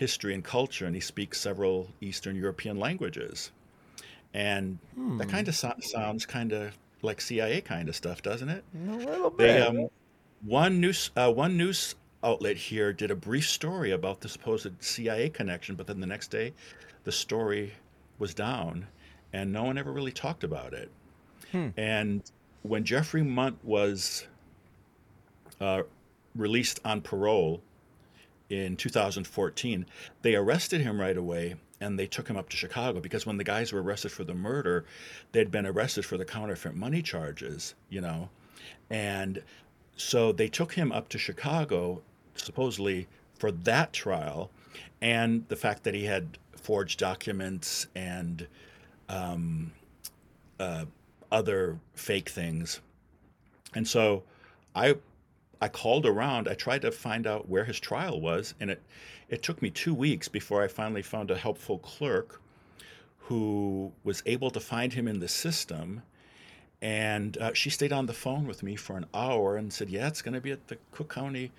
history 0.00 0.32
and 0.32 0.42
culture, 0.42 0.86
and 0.86 0.94
he 0.94 1.00
speaks 1.00 1.38
several 1.38 1.86
Eastern 2.00 2.34
European 2.34 2.78
languages. 2.78 3.50
And 4.32 4.78
that 5.18 5.28
kind 5.28 5.46
of 5.46 5.54
so- 5.54 5.74
sounds 5.80 6.24
kind 6.24 6.52
of 6.52 6.72
like 7.02 7.20
CIA 7.20 7.60
kind 7.60 7.86
of 7.88 7.94
stuff, 7.94 8.22
doesn't 8.22 8.48
it? 8.48 8.64
A 8.88 8.96
little 8.96 9.28
They 9.30 9.46
bit. 9.58 9.62
um, 9.68 9.88
one 10.42 10.80
news 10.80 11.10
uh, 11.16 11.30
one 11.30 11.56
news 11.58 11.94
outlet 12.24 12.56
here 12.56 12.92
did 12.94 13.10
a 13.10 13.14
brief 13.14 13.46
story 13.48 13.90
about 13.90 14.20
the 14.22 14.28
supposed 14.28 14.72
CIA 14.82 15.28
connection, 15.28 15.74
but 15.76 15.86
then 15.86 16.00
the 16.00 16.06
next 16.06 16.28
day, 16.30 16.54
the 17.04 17.12
story 17.12 17.72
was 18.18 18.32
down, 18.34 18.86
and 19.34 19.52
no 19.52 19.64
one 19.64 19.76
ever 19.76 19.92
really 19.92 20.12
talked 20.12 20.44
about 20.44 20.72
it. 20.72 20.90
And 21.76 22.22
when 22.62 22.84
Jeffrey 22.84 23.22
Mundt 23.24 23.58
was 23.64 24.26
uh, 25.60 25.82
released 26.36 26.78
on 26.84 27.00
parole 27.00 27.60
in 28.50 28.76
2014, 28.76 29.86
they 30.22 30.34
arrested 30.34 30.80
him 30.80 31.00
right 31.00 31.16
away 31.16 31.54
and 31.80 31.98
they 31.98 32.06
took 32.06 32.28
him 32.28 32.36
up 32.36 32.48
to 32.50 32.56
Chicago 32.56 33.00
because 33.00 33.24
when 33.24 33.38
the 33.38 33.44
guys 33.44 33.72
were 33.72 33.82
arrested 33.82 34.12
for 34.12 34.24
the 34.24 34.34
murder, 34.34 34.84
they'd 35.32 35.50
been 35.50 35.64
arrested 35.64 36.04
for 36.04 36.18
the 36.18 36.24
counterfeit 36.24 36.74
money 36.74 37.00
charges, 37.00 37.74
you 37.88 38.00
know. 38.00 38.28
And 38.90 39.42
so 39.96 40.32
they 40.32 40.48
took 40.48 40.74
him 40.74 40.92
up 40.92 41.08
to 41.10 41.18
Chicago, 41.18 42.02
supposedly 42.34 43.06
for 43.34 43.50
that 43.52 43.92
trial, 43.92 44.50
and 45.00 45.46
the 45.48 45.56
fact 45.56 45.84
that 45.84 45.94
he 45.94 46.04
had 46.04 46.36
forged 46.56 46.98
documents 46.98 47.86
and 47.94 48.46
um, 49.08 49.72
uh, 50.58 50.84
other 51.32 51.78
fake 51.94 52.28
things. 52.28 52.80
And 53.74 53.86
so 53.88 54.24
I 54.74 54.96
I 55.60 55.68
called 55.68 56.06
around. 56.06 56.48
I 56.48 56.54
tried 56.54 56.82
to 56.82 56.92
find 56.92 57.26
out 57.26 57.48
where 57.48 57.64
his 57.64 57.78
trial 57.78 58.20
was, 58.20 58.54
and 58.60 58.70
it 58.70 58.82
it 59.28 59.42
took 59.42 59.62
me 59.62 59.70
two 59.70 59.94
weeks 59.94 60.28
before 60.28 60.62
I 60.62 60.68
finally 60.68 61.02
found 61.02 61.30
a 61.30 61.36
helpful 61.36 61.78
clerk 61.78 62.40
who 63.18 63.92
was 64.02 64.22
able 64.26 64.50
to 64.50 64.60
find 64.60 64.92
him 64.92 65.06
in 65.06 65.20
the 65.20 65.28
system. 65.28 66.02
And 66.82 67.36
uh, 67.38 67.52
she 67.52 67.70
stayed 67.70 67.92
on 67.92 68.06
the 68.06 68.14
phone 68.14 68.46
with 68.46 68.62
me 68.62 68.74
for 68.74 68.96
an 68.96 69.06
hour 69.12 69.56
and 69.56 69.72
said, 69.72 69.90
"Yeah, 69.90 70.08
it's 70.08 70.22
going 70.22 70.34
to 70.34 70.40
be 70.40 70.52
at 70.52 70.68
the 70.68 70.78
Cook 70.92 71.12
County 71.12 71.52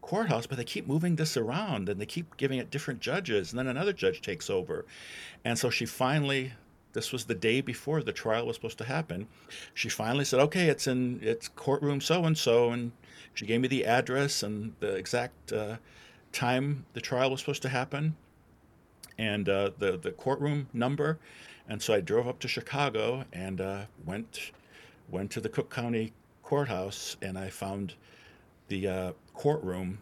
courthouse, 0.00 0.46
but 0.46 0.58
they 0.58 0.64
keep 0.64 0.86
moving 0.86 1.14
this 1.14 1.36
around 1.36 1.88
and 1.88 2.00
they 2.00 2.06
keep 2.06 2.36
giving 2.36 2.58
it 2.58 2.70
different 2.70 3.00
judges, 3.00 3.52
and 3.52 3.58
then 3.58 3.68
another 3.68 3.92
judge 3.92 4.22
takes 4.22 4.48
over." 4.48 4.86
And 5.44 5.58
so 5.58 5.68
she 5.68 5.84
finally, 5.84 6.54
this 6.94 7.12
was 7.12 7.26
the 7.26 7.34
day 7.34 7.60
before 7.60 8.02
the 8.02 8.12
trial 8.12 8.46
was 8.46 8.56
supposed 8.56 8.78
to 8.78 8.84
happen. 8.84 9.28
She 9.74 9.90
finally 9.90 10.24
said, 10.24 10.40
"Okay, 10.40 10.68
it's 10.68 10.86
in 10.86 11.20
it's 11.22 11.48
courtroom 11.48 12.00
so 12.00 12.24
and 12.24 12.36
so," 12.36 12.70
and 12.70 12.92
she 13.34 13.46
gave 13.46 13.60
me 13.60 13.68
the 13.68 13.84
address 13.84 14.42
and 14.42 14.74
the 14.80 14.94
exact 14.94 15.52
uh, 15.52 15.76
time 16.32 16.86
the 16.92 17.00
trial 17.00 17.30
was 17.30 17.40
supposed 17.40 17.62
to 17.62 17.68
happen 17.68 18.16
and 19.18 19.48
uh, 19.48 19.70
the 19.78 19.98
the 19.98 20.10
courtroom 20.12 20.68
number, 20.72 21.18
and 21.68 21.80
so 21.80 21.94
I 21.94 22.00
drove 22.00 22.26
up 22.26 22.38
to 22.40 22.48
Chicago 22.48 23.24
and 23.32 23.60
uh, 23.60 23.82
went 24.04 24.52
went 25.10 25.30
to 25.32 25.40
the 25.40 25.48
Cook 25.48 25.70
County 25.70 26.12
courthouse, 26.42 27.16
and 27.22 27.38
I 27.38 27.48
found 27.48 27.94
the 28.68 28.88
uh, 28.88 29.12
courtroom, 29.34 29.98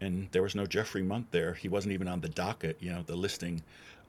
and 0.00 0.28
there 0.32 0.42
was 0.42 0.54
no 0.54 0.66
Jeffrey 0.66 1.02
Mundt 1.02 1.30
there. 1.30 1.54
He 1.54 1.68
wasn't 1.68 1.92
even 1.92 2.08
on 2.08 2.20
the 2.20 2.28
docket, 2.28 2.76
you 2.80 2.92
know, 2.92 3.02
the 3.02 3.16
listing 3.16 3.62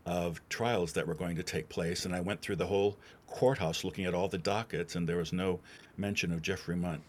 of 0.05 0.41
trials 0.49 0.93
that 0.93 1.07
were 1.07 1.13
going 1.13 1.35
to 1.35 1.43
take 1.43 1.69
place. 1.69 2.05
And 2.05 2.15
I 2.15 2.19
went 2.21 2.41
through 2.41 2.55
the 2.55 2.65
whole 2.65 2.97
courthouse 3.27 3.83
looking 3.83 4.05
at 4.05 4.13
all 4.13 4.27
the 4.27 4.37
dockets, 4.37 4.95
and 4.95 5.07
there 5.07 5.17
was 5.17 5.31
no 5.31 5.59
mention 5.97 6.31
of 6.31 6.41
Jeffrey 6.41 6.75
Mundt 6.75 7.01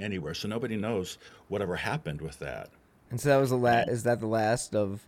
anywhere. 0.00 0.34
So 0.34 0.48
nobody 0.48 0.76
knows 0.76 1.18
whatever 1.48 1.76
happened 1.76 2.20
with 2.20 2.38
that. 2.38 2.70
And 3.10 3.20
so 3.20 3.30
that 3.30 3.36
was 3.38 3.50
the 3.50 3.56
last. 3.56 3.88
Is 3.88 4.02
that 4.02 4.20
the 4.20 4.26
last 4.26 4.74
of 4.74 5.00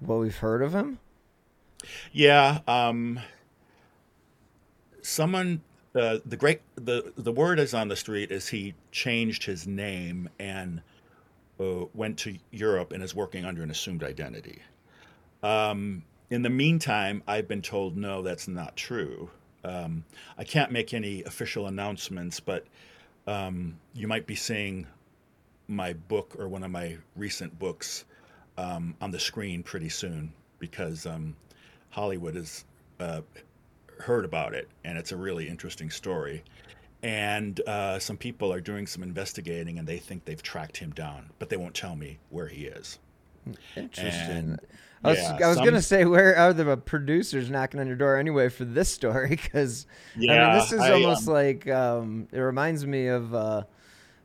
what 0.00 0.18
we've 0.18 0.36
heard 0.36 0.62
of 0.62 0.74
him. 0.74 0.98
Yeah. 2.12 2.60
Um, 2.66 3.20
someone, 5.02 5.62
uh, 5.94 6.18
the 6.24 6.36
great, 6.36 6.60
the 6.76 7.12
the 7.16 7.32
word 7.32 7.58
is 7.58 7.74
on 7.74 7.88
the 7.88 7.96
street 7.96 8.30
is 8.30 8.48
he 8.48 8.74
changed 8.90 9.44
his 9.44 9.66
name 9.66 10.28
and 10.38 10.82
uh, 11.60 11.84
went 11.94 12.18
to 12.18 12.36
Europe 12.50 12.92
and 12.92 13.02
is 13.02 13.14
working 13.14 13.44
under 13.44 13.62
an 13.62 13.70
assumed 13.70 14.02
identity. 14.02 14.62
Um, 15.42 16.04
in 16.30 16.42
the 16.42 16.50
meantime, 16.50 17.22
I've 17.26 17.48
been 17.48 17.62
told 17.62 17.96
no, 17.96 18.22
that's 18.22 18.48
not 18.48 18.76
true. 18.76 19.30
Um, 19.64 20.04
I 20.38 20.44
can't 20.44 20.72
make 20.72 20.94
any 20.94 21.22
official 21.24 21.66
announcements, 21.66 22.40
but 22.40 22.64
um, 23.26 23.78
you 23.94 24.08
might 24.08 24.26
be 24.26 24.34
seeing 24.34 24.86
my 25.68 25.92
book 25.92 26.36
or 26.38 26.48
one 26.48 26.62
of 26.62 26.70
my 26.70 26.96
recent 27.16 27.58
books 27.58 28.04
um, 28.58 28.94
on 29.00 29.10
the 29.10 29.18
screen 29.18 29.62
pretty 29.62 29.88
soon 29.88 30.32
because 30.58 31.06
um, 31.06 31.34
Hollywood 31.90 32.34
has 32.34 32.64
uh, 33.00 33.22
heard 33.98 34.24
about 34.24 34.54
it, 34.54 34.68
and 34.84 34.98
it's 34.98 35.12
a 35.12 35.16
really 35.16 35.48
interesting 35.48 35.90
story. 35.90 36.42
And 37.02 37.60
uh, 37.66 37.98
some 37.98 38.16
people 38.16 38.52
are 38.52 38.60
doing 38.60 38.86
some 38.86 39.02
investigating, 39.02 39.78
and 39.78 39.86
they 39.88 39.98
think 39.98 40.24
they've 40.24 40.42
tracked 40.42 40.76
him 40.76 40.90
down, 40.90 41.30
but 41.38 41.48
they 41.48 41.56
won't 41.56 41.74
tell 41.74 41.96
me 41.96 42.18
where 42.30 42.46
he 42.46 42.66
is. 42.66 42.98
Interesting. 43.76 44.36
And, 44.36 44.60
I 45.04 45.10
was, 45.10 45.18
yeah, 45.18 45.38
I 45.42 45.48
was 45.48 45.56
some- 45.56 45.64
gonna 45.64 45.82
say, 45.82 46.04
where 46.04 46.36
are 46.36 46.52
the 46.52 46.76
producers 46.76 47.50
knocking 47.50 47.80
on 47.80 47.86
your 47.86 47.96
door 47.96 48.16
anyway 48.16 48.48
for 48.48 48.64
this 48.64 48.88
story? 48.88 49.30
Because 49.42 49.86
I 50.16 50.18
mean, 50.20 50.28
this 50.54 50.72
is 50.72 50.80
I, 50.80 50.92
almost 50.92 51.26
um, 51.26 51.34
like 51.34 51.68
um, 51.68 52.28
it 52.30 52.38
reminds 52.38 52.86
me 52.86 53.08
of 53.08 53.34
uh, 53.34 53.62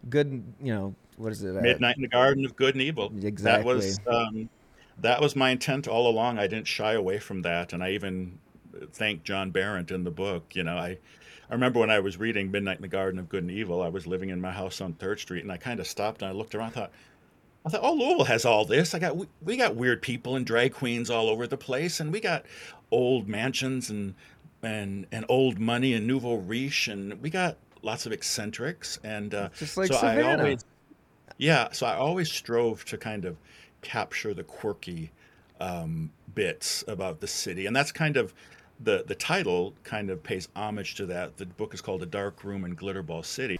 good, 0.10 0.44
you 0.62 0.74
know, 0.74 0.96
what 1.18 1.32
is 1.32 1.44
it? 1.44 1.58
uh, 1.58 1.62
Midnight 1.62 1.96
in 1.96 2.04
the 2.04 2.08
Garden 2.08 2.46
of 2.46 2.56
Good 2.56 2.76
and 2.76 2.82
Evil. 2.82 3.12
Exactly. 3.24 3.64
That 3.64 3.66
was 3.66 4.00
um, 4.08 4.50
that 5.00 5.20
was 5.20 5.36
my 5.36 5.50
intent 5.50 5.88
all 5.88 6.08
along. 6.08 6.38
I 6.38 6.48
didn't 6.48 6.68
shy 6.68 6.94
away 6.94 7.18
from 7.18 7.42
that, 7.42 7.74
and 7.74 7.84
I 7.84 7.92
even 7.92 8.38
thanked 8.92 9.26
John 9.26 9.52
Berendt 9.52 9.92
in 9.92 10.04
the 10.04 10.12
book. 10.12 10.56
You 10.56 10.64
know, 10.64 10.78
I 10.78 10.98
I 11.50 11.54
remember 11.54 11.80
when 11.80 11.90
I 11.90 12.00
was 12.00 12.18
reading 12.18 12.52
Midnight 12.52 12.78
in 12.78 12.84
the 12.84 12.88
Garden 12.88 13.20
of 13.20 13.30
Good 13.30 13.44
and 13.44 13.52
Evil. 13.52 13.82
I 13.82 13.90
was 13.90 14.06
living 14.06 14.30
in 14.30 14.40
my 14.40 14.52
house 14.52 14.80
on 14.80 14.94
Third 14.94 15.20
Street, 15.20 15.42
and 15.42 15.52
I 15.52 15.58
kind 15.58 15.80
of 15.80 15.88
stopped 15.88 16.22
and 16.22 16.30
I 16.30 16.34
looked 16.34 16.54
around. 16.54 16.68
I 16.68 16.72
thought. 16.72 16.92
I 17.68 17.70
thought, 17.70 17.82
oh, 17.84 17.94
Louisville 17.96 18.24
has 18.24 18.46
all 18.46 18.64
this. 18.64 18.94
I 18.94 19.00
got 19.00 19.18
we, 19.18 19.28
we 19.44 19.58
got 19.58 19.76
weird 19.76 20.02
people 20.02 20.38
and 20.38 20.46
drag 20.46 20.74
queens 20.74 21.10
all 21.10 21.28
over 21.28 21.48
the 21.48 21.58
place, 21.58 22.00
and 22.00 22.14
we 22.14 22.22
got 22.22 22.46
old 22.92 23.28
mansions 23.28 23.90
and 23.90 24.16
and 24.64 25.06
and 25.12 25.26
old 25.28 25.60
money 25.60 25.94
and 25.94 26.08
nouveau 26.08 26.36
riche, 26.36 26.88
and 26.88 27.22
we 27.22 27.30
got 27.30 27.58
lots 27.82 28.06
of 28.06 28.14
eccentrics. 28.14 29.00
And 29.04 29.36
uh, 29.36 29.50
Just 29.58 29.76
like 29.76 29.92
so 29.92 29.98
I 29.98 30.22
always 30.22 30.64
yeah, 31.38 31.68
so 31.74 31.86
I 31.86 31.96
always 31.96 32.32
strove 32.32 32.86
to 32.86 32.98
kind 32.98 33.26
of 33.26 33.36
capture 33.82 34.34
the 34.34 34.46
quirky 34.46 35.12
um, 35.60 36.10
bits 36.36 36.86
about 36.88 37.20
the 37.20 37.28
city, 37.28 37.66
and 37.66 37.76
that's 37.76 37.92
kind 37.92 38.16
of 38.16 38.34
the 38.80 39.04
the 39.06 39.16
title 39.16 39.74
kind 39.84 40.10
of 40.10 40.24
pays 40.24 40.48
homage 40.56 40.96
to 40.96 41.06
that. 41.08 41.36
The 41.36 41.48
book 41.48 41.74
is 41.74 41.82
called 41.82 42.02
"A 42.02 42.06
Dark 42.06 42.46
Room 42.46 42.64
in 42.64 42.78
Glitterball 42.78 43.26
City." 43.26 43.60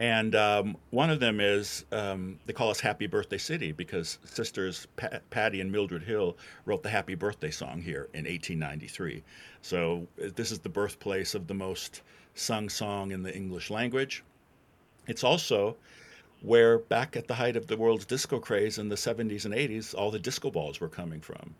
and 0.00 0.34
um, 0.34 0.78
one 0.92 1.10
of 1.10 1.20
them 1.20 1.40
is 1.40 1.84
um, 1.92 2.38
they 2.46 2.54
call 2.54 2.70
us 2.70 2.80
Happy 2.80 3.06
Birthday 3.06 3.36
City 3.36 3.70
because 3.70 4.18
sisters 4.24 4.86
pa- 4.96 5.18
Patty 5.28 5.60
and 5.60 5.70
Mildred 5.70 6.02
Hill 6.02 6.38
wrote 6.64 6.82
the 6.82 6.88
Happy 6.88 7.14
Birthday 7.14 7.50
song 7.50 7.82
here 7.82 8.08
in 8.14 8.24
1893. 8.24 9.22
So 9.60 10.06
uh, 10.18 10.28
this 10.34 10.50
is 10.50 10.58
the 10.60 10.70
birthplace 10.70 11.34
of 11.34 11.46
the 11.46 11.52
most 11.52 12.00
sung 12.34 12.70
song 12.70 13.10
in 13.12 13.22
the 13.22 13.36
English 13.36 13.68
language. 13.68 14.24
It's 15.06 15.22
also 15.22 15.76
where, 16.40 16.78
back 16.78 17.14
at 17.14 17.28
the 17.28 17.34
height 17.34 17.56
of 17.56 17.66
the 17.66 17.76
world's 17.76 18.06
disco 18.06 18.38
craze 18.38 18.78
in 18.78 18.88
the 18.88 18.96
70s 18.96 19.44
and 19.44 19.52
80s, 19.52 19.94
all 19.94 20.10
the 20.10 20.18
disco 20.18 20.50
balls 20.50 20.80
were 20.80 20.88
coming 20.88 21.20
from. 21.20 21.54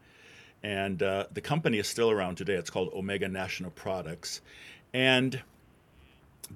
And 0.63 1.03
uh, 1.03 1.27
the 1.35 1.43
company 1.43 1.77
is 1.77 1.89
still 1.89 2.11
around 2.11 2.37
today. 2.37 2.55
It's 2.55 2.71
called 2.71 2.91
Omega 2.95 3.29
National 3.29 3.71
Products. 3.73 4.41
And 4.95 5.43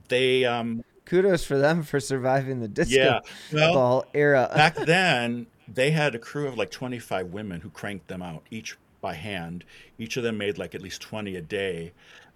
they, 0.08 0.46
um, 0.46 0.82
Kudos 1.04 1.44
for 1.44 1.58
them 1.58 1.82
for 1.82 2.00
surviving 2.00 2.60
the 2.60 2.68
disco 2.68 2.94
yeah, 2.94 3.20
well, 3.52 3.74
ball 3.74 4.06
era. 4.14 4.50
back 4.56 4.74
then, 4.74 5.46
they 5.68 5.90
had 5.90 6.14
a 6.14 6.18
crew 6.18 6.46
of 6.46 6.56
like 6.56 6.70
25 6.70 7.32
women 7.32 7.60
who 7.60 7.70
cranked 7.70 8.08
them 8.08 8.22
out, 8.22 8.42
each 8.50 8.76
by 9.00 9.14
hand. 9.14 9.64
Each 9.98 10.16
of 10.16 10.22
them 10.22 10.38
made 10.38 10.56
like 10.56 10.74
at 10.74 10.80
least 10.80 11.02
20 11.02 11.36
a 11.36 11.42
day. 11.42 11.92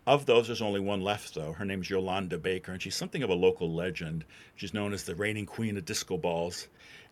Of 0.07 0.27
those, 0.27 0.47
there's 0.47 0.63
only 0.63 0.81
one 0.81 1.03
left, 1.03 1.35
though. 1.35 1.53
Her 1.53 1.65
name's 1.65 1.91
Yolanda 1.91 2.39
Baker, 2.39 2.73
and 2.73 2.81
she's 2.81 2.95
something 2.95 3.23
of 3.23 3.31
a 3.31 3.35
local 3.35 3.73
legend. 3.73 4.25
She's 4.55 4.73
known 4.73 4.93
as 4.95 5.05
the 5.05 5.15
reigning 5.15 5.45
queen 5.45 5.77
of 5.77 5.85
disco 5.85 6.17
balls. 6.17 6.69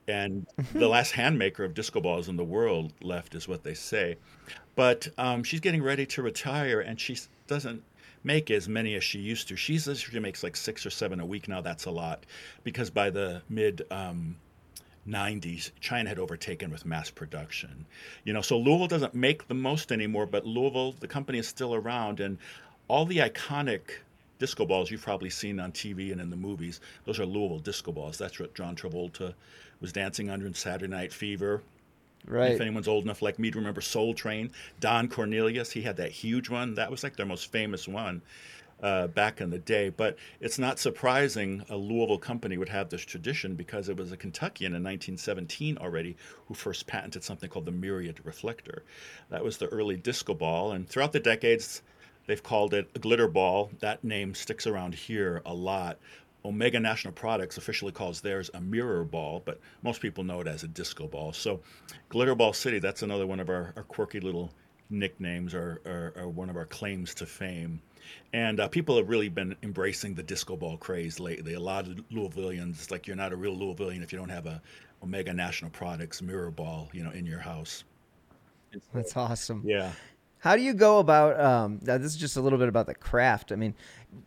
And 0.08 0.46
the 0.72 0.88
last 0.88 1.12
handmaker 1.12 1.64
of 1.64 1.74
disco 1.74 2.00
balls 2.00 2.28
in 2.28 2.36
the 2.36 2.44
world 2.44 2.92
left, 3.02 3.34
is 3.34 3.48
what 3.48 3.64
they 3.64 3.74
say. 3.74 4.16
But 4.76 5.08
um, 5.18 5.42
she's 5.42 5.60
getting 5.60 5.82
ready 5.82 6.06
to 6.06 6.22
retire, 6.22 6.80
and 6.80 6.98
she 6.98 7.18
doesn't 7.46 7.82
make 8.26 8.50
as 8.50 8.68
many 8.68 8.96
as 8.96 9.04
she 9.04 9.20
used 9.20 9.46
to. 9.48 9.56
She 9.56 9.78
says 9.78 10.00
she 10.00 10.18
makes 10.18 10.42
like 10.42 10.56
six 10.56 10.84
or 10.84 10.90
seven 10.90 11.20
a 11.20 11.24
week 11.24 11.46
now. 11.46 11.60
That's 11.60 11.84
a 11.84 11.90
lot, 11.92 12.26
because 12.64 12.90
by 12.90 13.08
the 13.08 13.40
mid 13.48 13.86
um, 13.92 14.36
90s, 15.08 15.70
China 15.80 16.08
had 16.08 16.18
overtaken 16.18 16.72
with 16.72 16.84
mass 16.84 17.08
production. 17.08 17.86
You 18.24 18.32
know, 18.32 18.42
so 18.42 18.58
Louisville 18.58 18.88
doesn't 18.88 19.14
make 19.14 19.46
the 19.46 19.54
most 19.54 19.92
anymore, 19.92 20.26
but 20.26 20.44
Louisville, 20.44 20.92
the 20.98 21.06
company 21.06 21.38
is 21.38 21.46
still 21.46 21.72
around, 21.72 22.18
and 22.18 22.36
all 22.88 23.06
the 23.06 23.18
iconic 23.18 23.82
disco 24.40 24.66
balls 24.66 24.90
you've 24.90 25.02
probably 25.02 25.30
seen 25.30 25.60
on 25.60 25.70
TV 25.70 26.10
and 26.10 26.20
in 26.20 26.28
the 26.28 26.36
movies, 26.36 26.80
those 27.04 27.20
are 27.20 27.26
Louisville 27.26 27.60
disco 27.60 27.92
balls. 27.92 28.18
That's 28.18 28.38
what 28.40 28.54
John 28.54 28.74
Travolta 28.74 29.34
was 29.80 29.92
dancing 29.92 30.30
under 30.30 30.46
in 30.46 30.54
Saturday 30.54 30.90
Night 30.90 31.12
Fever. 31.12 31.62
Right. 32.26 32.52
If 32.52 32.60
anyone's 32.60 32.88
old 32.88 33.04
enough 33.04 33.22
like 33.22 33.38
me 33.38 33.50
to 33.50 33.58
remember 33.58 33.80
Soul 33.80 34.14
Train, 34.14 34.50
Don 34.80 35.08
Cornelius, 35.08 35.72
he 35.72 35.82
had 35.82 35.96
that 35.96 36.10
huge 36.10 36.50
one. 36.50 36.74
That 36.74 36.90
was 36.90 37.02
like 37.02 37.16
their 37.16 37.26
most 37.26 37.50
famous 37.50 37.88
one 37.88 38.22
uh, 38.82 39.06
back 39.08 39.40
in 39.40 39.50
the 39.50 39.58
day. 39.58 39.88
But 39.88 40.16
it's 40.40 40.58
not 40.58 40.78
surprising 40.78 41.64
a 41.68 41.76
Louisville 41.76 42.18
company 42.18 42.58
would 42.58 42.68
have 42.68 42.88
this 42.88 43.02
tradition 43.02 43.54
because 43.54 43.88
it 43.88 43.96
was 43.96 44.12
a 44.12 44.16
Kentuckian 44.16 44.72
in 44.72 44.82
1917 44.82 45.78
already 45.78 46.16
who 46.46 46.54
first 46.54 46.86
patented 46.86 47.24
something 47.24 47.48
called 47.48 47.66
the 47.66 47.72
myriad 47.72 48.20
reflector. 48.24 48.84
That 49.30 49.44
was 49.44 49.58
the 49.58 49.66
early 49.66 49.96
disco 49.96 50.34
ball. 50.34 50.72
And 50.72 50.88
throughout 50.88 51.12
the 51.12 51.20
decades, 51.20 51.82
they've 52.26 52.42
called 52.42 52.74
it 52.74 52.90
a 52.94 52.98
glitter 52.98 53.28
ball. 53.28 53.70
That 53.80 54.04
name 54.04 54.34
sticks 54.34 54.66
around 54.66 54.94
here 54.94 55.42
a 55.46 55.54
lot. 55.54 55.98
Omega 56.46 56.78
National 56.78 57.12
Products 57.12 57.58
officially 57.58 57.92
calls 57.92 58.20
theirs 58.20 58.50
a 58.54 58.60
mirror 58.60 59.04
ball, 59.04 59.42
but 59.44 59.60
most 59.82 60.00
people 60.00 60.24
know 60.24 60.40
it 60.40 60.46
as 60.46 60.62
a 60.62 60.68
disco 60.68 61.06
ball. 61.06 61.32
So, 61.32 61.60
Glitter 62.08 62.34
Ball 62.34 62.52
City, 62.52 62.78
that's 62.78 63.02
another 63.02 63.26
one 63.26 63.40
of 63.40 63.48
our, 63.48 63.72
our 63.76 63.82
quirky 63.82 64.20
little 64.20 64.50
nicknames 64.88 65.54
or, 65.54 65.80
or, 65.84 66.12
or 66.16 66.28
one 66.28 66.48
of 66.48 66.56
our 66.56 66.66
claims 66.66 67.14
to 67.14 67.26
fame. 67.26 67.80
And 68.32 68.60
uh, 68.60 68.68
people 68.68 68.96
have 68.96 69.08
really 69.08 69.28
been 69.28 69.56
embracing 69.62 70.14
the 70.14 70.22
disco 70.22 70.56
ball 70.56 70.76
craze 70.76 71.18
lately. 71.18 71.54
A 71.54 71.60
lot 71.60 71.88
of 71.88 71.96
Louisvillians, 72.12 72.74
it's 72.74 72.90
like 72.92 73.06
you're 73.06 73.16
not 73.16 73.32
a 73.32 73.36
real 73.36 73.56
Louisvillian 73.56 74.02
if 74.02 74.12
you 74.12 74.18
don't 74.18 74.28
have 74.28 74.46
a 74.46 74.62
Omega 75.02 75.32
National 75.32 75.70
Products 75.70 76.22
mirror 76.22 76.50
ball, 76.50 76.88
you 76.92 77.02
know, 77.02 77.10
in 77.10 77.26
your 77.26 77.40
house. 77.40 77.84
That's 78.94 79.16
awesome. 79.16 79.62
Yeah. 79.64 79.92
How 80.46 80.54
do 80.54 80.62
you 80.62 80.74
go 80.74 81.00
about? 81.00 81.40
Um, 81.40 81.80
now 81.82 81.98
this 81.98 82.12
is 82.12 82.16
just 82.16 82.36
a 82.36 82.40
little 82.40 82.56
bit 82.60 82.68
about 82.68 82.86
the 82.86 82.94
craft. 82.94 83.50
I 83.50 83.56
mean, 83.56 83.74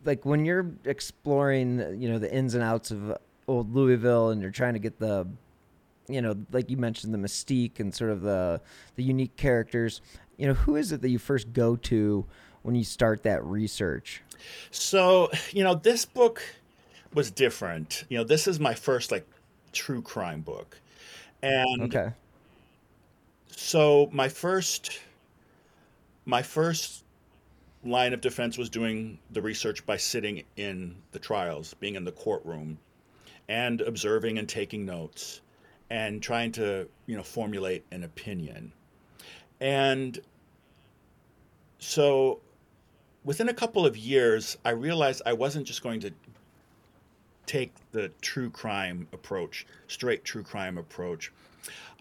like 0.03 0.25
when 0.25 0.43
you're 0.43 0.69
exploring, 0.83 1.79
you 1.97 2.09
know, 2.09 2.19
the 2.19 2.29
ins 2.29 2.55
and 2.55 2.61
outs 2.61 2.91
of 2.91 3.17
old 3.47 3.73
Louisville, 3.73 4.31
and 4.31 4.41
you're 4.41 4.51
trying 4.51 4.73
to 4.73 4.79
get 4.79 4.99
the, 4.99 5.25
you 6.09 6.21
know, 6.21 6.35
like 6.51 6.69
you 6.69 6.75
mentioned, 6.75 7.13
the 7.13 7.17
mystique 7.17 7.79
and 7.79 7.95
sort 7.95 8.11
of 8.11 8.19
the 8.19 8.59
the 8.97 9.03
unique 9.03 9.37
characters. 9.37 10.01
You 10.35 10.47
know, 10.47 10.55
who 10.55 10.75
is 10.75 10.91
it 10.91 11.01
that 11.03 11.09
you 11.09 11.19
first 11.19 11.53
go 11.53 11.77
to 11.77 12.25
when 12.63 12.75
you 12.75 12.83
start 12.83 13.23
that 13.23 13.41
research? 13.45 14.21
So, 14.71 15.31
you 15.53 15.63
know, 15.63 15.75
this 15.75 16.03
book 16.03 16.43
was 17.13 17.31
different. 17.31 18.03
You 18.09 18.17
know, 18.17 18.23
this 18.25 18.45
is 18.45 18.59
my 18.59 18.73
first 18.73 19.09
like 19.09 19.25
true 19.71 20.01
crime 20.01 20.41
book, 20.41 20.81
and 21.41 21.93
Okay. 21.95 22.11
so 23.55 24.09
my 24.11 24.27
first 24.27 24.99
my 26.29 26.43
first 26.43 27.03
line 27.83 28.13
of 28.13 28.21
defense 28.21 28.57
was 28.57 28.69
doing 28.69 29.19
the 29.31 29.41
research 29.41 29.85
by 29.85 29.97
sitting 29.97 30.43
in 30.57 30.95
the 31.11 31.19
trials, 31.19 31.73
being 31.75 31.95
in 31.95 32.03
the 32.03 32.11
courtroom, 32.11 32.77
and 33.47 33.81
observing 33.81 34.37
and 34.37 34.47
taking 34.47 34.85
notes, 34.85 35.41
and 35.89 36.21
trying 36.21 36.51
to 36.51 36.87
you 37.07 37.17
know 37.17 37.23
formulate 37.23 37.83
an 37.91 38.03
opinion, 38.03 38.71
and 39.59 40.19
so 41.79 42.39
within 43.23 43.49
a 43.49 43.53
couple 43.53 43.85
of 43.85 43.97
years, 43.97 44.57
I 44.63 44.71
realized 44.71 45.21
I 45.25 45.33
wasn't 45.33 45.65
just 45.65 45.81
going 45.81 46.01
to 46.01 46.11
take 47.45 47.73
the 47.91 48.09
true 48.21 48.49
crime 48.49 49.07
approach, 49.11 49.65
straight 49.87 50.23
true 50.23 50.43
crime 50.43 50.77
approach. 50.77 51.31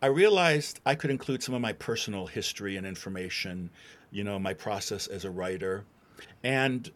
I 0.01 0.07
realized 0.07 0.81
I 0.85 0.95
could 0.95 1.11
include 1.11 1.43
some 1.43 1.55
of 1.55 1.61
my 1.61 1.73
personal 1.73 2.27
history 2.27 2.77
and 2.77 2.87
information, 2.87 3.71
you 4.11 4.25
know, 4.25 4.39
my 4.39 4.55
process 4.55 5.07
as 5.07 5.25
a 5.25 5.31
writer, 5.31 5.85
and 6.43 6.91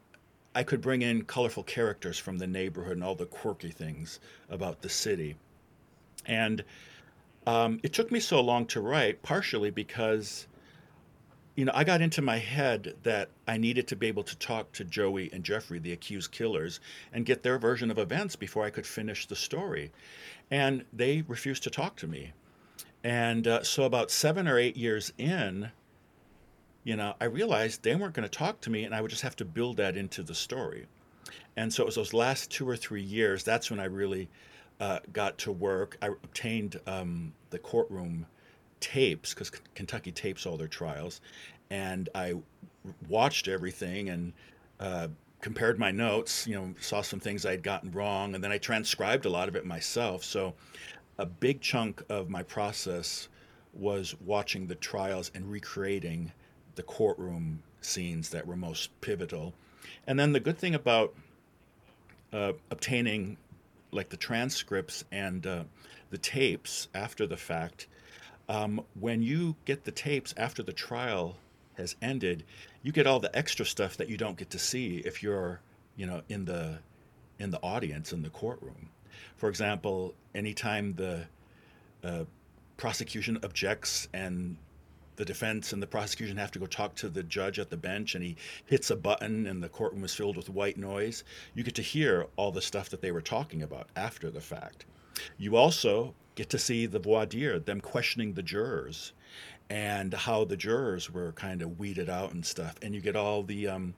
I 0.55 0.63
could 0.63 0.81
bring 0.81 1.03
in 1.03 1.25
colorful 1.25 1.63
characters 1.63 2.19
from 2.19 2.39
the 2.39 2.47
neighborhood 2.47 2.95
and 2.95 3.05
all 3.05 3.15
the 3.15 3.27
quirky 3.27 3.71
things 3.71 4.21
about 4.51 4.83
the 4.83 4.89
city. 4.89 5.37
And 6.27 6.65
um, 7.47 7.81
it 7.83 7.93
took 7.93 8.11
me 8.13 8.21
so 8.21 8.41
long 8.41 8.67
to 8.67 8.81
write, 8.81 9.23
partially 9.23 9.71
because 9.71 10.47
you 11.55 11.67
know, 11.67 11.73
I 11.75 11.85
got 11.85 12.01
into 12.01 12.23
my 12.23 12.39
head 12.39 12.95
that 13.03 13.29
I 13.47 13.59
needed 13.59 13.87
to 13.89 13.97
be 13.97 14.07
able 14.07 14.23
to 14.23 14.37
talk 14.39 14.73
to 14.73 14.85
Joey 14.85 15.31
and 15.33 15.45
Jeffrey, 15.45 15.79
the 15.79 15.93
accused 15.93 16.33
killers, 16.33 16.81
and 17.13 17.27
get 17.27 17.43
their 17.43 17.59
version 17.59 17.91
of 17.91 17.99
events 17.99 18.37
before 18.37 18.65
I 18.65 18.71
could 18.71 18.87
finish 18.87 19.27
the 19.27 19.37
story. 19.37 19.93
And 20.51 20.85
they 20.93 21.23
refused 21.29 21.63
to 21.65 21.71
talk 21.71 21.97
to 21.97 22.07
me. 22.07 22.33
And 23.05 23.47
uh, 23.47 23.65
so, 23.65 23.83
about 23.83 24.11
seven 24.11 24.49
or 24.49 24.59
eight 24.59 24.77
years 24.77 25.13
in, 25.19 25.71
you 26.85 26.97
know, 26.97 27.14
I 27.20 27.26
realized 27.26 27.83
they 27.83 27.95
weren't 27.95 28.14
going 28.14 28.28
to 28.28 28.39
talk 28.39 28.61
to 28.62 28.70
me, 28.70 28.85
and 28.85 28.95
I 28.95 29.01
would 29.01 29.11
just 29.11 29.22
have 29.22 29.37
to 29.37 29.45
build 29.45 29.76
that 29.76 29.97
into 29.97 30.22
the 30.22 30.35
story. 30.35 30.87
And 31.57 31.72
so, 31.72 31.83
it 31.83 31.87
was 31.87 31.95
those 31.95 32.12
last 32.12 32.51
two 32.51 32.68
or 32.68 32.76
three 32.76 33.03
years, 33.03 33.45
that's 33.45 33.70
when 33.70 33.78
I 33.78 33.85
really 33.85 34.28
uh, 34.80 34.99
got 35.12 35.39
to 35.39 35.53
work. 35.53 35.97
I 36.03 36.09
obtained 36.09 36.80
um, 36.87 37.33
the 37.51 37.59
courtroom 37.59 38.26
tapes 38.80 39.33
because 39.33 39.51
Kentucky 39.74 40.11
tapes 40.11 40.45
all 40.45 40.57
their 40.57 40.68
trials, 40.68 41.20
and 41.70 42.09
I 42.14 42.35
watched 43.09 43.47
everything 43.49 44.09
and 44.09 44.33
uh, 44.80 45.09
compared 45.41 45.78
my 45.78 45.93
notes. 45.93 46.47
You 46.47 46.57
know, 46.57 46.74
saw 46.80 47.01
some 47.03 47.20
things 47.20 47.47
I'd 47.47 47.62
gotten 47.62 47.93
wrong, 47.93 48.35
and 48.35 48.43
then 48.43 48.51
I 48.51 48.59
transcribed 48.59 49.24
a 49.24 49.30
lot 49.30 49.49
of 49.49 49.55
it 49.55 49.64
myself. 49.64 50.24
So, 50.24 50.55
a 51.18 51.26
big 51.26 51.61
chunk 51.61 52.03
of 52.09 52.28
my 52.28 52.43
process 52.43 53.28
was 53.72 54.14
watching 54.24 54.66
the 54.66 54.74
trials 54.74 55.30
and 55.35 55.51
recreating 55.51 56.33
the 56.75 56.83
courtroom 56.83 57.62
scenes 57.81 58.31
that 58.31 58.47
were 58.47 58.57
most 58.57 58.89
pivotal. 59.01 59.55
And 60.07 60.18
then 60.18 60.33
the 60.33 60.41
good 60.41 60.59
thing 60.59 60.75
about 60.75 61.14
uh, 62.33 62.53
obtaining 62.70 63.37
like 63.91 64.09
the 64.09 64.16
transcripts 64.16 65.05
and 65.12 65.47
uh, 65.47 65.64
the 66.11 66.18
tapes 66.18 66.89
after 66.95 67.27
the 67.27 67.37
fact 67.37 67.87
um, 68.49 68.85
when 68.99 69.23
you 69.23 69.57
get 69.64 69.85
the 69.85 69.91
tapes 69.91 70.35
after 70.37 70.62
the 70.62 70.73
trial 70.73 71.37
has 71.75 71.97
ended, 72.03 72.45
you 72.83 72.93
get 72.93 73.07
all 73.07 73.20
the 73.20 73.35
extra 73.37 73.64
stuff 73.64 73.97
that 73.97 74.09
you 74.09 74.16
don't 74.16 74.37
get 74.37 74.51
to 74.51 74.59
see 74.59 74.99
if 74.99 75.23
you're, 75.23 75.61
you 75.97 76.07
know, 76.07 76.23
in 76.29 76.45
the 76.45 76.79
in 77.39 77.51
the 77.51 77.61
audience 77.62 78.12
in 78.12 78.23
the 78.23 78.29
courtroom. 78.29 78.91
For 79.37 79.49
example, 79.49 80.14
anytime 80.35 80.95
the 80.95 81.27
uh, 82.05 82.25
prosecution 82.77 83.39
objects 83.43 84.09
and 84.12 84.57
the 85.23 85.27
defense 85.27 85.73
and 85.73 85.81
the 85.81 85.87
prosecution 85.87 86.37
have 86.37 86.51
to 86.51 86.59
go 86.59 86.66
talk 86.66 86.97
to 86.97 87.09
the 87.09 87.23
judge 87.23 87.61
at 87.61 87.70
the 87.70 87.77
bench 87.77 88.16
and 88.16 88.25
he 88.25 88.35
hits 88.66 88.91
a 88.91 88.97
button 88.97 89.47
and 89.47 89.62
the 89.62 89.68
courtroom 89.68 90.03
is 90.03 90.12
filled 90.12 90.37
with 90.37 90.51
white 90.51 90.77
noise, 90.77 91.23
you 91.55 91.62
get 91.62 91.77
to 91.77 91.83
hear 91.83 92.27
all 92.35 92.51
the 92.51 92.61
stuff 92.61 92.89
that 92.89 93.01
they 93.01 93.12
were 93.12 93.20
talking 93.20 93.62
about 93.62 93.89
after 93.95 94.31
the 94.31 94.41
fact. 94.41 94.85
You 95.39 95.55
also 95.55 96.12
get 96.35 96.51
to 96.51 96.59
see 96.59 96.87
the 96.87 96.99
voir 96.99 97.25
dire, 97.27 97.61
them 97.61 97.81
questioning 97.81 98.33
the 98.33 98.43
jurors 98.43 99.12
and 99.70 100.12
how 100.12 100.45
the 100.45 100.57
jurors 100.57 101.09
were 101.09 101.31
kind 101.31 101.62
of 101.62 101.79
weeded 101.79 102.11
out 102.11 102.33
and 102.33 102.45
stuff. 102.45 102.75
And 102.83 102.93
you 102.93 103.01
get 103.01 103.14
all 103.14 103.45
the 103.45 103.68
um, 103.68 103.95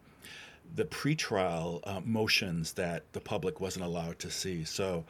the 0.74 0.84
pretrial 0.84 1.80
uh, 1.84 2.02
motions 2.04 2.74
that 2.74 3.10
the 3.14 3.20
public 3.20 3.62
wasn't 3.62 3.86
allowed 3.86 4.18
to 4.18 4.30
see. 4.30 4.62
So 4.64 5.06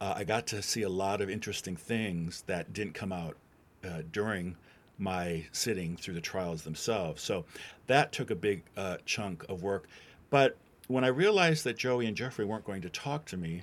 uh, 0.00 0.14
I 0.16 0.24
got 0.24 0.46
to 0.46 0.62
see 0.62 0.80
a 0.80 0.88
lot 0.88 1.20
of 1.20 1.28
interesting 1.28 1.76
things 1.76 2.42
that 2.46 2.72
didn't 2.72 2.94
come 2.94 3.12
out 3.12 3.36
uh, 3.84 4.00
during 4.10 4.56
my 4.98 5.46
sitting 5.52 5.96
through 5.96 6.14
the 6.14 6.20
trials 6.20 6.62
themselves. 6.62 7.22
So 7.22 7.44
that 7.86 8.12
took 8.12 8.30
a 8.30 8.34
big 8.34 8.62
uh, 8.76 8.98
chunk 9.06 9.44
of 9.48 9.62
work. 9.62 9.86
But 10.30 10.56
when 10.88 11.04
I 11.04 11.08
realized 11.08 11.64
that 11.64 11.76
Joey 11.76 12.06
and 12.06 12.16
Jeffrey 12.16 12.44
weren't 12.44 12.64
going 12.64 12.82
to 12.82 12.90
talk 12.90 13.24
to 13.26 13.36
me, 13.36 13.62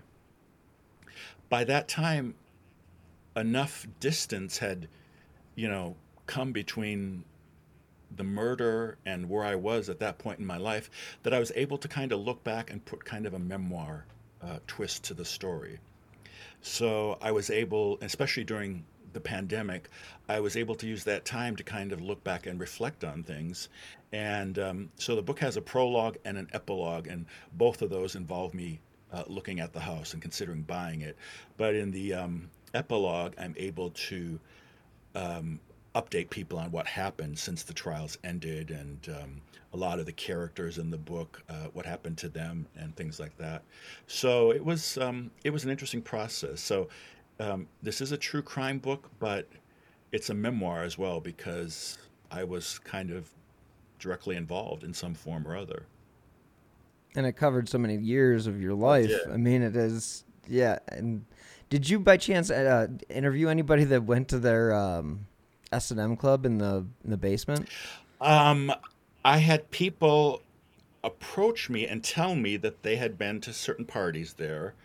by 1.49 1.63
that 1.65 1.87
time, 1.87 2.35
enough 3.35 3.85
distance 3.99 4.57
had, 4.57 4.87
you 5.55 5.67
know, 5.67 5.95
come 6.25 6.51
between 6.51 7.23
the 8.15 8.23
murder 8.23 8.97
and 9.05 9.29
where 9.29 9.43
I 9.43 9.55
was 9.55 9.89
at 9.89 9.99
that 9.99 10.17
point 10.17 10.39
in 10.39 10.45
my 10.45 10.57
life 10.57 10.89
that 11.23 11.33
I 11.33 11.39
was 11.39 11.51
able 11.55 11.77
to 11.79 11.87
kind 11.87 12.11
of 12.11 12.19
look 12.19 12.43
back 12.43 12.71
and 12.71 12.83
put 12.85 13.03
kind 13.03 13.25
of 13.25 13.33
a 13.33 13.39
memoir 13.39 14.05
uh, 14.41 14.59
twist 14.67 15.03
to 15.05 15.13
the 15.13 15.25
story. 15.25 15.79
So 16.61 17.17
I 17.21 17.31
was 17.31 17.49
able, 17.49 17.97
especially 18.01 18.43
during 18.43 18.85
the 19.13 19.19
pandemic, 19.19 19.89
I 20.27 20.39
was 20.39 20.55
able 20.55 20.75
to 20.75 20.87
use 20.87 21.03
that 21.03 21.25
time 21.25 21.55
to 21.55 21.63
kind 21.63 21.91
of 21.91 22.01
look 22.01 22.23
back 22.23 22.47
and 22.47 22.59
reflect 22.59 23.03
on 23.03 23.23
things. 23.23 23.69
And 24.11 24.57
um, 24.59 24.89
so 24.97 25.15
the 25.15 25.21
book 25.21 25.39
has 25.39 25.57
a 25.57 25.61
prologue 25.61 26.17
and 26.25 26.37
an 26.37 26.49
epilogue, 26.53 27.07
and 27.07 27.25
both 27.53 27.81
of 27.81 27.89
those 27.89 28.15
involve 28.15 28.53
me 28.53 28.79
uh, 29.13 29.23
looking 29.27 29.59
at 29.59 29.73
the 29.73 29.79
house 29.79 30.13
and 30.13 30.21
considering 30.21 30.63
buying 30.63 31.01
it. 31.01 31.17
But 31.57 31.75
in 31.75 31.91
the 31.91 32.13
um, 32.13 32.49
epilogue, 32.73 33.33
I'm 33.37 33.53
able 33.57 33.91
to 33.91 34.39
um, 35.13 35.59
update 35.95 36.29
people 36.29 36.59
on 36.59 36.71
what 36.71 36.85
happened 36.87 37.39
since 37.39 37.63
the 37.63 37.73
trials 37.73 38.17
ended 38.23 38.69
and 38.71 39.09
um, 39.09 39.41
a 39.73 39.77
lot 39.77 39.99
of 39.99 40.05
the 40.05 40.11
characters 40.11 40.77
in 40.77 40.89
the 40.89 40.97
book, 40.97 41.41
uh, 41.49 41.67
what 41.73 41.85
happened 41.85 42.17
to 42.17 42.29
them, 42.29 42.67
and 42.77 42.95
things 42.95 43.19
like 43.19 43.37
that. 43.37 43.63
So 44.07 44.51
it 44.51 44.63
was 44.63 44.97
um, 44.97 45.31
it 45.43 45.51
was 45.51 45.63
an 45.63 45.69
interesting 45.69 46.01
process. 46.01 46.61
So 46.61 46.89
um, 47.39 47.67
this 47.81 48.01
is 48.01 48.11
a 48.11 48.17
true 48.17 48.41
crime 48.41 48.79
book, 48.79 49.09
but 49.19 49.47
it's 50.15 50.29
a 50.29 50.33
memoir 50.33 50.83
as 50.83 50.97
well 50.97 51.19
because 51.19 51.97
I 52.31 52.45
was 52.45 52.79
kind 52.79 53.11
of 53.11 53.29
directly 53.99 54.37
involved 54.37 54.85
in 54.85 54.93
some 54.93 55.13
form 55.13 55.45
or 55.45 55.57
other. 55.57 55.87
And 57.15 57.25
it 57.25 57.33
covered 57.33 57.67
so 57.67 57.77
many 57.77 57.97
years 57.97 58.47
of 58.47 58.61
your 58.61 58.73
life. 58.73 59.09
did. 59.09 59.29
I 59.29 59.35
mean, 59.35 59.61
it 59.61 59.75
is. 59.75 60.23
Yeah. 60.47 60.79
And 60.87 61.25
did 61.69 61.89
you 61.89 61.99
by 61.99 62.15
chance 62.15 62.49
uh, 62.49 62.87
interview 63.09 63.49
anybody 63.49 63.83
that 63.85 64.03
went 64.03 64.29
to 64.29 64.39
their 64.39 64.73
um, 64.73 65.27
S 65.73 65.91
and 65.91 65.99
M 65.99 66.15
club 66.15 66.45
in 66.45 66.59
the 66.59 66.85
in 67.03 67.09
the 67.09 67.17
basement? 67.17 67.67
Um, 68.21 68.71
I 69.25 69.39
had 69.39 69.69
people 69.69 70.41
approach 71.03 71.69
me 71.69 71.85
and 71.87 72.01
tell 72.01 72.35
me 72.35 72.55
that 72.57 72.83
they 72.83 72.95
had 72.95 73.17
been 73.17 73.41
to 73.41 73.51
certain 73.51 73.85
parties 73.85 74.33
there. 74.33 74.75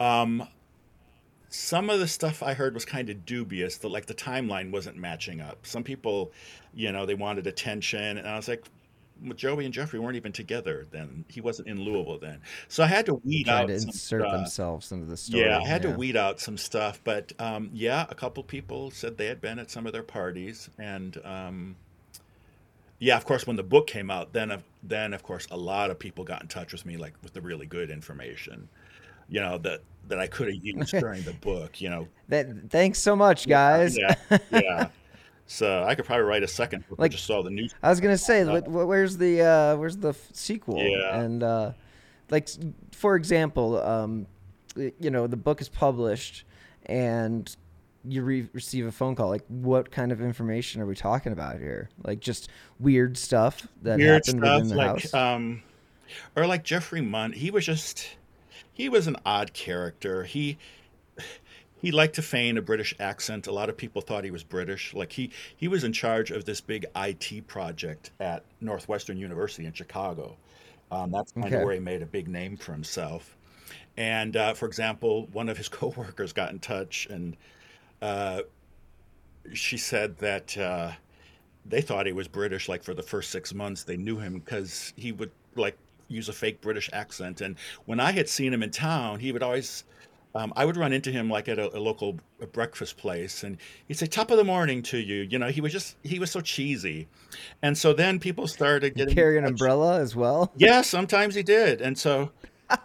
Um, 0.00 0.48
some 1.52 1.90
of 1.90 2.00
the 2.00 2.08
stuff 2.08 2.42
I 2.42 2.54
heard 2.54 2.72
was 2.74 2.84
kind 2.84 3.10
of 3.10 3.26
dubious. 3.26 3.76
That 3.78 3.88
like 3.88 4.06
the 4.06 4.14
timeline 4.14 4.70
wasn't 4.70 4.96
matching 4.96 5.40
up. 5.40 5.66
Some 5.66 5.84
people, 5.84 6.32
you 6.74 6.90
know, 6.90 7.06
they 7.06 7.14
wanted 7.14 7.46
attention, 7.46 8.18
and 8.18 8.26
I 8.26 8.36
was 8.36 8.48
like, 8.48 8.64
well, 9.22 9.34
Joey 9.34 9.66
and 9.66 9.74
Jeffrey 9.74 10.00
weren't 10.00 10.16
even 10.16 10.32
together 10.32 10.86
then. 10.90 11.24
He 11.28 11.40
wasn't 11.40 11.68
in 11.68 11.80
Louisville 11.80 12.18
then, 12.18 12.40
so 12.68 12.82
I 12.82 12.86
had 12.86 13.06
to 13.06 13.14
weed 13.14 13.48
out 13.48 13.68
to 13.68 13.78
some 13.78 13.90
insert 13.90 14.22
stuff. 14.22 14.32
themselves 14.32 14.92
into 14.92 15.06
the 15.06 15.16
story. 15.16 15.44
Yeah, 15.44 15.58
I 15.58 15.66
had 15.66 15.82
to 15.82 15.90
weed 15.90 16.16
out 16.16 16.40
some 16.40 16.56
stuff, 16.56 17.00
but 17.04 17.32
um, 17.38 17.70
yeah, 17.72 18.06
a 18.08 18.14
couple 18.14 18.42
people 18.42 18.90
said 18.90 19.18
they 19.18 19.26
had 19.26 19.40
been 19.40 19.58
at 19.58 19.70
some 19.70 19.86
of 19.86 19.92
their 19.92 20.02
parties, 20.02 20.70
and 20.78 21.18
um, 21.24 21.76
yeah, 22.98 23.16
of 23.16 23.24
course, 23.24 23.46
when 23.46 23.56
the 23.56 23.62
book 23.62 23.86
came 23.86 24.10
out, 24.10 24.32
then 24.32 24.62
then 24.82 25.12
of 25.12 25.22
course 25.22 25.46
a 25.50 25.56
lot 25.56 25.90
of 25.90 25.98
people 25.98 26.24
got 26.24 26.40
in 26.40 26.48
touch 26.48 26.72
with 26.72 26.86
me, 26.86 26.96
like 26.96 27.12
with 27.22 27.34
the 27.34 27.42
really 27.42 27.66
good 27.66 27.90
information, 27.90 28.68
you 29.28 29.40
know 29.40 29.58
that 29.58 29.80
that 30.08 30.18
I 30.18 30.26
could 30.26 30.48
have 30.48 30.56
used 30.64 30.90
during 31.00 31.22
the 31.22 31.32
book, 31.34 31.80
you 31.80 31.88
know. 31.90 32.08
That, 32.28 32.70
thanks 32.70 32.98
so 32.98 33.14
much, 33.16 33.46
guys. 33.48 33.96
Yeah, 33.96 34.14
yeah. 34.50 34.88
So 35.46 35.84
I 35.84 35.94
could 35.94 36.04
probably 36.06 36.24
write 36.24 36.42
a 36.42 36.48
second 36.48 36.88
book. 36.88 36.98
I 36.98 37.02
Like- 37.02 37.12
just 37.12 37.24
saw 37.26 37.42
the 37.42 37.50
news. 37.50 37.74
I 37.82 37.90
was 37.90 38.00
gonna 38.00 38.16
say, 38.18 38.42
wh- 38.44 38.68
where's 38.68 39.16
the 39.16 39.42
uh, 39.42 39.76
where's 39.76 39.96
the 39.96 40.10
f- 40.10 40.28
sequel? 40.32 40.78
Yeah. 40.78 41.18
And 41.20 41.42
uh, 41.42 41.72
like, 42.30 42.48
for 42.92 43.16
example, 43.16 43.80
um, 43.82 44.26
you 44.76 45.10
know, 45.10 45.26
the 45.26 45.36
book 45.36 45.60
is 45.60 45.68
published, 45.68 46.44
and 46.86 47.54
you 48.04 48.22
re- 48.22 48.48
receive 48.52 48.86
a 48.86 48.92
phone 48.92 49.14
call. 49.14 49.28
Like, 49.28 49.44
what 49.48 49.90
kind 49.90 50.10
of 50.10 50.20
information 50.20 50.80
are 50.80 50.86
we 50.86 50.94
talking 50.96 51.32
about 51.32 51.58
here? 51.58 51.90
Like, 52.02 52.20
just 52.20 52.48
weird 52.80 53.16
stuff 53.18 53.66
that 53.82 53.98
weird 53.98 54.24
happened 54.26 54.42
stuff 54.42 54.54
within 54.62 54.68
the 54.68 54.74
like 54.76 55.02
house. 55.02 55.14
um 55.14 55.62
or 56.34 56.46
like 56.46 56.64
Jeffrey 56.64 57.00
Mundt 57.02 57.34
he 57.36 57.50
was 57.50 57.64
just 57.66 58.08
he 58.72 58.88
was 58.88 59.06
an 59.06 59.16
odd 59.24 59.52
character. 59.52 60.24
He 60.24 60.58
he 61.80 61.90
liked 61.90 62.14
to 62.14 62.22
feign 62.22 62.56
a 62.56 62.62
British 62.62 62.94
accent. 63.00 63.46
A 63.46 63.52
lot 63.52 63.68
of 63.68 63.76
people 63.76 64.02
thought 64.02 64.24
he 64.24 64.30
was 64.30 64.44
British. 64.44 64.94
Like 64.94 65.12
he 65.12 65.30
he 65.56 65.68
was 65.68 65.84
in 65.84 65.92
charge 65.92 66.30
of 66.30 66.44
this 66.44 66.60
big 66.60 66.86
IT 66.94 67.42
project 67.46 68.10
at 68.20 68.44
Northwestern 68.60 69.16
University 69.18 69.66
in 69.66 69.72
Chicago. 69.72 70.36
Um, 70.90 71.10
that's 71.10 71.32
kind 71.32 71.54
Okay. 71.54 71.56
of 71.56 71.62
where 71.62 71.74
he 71.74 71.80
made 71.80 72.02
a 72.02 72.06
big 72.06 72.28
name 72.28 72.56
for 72.56 72.72
himself. 72.72 73.36
And 73.96 74.36
uh, 74.36 74.54
for 74.54 74.66
example, 74.66 75.28
one 75.32 75.48
of 75.48 75.56
his 75.58 75.68
coworkers 75.70 76.32
got 76.32 76.52
in 76.52 76.60
touch, 76.60 77.06
and 77.10 77.36
uh, 78.02 78.42
she 79.52 79.76
said 79.76 80.18
that 80.18 80.56
uh, 80.56 80.92
they 81.66 81.80
thought 81.82 82.06
he 82.06 82.12
was 82.12 82.28
British. 82.28 82.68
Like 82.68 82.84
for 82.84 82.94
the 82.94 83.02
first 83.02 83.30
six 83.30 83.54
months, 83.54 83.84
they 83.84 83.96
knew 83.96 84.18
him 84.18 84.40
because 84.40 84.92
he 84.96 85.12
would 85.12 85.32
like 85.56 85.76
use 86.12 86.28
a 86.28 86.32
fake 86.32 86.60
British 86.60 86.88
accent. 86.92 87.40
And 87.40 87.56
when 87.86 88.00
I 88.00 88.12
had 88.12 88.28
seen 88.28 88.52
him 88.52 88.62
in 88.62 88.70
town, 88.70 89.20
he 89.20 89.32
would 89.32 89.42
always. 89.42 89.84
Um, 90.34 90.50
I 90.56 90.64
would 90.64 90.78
run 90.78 90.94
into 90.94 91.12
him 91.12 91.28
like 91.28 91.46
at 91.50 91.58
a, 91.58 91.76
a 91.76 91.78
local 91.78 92.18
breakfast 92.52 92.96
place, 92.96 93.44
and 93.44 93.58
he'd 93.86 93.98
say 93.98 94.06
"top 94.06 94.30
of 94.30 94.38
the 94.38 94.44
morning" 94.44 94.82
to 94.84 94.96
you. 94.96 95.28
You 95.30 95.38
know, 95.38 95.48
he 95.48 95.60
was 95.60 95.72
just 95.72 95.96
he 96.02 96.18
was 96.18 96.30
so 96.30 96.40
cheesy, 96.40 97.06
and 97.60 97.76
so 97.76 97.92
then 97.92 98.18
people 98.18 98.46
started 98.46 98.98
You 98.98 99.06
carry 99.06 99.36
an 99.36 99.44
umbrella 99.44 100.00
as 100.00 100.16
well. 100.16 100.50
Yeah, 100.56 100.80
sometimes 100.80 101.34
he 101.34 101.42
did, 101.42 101.82
and 101.82 101.98
so 101.98 102.30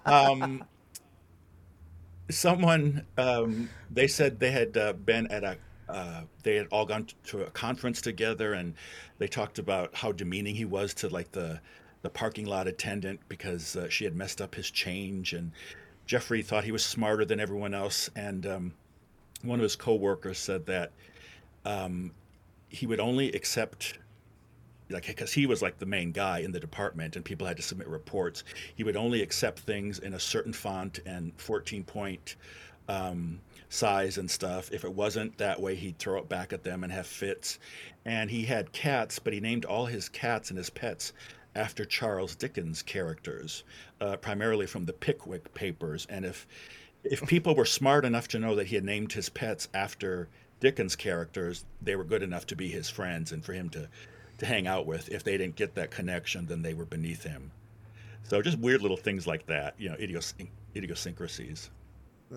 um, 0.06 0.66
someone 2.30 3.06
um, 3.18 3.70
they 3.90 4.08
said 4.08 4.40
they 4.40 4.52
had 4.52 4.76
uh, 4.76 4.94
been 4.94 5.28
at 5.28 5.46
a 5.46 5.58
uh, 5.90 6.22
they 6.44 6.56
had 6.56 6.68
all 6.72 6.86
gone 6.86 7.08
to 7.26 7.44
a 7.44 7.50
conference 7.52 8.02
together, 8.02 8.54
and 8.54 8.74
they 9.20 9.28
talked 9.28 9.58
about 9.58 9.96
how 9.96 10.12
demeaning 10.12 10.56
he 10.56 10.66
was 10.66 10.94
to 10.96 11.08
like 11.08 11.32
the 11.32 11.62
the 12.02 12.10
parking 12.10 12.46
lot 12.46 12.68
attendant 12.68 13.20
because 13.28 13.76
uh, 13.76 13.90
she 13.90 14.04
had 14.04 14.16
messed 14.16 14.42
up 14.42 14.56
his 14.56 14.70
change, 14.72 15.34
and 15.34 15.52
Jeffrey 16.06 16.42
thought 16.42 16.64
he 16.64 16.72
was 16.72 16.86
smarter 16.86 17.26
than 17.26 17.40
everyone 17.40 17.74
else, 17.74 18.10
and 18.16 18.46
um, 18.46 18.74
one 19.42 19.60
of 19.60 19.64
his 19.64 19.76
coworkers 19.76 20.38
said 20.38 20.66
that 20.66 20.92
um, 21.66 22.12
he 22.70 22.86
would 22.86 23.00
only 23.00 23.32
accept 23.32 23.98
like 24.90 25.06
because 25.06 25.34
he 25.34 25.46
was 25.46 25.62
like 25.62 25.80
the 25.80 25.86
main 25.86 26.12
guy 26.12 26.40
in 26.40 26.52
the 26.52 26.60
department 26.60 27.16
and 27.16 27.26
people 27.26 27.46
had 27.46 27.58
to 27.58 27.64
submit 27.64 27.88
reports. 27.88 28.44
He 28.76 28.84
would 28.84 28.96
only 28.96 29.22
accept 29.22 29.60
things 29.60 30.00
in 30.00 30.14
a 30.14 30.20
certain 30.20 30.54
font 30.54 31.00
and 31.06 31.34
14 31.38 31.84
point 31.84 32.36
um, 32.88 33.42
size 33.70 34.18
and 34.18 34.32
stuff. 34.32 34.72
If 34.72 34.86
it 34.86 34.94
wasn't 34.94 35.38
that 35.40 35.60
way 35.60 35.76
he'd 35.76 36.00
throw 36.00 36.20
it 36.20 36.30
back 36.30 36.54
at 36.54 36.64
them 36.64 36.84
and 36.84 36.94
have 36.94 37.08
fits. 37.08 37.60
And 38.06 38.30
he 38.30 38.44
had 38.44 38.72
cats 38.72 39.20
but 39.20 39.34
he 39.34 39.40
named 39.42 39.66
all 39.66 39.86
his 39.86 40.08
cats 40.08 40.50
and 40.50 40.58
his 40.58 40.70
pets 40.70 41.12
after 41.58 41.84
charles 41.84 42.36
dickens 42.36 42.82
characters 42.82 43.64
uh, 44.00 44.16
primarily 44.18 44.66
from 44.66 44.86
the 44.86 44.94
pickwick 44.94 45.54
papers 45.54 46.08
and 46.10 46.24
if 46.24 46.48
if 47.04 47.26
people 47.28 47.56
were 47.56 47.66
smart 47.66 48.06
enough 48.06 48.28
to 48.30 48.40
know 48.40 48.56
that 48.56 48.68
he 48.68 48.76
had 48.76 48.84
named 48.84 49.14
his 49.14 49.30
pets 49.30 49.68
after 49.74 50.28
Dickens 50.60 50.96
characters, 50.96 51.66
they 51.82 51.96
were 51.96 52.04
good 52.04 52.24
enough 52.24 52.46
to 52.48 52.56
be 52.56 52.68
his 52.68 52.90
friends 52.90 53.32
and 53.32 53.44
for 53.44 53.54
him 53.54 53.70
to, 53.70 53.88
to 54.40 54.46
hang 54.46 54.68
out 54.68 54.86
with. 54.86 55.10
If 55.10 55.24
they 55.24 55.38
didn't 55.38 55.56
get 55.56 55.76
that 55.76 55.92
connection, 55.92 56.48
then 56.48 56.62
they 56.62 56.74
were 56.74 56.86
beneath 56.86 57.24
him. 57.24 57.52
So 58.24 58.42
just 58.42 58.60
weird 58.60 58.82
little 58.82 58.98
things 58.98 59.28
like 59.28 59.46
that, 59.48 59.76
you 59.78 59.90
know, 59.90 59.96
idiosyn- 59.96 60.50
idiosyncrasies. 60.76 61.70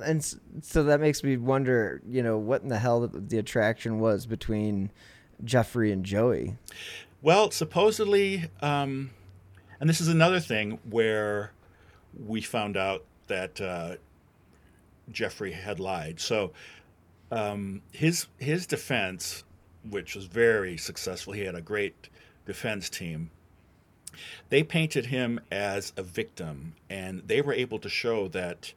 And 0.05 0.25
so 0.63 0.85
that 0.85 1.01
makes 1.01 1.25
me 1.25 1.37
wonder, 1.37 2.01
you 2.07 2.23
know, 2.23 2.39
what 2.39 2.63
in 2.63 2.69
the 2.69 2.79
hell 2.79 3.09
the 3.09 3.39
attraction 3.39 3.99
was 3.99 4.27
between 4.27 4.93
Jeffrey 5.43 5.91
and 5.91 6.05
Joey. 6.05 6.57
Well, 7.23 7.51
supposedly, 7.51 8.49
um, 8.63 9.11
and 9.79 9.91
this 9.91 10.01
is 10.01 10.09
another 10.09 10.41
thing 10.41 10.79
where 10.89 11.53
we 12.19 12.41
found 12.41 12.79
out 12.79 13.05
that 13.27 13.61
uh, 13.61 13.97
Jeffrey 15.13 15.53
had 15.53 15.79
lied. 15.79 16.19
So 16.19 16.53
um, 17.31 17.83
his 17.93 18.27
his 18.39 18.67
defense, 18.67 19.45
which 19.89 20.15
was 20.15 20.25
very 20.25 20.79
successful, 20.79 21.35
he 21.35 21.43
had 21.43 21.55
a 21.55 21.61
great 21.61 22.09
defense 22.47 22.89
team. 22.89 23.31
They 24.49 24.63
painted 24.63 25.07
him 25.07 25.41
as 25.51 25.93
a 25.99 26.03
victim, 26.03 26.75
and 26.89 27.23
they 27.27 27.43
were 27.43 27.53
able 27.53 27.79
to 27.81 27.89
show 27.91 28.29
that 28.29 28.73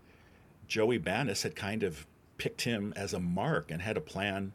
Joey 0.67 0.99
Banis 0.99 1.43
had 1.43 1.55
kind 1.55 1.81
of 1.81 2.05
picked 2.37 2.63
him 2.63 2.93
as 2.97 3.13
a 3.13 3.19
mark 3.21 3.71
and 3.71 3.81
had 3.81 3.95
a 3.95 4.01
plan, 4.01 4.51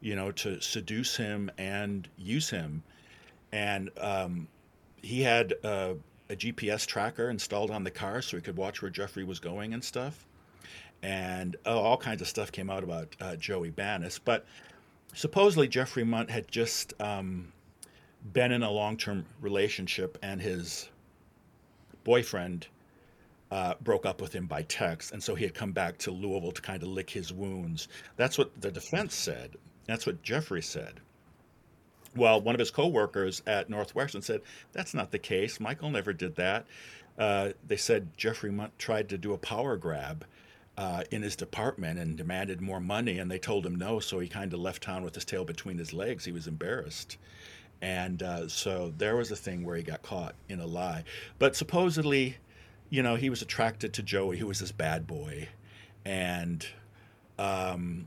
you 0.00 0.16
know, 0.16 0.32
to 0.32 0.60
seduce 0.60 1.16
him 1.16 1.52
and 1.56 2.08
use 2.16 2.50
him. 2.50 2.82
And 3.52 3.90
um, 3.98 4.48
he 5.02 5.22
had 5.22 5.54
uh, 5.64 5.94
a 6.28 6.36
GPS 6.36 6.86
tracker 6.86 7.30
installed 7.30 7.70
on 7.70 7.84
the 7.84 7.90
car 7.90 8.22
so 8.22 8.36
he 8.36 8.42
could 8.42 8.56
watch 8.56 8.82
where 8.82 8.90
Jeffrey 8.90 9.24
was 9.24 9.40
going 9.40 9.74
and 9.74 9.82
stuff. 9.82 10.26
And 11.02 11.56
oh, 11.64 11.78
all 11.78 11.96
kinds 11.96 12.20
of 12.20 12.28
stuff 12.28 12.50
came 12.50 12.70
out 12.70 12.82
about 12.82 13.14
uh, 13.20 13.36
Joey 13.36 13.70
Banis. 13.70 14.18
But 14.22 14.44
supposedly 15.14 15.68
Jeffrey 15.68 16.04
Mundt 16.04 16.30
had 16.30 16.48
just 16.48 16.94
um, 17.00 17.52
been 18.32 18.52
in 18.52 18.62
a 18.62 18.70
long-term 18.70 19.24
relationship, 19.40 20.18
and 20.22 20.40
his 20.40 20.88
boyfriend 22.04 22.66
uh, 23.50 23.74
broke 23.80 24.04
up 24.04 24.20
with 24.20 24.32
him 24.32 24.46
by 24.46 24.62
text, 24.62 25.12
and 25.12 25.22
so 25.22 25.34
he 25.34 25.44
had 25.44 25.54
come 25.54 25.72
back 25.72 25.98
to 25.98 26.10
Louisville 26.10 26.52
to 26.52 26.62
kind 26.62 26.82
of 26.82 26.88
lick 26.88 27.10
his 27.10 27.32
wounds. 27.32 27.88
That's 28.16 28.36
what 28.36 28.60
the 28.60 28.70
defense 28.70 29.14
said. 29.14 29.56
That's 29.86 30.06
what 30.06 30.22
Jeffrey 30.22 30.62
said. 30.62 31.00
Well, 32.16 32.40
one 32.40 32.54
of 32.54 32.58
his 32.58 32.70
coworkers 32.70 33.42
at 33.46 33.68
Northwestern 33.68 34.22
said 34.22 34.40
that's 34.72 34.94
not 34.94 35.10
the 35.10 35.18
case. 35.18 35.60
Michael 35.60 35.90
never 35.90 36.12
did 36.12 36.36
that. 36.36 36.66
Uh, 37.18 37.50
they 37.66 37.76
said 37.76 38.16
Jeffrey 38.16 38.50
Mundt 38.50 38.78
tried 38.78 39.08
to 39.08 39.18
do 39.18 39.32
a 39.32 39.38
power 39.38 39.76
grab 39.76 40.24
uh, 40.76 41.02
in 41.10 41.22
his 41.22 41.34
department 41.34 41.98
and 41.98 42.16
demanded 42.16 42.60
more 42.60 42.78
money, 42.78 43.18
and 43.18 43.28
they 43.28 43.38
told 43.38 43.66
him 43.66 43.74
no. 43.74 43.98
So 43.98 44.20
he 44.20 44.28
kind 44.28 44.54
of 44.54 44.60
left 44.60 44.84
town 44.84 45.02
with 45.02 45.14
his 45.16 45.24
tail 45.24 45.44
between 45.44 45.76
his 45.78 45.92
legs. 45.92 46.24
He 46.24 46.32
was 46.32 46.46
embarrassed, 46.46 47.18
and 47.82 48.22
uh, 48.22 48.48
so 48.48 48.94
there 48.96 49.16
was 49.16 49.32
a 49.32 49.36
thing 49.36 49.64
where 49.64 49.76
he 49.76 49.82
got 49.82 50.02
caught 50.02 50.36
in 50.48 50.60
a 50.60 50.66
lie. 50.66 51.02
But 51.40 51.56
supposedly, 51.56 52.36
you 52.90 53.02
know, 53.02 53.16
he 53.16 53.28
was 53.28 53.42
attracted 53.42 53.92
to 53.94 54.02
Joey, 54.04 54.38
who 54.38 54.46
was 54.46 54.60
this 54.60 54.70
bad 54.70 55.08
boy, 55.08 55.48
and 56.04 56.64
um, 57.40 58.06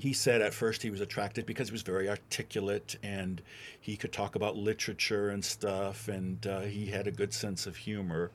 he 0.00 0.14
said 0.14 0.40
at 0.40 0.54
first 0.54 0.82
he 0.82 0.90
was 0.90 1.00
attracted 1.00 1.44
because 1.44 1.68
he 1.68 1.72
was 1.72 1.82
very 1.82 2.08
articulate 2.08 2.96
and 3.02 3.42
he 3.80 3.96
could 3.96 4.12
talk 4.12 4.34
about 4.34 4.56
literature 4.56 5.28
and 5.28 5.44
stuff, 5.44 6.08
and 6.08 6.46
uh, 6.46 6.60
he 6.60 6.86
had 6.86 7.06
a 7.06 7.10
good 7.10 7.34
sense 7.34 7.66
of 7.66 7.76
humor. 7.76 8.30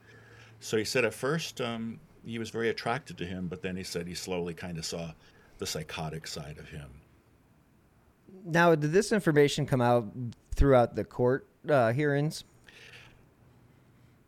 So 0.60 0.78
he 0.78 0.86
said 0.86 1.06
at 1.06 1.14
first 1.14 1.60
um, 1.62 2.00
he 2.24 2.38
was 2.38 2.52
very 2.52 2.70
attracted 2.70 3.18
to 3.18 3.26
him, 3.26 3.48
but 3.48 3.64
then 3.64 3.76
he 3.76 3.84
said 3.84 4.08
he 4.08 4.14
slowly 4.14 4.54
kind 4.54 4.78
of 4.78 4.86
saw 4.86 5.12
the 5.58 5.66
psychotic 5.66 6.28
side 6.28 6.58
of 6.60 6.70
him. 6.70 6.90
Now, 8.46 8.76
did 8.76 8.92
this 8.92 9.12
information 9.12 9.66
come 9.66 9.82
out 9.82 10.08
throughout 10.54 10.96
the 10.96 11.04
court 11.04 11.48
uh, 11.68 11.94
hearings, 11.94 12.44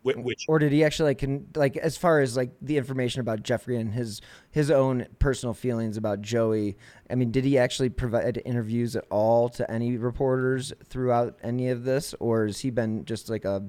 Which 0.03 0.45
or 0.47 0.57
did 0.57 0.71
he 0.71 0.85
actually 0.85 1.09
like 1.09 1.17
can 1.17 1.47
like 1.53 1.75
as 1.75 1.97
far 1.97 2.21
as 2.21 2.37
like 2.37 2.51
the 2.61 2.77
information 2.77 3.19
about 3.19 3.43
Jeffrey 3.43 3.77
and 3.77 3.91
his 3.93 4.21
his 4.51 4.71
own 4.71 5.05
personal 5.19 5.53
feelings 5.53 5.97
about 5.97 6.21
Joey? 6.21 6.77
I 7.09 7.15
mean, 7.15 7.31
did 7.31 7.43
he 7.43 7.57
actually 7.57 7.89
provide 7.89 8.41
interviews 8.45 8.95
at 8.95 9.03
all 9.09 9.49
to 9.49 9.69
any 9.69 9.97
reporters 9.97 10.71
throughout 10.87 11.37
any 11.43 11.67
of 11.69 11.83
this, 11.83 12.13
or 12.21 12.45
has 12.45 12.59
he 12.59 12.69
been 12.69 13.03
just 13.03 13.29
like 13.29 13.43
a 13.43 13.61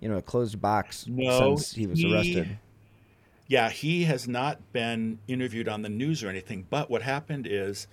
you 0.00 0.08
know 0.10 0.18
a 0.18 0.22
closed 0.22 0.60
box 0.60 1.06
No, 1.08 1.56
since 1.56 1.72
he 1.72 1.86
was 1.86 1.98
he- 2.00 2.12
arrested? 2.12 2.58
Yeah, 3.46 3.70
he 3.70 4.04
has 4.04 4.28
not 4.28 4.74
been 4.74 5.20
interviewed 5.26 5.68
on 5.68 5.80
the 5.80 5.88
news 5.88 6.22
or 6.22 6.28
anything. 6.28 6.66
But 6.68 6.90
what 6.90 7.00
happened 7.00 7.46
is 7.48 7.86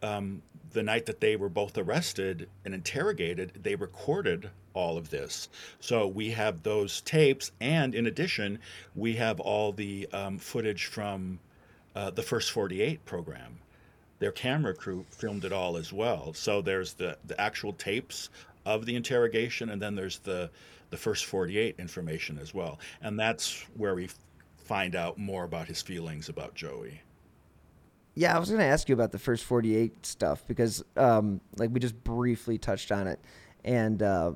um, 0.00 0.42
the 0.72 0.82
night 0.82 1.06
that 1.06 1.20
they 1.20 1.36
were 1.36 1.48
both 1.48 1.76
arrested 1.78 2.48
and 2.64 2.74
interrogated, 2.74 3.60
they 3.62 3.74
recorded 3.74 4.50
all 4.74 4.96
of 4.96 5.10
this. 5.10 5.48
So 5.80 6.06
we 6.06 6.30
have 6.30 6.62
those 6.62 7.00
tapes, 7.02 7.52
and 7.60 7.94
in 7.94 8.06
addition, 8.06 8.58
we 8.94 9.14
have 9.16 9.40
all 9.40 9.72
the 9.72 10.08
um, 10.12 10.38
footage 10.38 10.86
from 10.86 11.40
uh, 11.94 12.10
the 12.10 12.22
first 12.22 12.50
48 12.50 13.04
program. 13.04 13.58
Their 14.18 14.32
camera 14.32 14.74
crew 14.74 15.04
filmed 15.10 15.44
it 15.44 15.52
all 15.52 15.76
as 15.76 15.92
well. 15.92 16.32
So 16.32 16.62
there's 16.62 16.94
the, 16.94 17.18
the 17.26 17.38
actual 17.40 17.72
tapes 17.72 18.30
of 18.64 18.86
the 18.86 18.96
interrogation, 18.96 19.70
and 19.70 19.82
then 19.82 19.94
there's 19.94 20.18
the 20.20 20.50
the 20.90 20.96
first 20.98 21.24
48 21.24 21.76
information 21.78 22.38
as 22.38 22.52
well. 22.52 22.78
And 23.00 23.18
that's 23.18 23.64
where 23.78 23.94
we 23.94 24.10
find 24.58 24.94
out 24.94 25.16
more 25.18 25.42
about 25.42 25.66
his 25.66 25.80
feelings 25.80 26.28
about 26.28 26.54
Joey. 26.54 27.00
Yeah, 28.14 28.36
I 28.36 28.38
was 28.38 28.48
going 28.48 28.60
to 28.60 28.66
ask 28.66 28.88
you 28.88 28.94
about 28.94 29.12
the 29.12 29.18
first 29.18 29.44
48 29.44 30.04
stuff 30.04 30.44
because, 30.46 30.84
um, 30.96 31.40
like, 31.56 31.70
we 31.72 31.80
just 31.80 32.02
briefly 32.04 32.58
touched 32.58 32.92
on 32.92 33.06
it. 33.06 33.18
And 33.64 34.02
uh, 34.02 34.32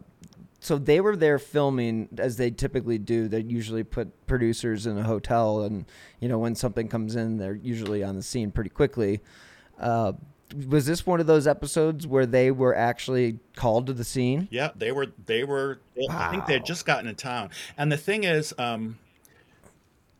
so 0.61 0.79
they 0.79 1.01
were 1.01 1.15
there 1.15 1.39
filming 1.39 2.09
as 2.17 2.37
they 2.37 2.51
typically 2.51 2.99
do. 2.99 3.29
They 3.29 3.41
usually 3.41 3.85
put 3.85 4.27
producers 4.27 4.87
in 4.87 4.97
a 4.97 5.03
hotel, 5.03 5.63
and, 5.63 5.85
you 6.21 6.29
know, 6.29 6.39
when 6.39 6.55
something 6.55 6.89
comes 6.89 7.17
in, 7.17 7.37
they're 7.37 7.55
usually 7.55 8.03
on 8.03 8.17
the 8.17 8.23
scene 8.23 8.51
pretty 8.51 8.71
quickly. 8.71 9.21
Uh, 9.79 10.13
was 10.69 10.87
this 10.87 11.05
one 11.05 11.21
of 11.21 11.27
those 11.27 11.47
episodes 11.47 12.07
where 12.07 12.25
they 12.25 12.51
were 12.51 12.75
actually 12.75 13.39
called 13.57 13.87
to 13.89 13.93
the 13.93 14.05
scene? 14.05 14.49
Yeah, 14.51 14.71
they 14.77 14.93
were. 14.93 15.09
They 15.27 15.45
were. 15.45 15.81
I 16.11 16.31
think 16.31 16.47
they 16.47 16.55
had 16.55 16.65
just 16.65 16.87
gotten 16.87 17.09
in 17.09 17.17
town. 17.17 17.51
And 17.77 17.91
the 17.91 17.97
thing 17.97 18.25
is, 18.25 18.55
um, 18.57 18.99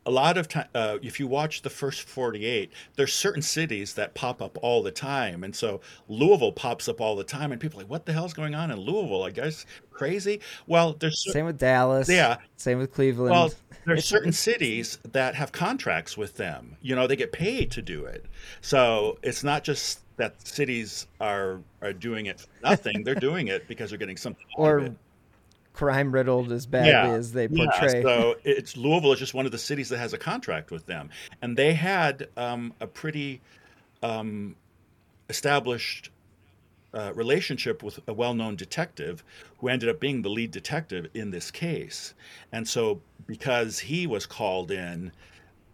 a 0.07 0.11
lot 0.11 0.37
of 0.37 0.47
time, 0.47 0.67
uh, 0.73 0.97
if 1.03 1.19
you 1.19 1.27
watch 1.27 1.61
the 1.61 1.69
first 1.69 2.07
48, 2.07 2.71
there's 2.95 3.13
certain 3.13 3.41
cities 3.41 3.93
that 3.95 4.13
pop 4.13 4.41
up 4.41 4.57
all 4.61 4.81
the 4.81 4.91
time. 4.91 5.43
And 5.43 5.53
so 5.53 5.81
Louisville 6.07 6.53
pops 6.53 6.87
up 6.87 7.01
all 7.01 7.17
the 7.17 7.25
time. 7.25 7.51
And 7.51 7.59
people 7.59 7.77
are 7.77 7.83
like, 7.83 7.91
what 7.91 8.05
the 8.05 8.13
hell's 8.13 8.33
going 8.33 8.55
on 8.55 8.71
in 8.71 8.79
Louisville? 8.79 9.23
I 9.23 9.31
guess 9.31 9.65
crazy. 9.91 10.39
Well, 10.65 10.93
there's 10.93 11.29
same 11.31 11.45
with 11.45 11.59
Dallas. 11.59 12.07
Yeah. 12.07 12.37
Same 12.55 12.77
with 12.77 12.93
Cleveland. 12.93 13.31
Well, 13.31 13.51
there's 13.85 14.05
certain 14.05 14.31
cities 14.31 14.97
that 15.11 15.35
have 15.35 15.51
contracts 15.51 16.15
with 16.17 16.37
them. 16.37 16.77
You 16.81 16.95
know, 16.95 17.05
they 17.05 17.17
get 17.17 17.33
paid 17.33 17.69
to 17.71 17.81
do 17.81 18.05
it. 18.05 18.25
So 18.61 19.19
it's 19.23 19.43
not 19.43 19.65
just 19.65 19.99
that 20.15 20.47
cities 20.47 21.07
are 21.19 21.59
are 21.81 21.93
doing 21.93 22.27
it 22.27 22.39
for 22.39 22.47
nothing. 22.63 23.03
they're 23.03 23.13
doing 23.13 23.49
it 23.49 23.67
because 23.67 23.89
they're 23.89 23.99
getting 23.99 24.17
something. 24.17 24.45
Or 24.55 24.89
crime 25.77 26.11
riddled 26.11 26.51
as 26.51 26.65
badly 26.65 26.89
yeah. 26.89 27.11
as 27.11 27.31
they 27.31 27.47
portray. 27.47 27.97
Yeah. 27.97 28.01
So 28.01 28.35
it's 28.43 28.75
Louisville 28.75 29.13
is 29.13 29.19
just 29.19 29.33
one 29.33 29.45
of 29.45 29.51
the 29.51 29.57
cities 29.57 29.89
that 29.89 29.99
has 29.99 30.13
a 30.13 30.17
contract 30.17 30.71
with 30.71 30.85
them, 30.87 31.09
and 31.41 31.55
they 31.55 31.73
had 31.73 32.27
um, 32.35 32.73
a 32.79 32.87
pretty 32.87 33.41
um, 34.01 34.55
established 35.29 36.09
uh, 36.93 37.11
relationship 37.13 37.83
with 37.83 37.99
a 38.07 38.13
well-known 38.13 38.55
detective 38.55 39.23
who 39.59 39.67
ended 39.67 39.87
up 39.87 39.99
being 39.99 40.21
the 40.23 40.29
lead 40.29 40.49
detective 40.49 41.07
in 41.13 41.29
this 41.29 41.51
case. 41.51 42.15
And 42.51 42.67
so, 42.67 43.01
because 43.27 43.79
he 43.79 44.07
was 44.07 44.25
called 44.25 44.71
in, 44.71 45.11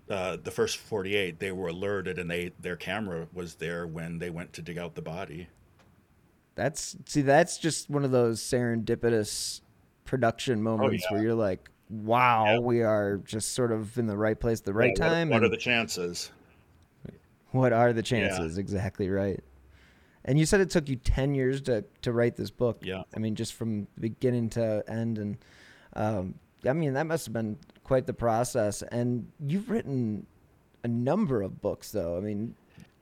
uh, 0.10 0.38
the 0.44 0.52
first 0.52 0.78
48, 0.78 1.40
they 1.40 1.52
were 1.54 1.70
alerted, 1.70 2.20
and 2.20 2.30
they 2.30 2.52
their 2.60 2.76
camera 2.76 3.28
was 3.34 3.56
there 3.56 3.88
when 3.88 4.20
they 4.20 4.30
went 4.30 4.52
to 4.54 4.62
dig 4.62 4.78
out 4.78 4.96
the 4.96 5.02
body. 5.02 5.48
That's 6.56 6.98
see, 7.06 7.22
that's 7.22 7.58
just 7.58 7.90
one 7.90 8.04
of 8.04 8.12
those 8.12 8.42
serendipitous 8.42 9.62
production 10.06 10.60
oh, 10.60 10.78
moments 10.78 11.06
oh, 11.06 11.14
yeah. 11.14 11.18
where 11.18 11.24
you're 11.24 11.36
like, 11.36 11.70
wow, 11.90 12.46
yeah. 12.46 12.60
we 12.60 12.82
are 12.82 13.18
just 13.18 13.54
sort 13.54 13.72
of 13.72 13.98
in 13.98 14.08
the 14.08 14.18
right 14.18 14.40
place 14.40 14.60
at 14.60 14.66
the 14.66 14.74
right 14.74 14.94
yeah, 14.98 15.10
time. 15.10 15.30
What, 15.30 15.42
what 15.42 15.48
are 15.48 15.50
the 15.50 15.58
chances? 15.58 16.32
What 17.52 17.72
are 17.72 17.94
the 17.94 18.02
chances? 18.02 18.58
Exactly 18.58 19.10
right. 19.10 19.40
And 20.26 20.40
you 20.40 20.46
said 20.46 20.62
it 20.62 20.70
took 20.70 20.88
you 20.88 20.96
10 20.96 21.36
years 21.36 21.62
to, 21.64 21.84
to 22.02 22.12
write 22.14 22.36
this 22.36 22.50
book. 22.50 22.80
Yeah. 22.82 23.04
I 23.16 23.20
mean, 23.20 23.36
just 23.36 23.54
from 23.54 23.88
beginning 24.00 24.50
to 24.52 24.84
end. 24.88 25.18
And 25.18 25.38
um, 25.96 26.36
I 26.68 26.74
mean, 26.74 26.94
that 26.94 27.06
must 27.06 27.26
have 27.26 27.34
been 27.34 27.58
quite 27.84 28.08
the 28.08 28.14
process. 28.14 28.82
And 28.84 29.28
you've 29.46 29.70
written 29.70 30.26
a 30.84 30.88
number 30.88 31.42
of 31.42 31.62
books, 31.62 31.92
though. 31.92 32.18
I 32.18 32.22
mean, 32.22 32.56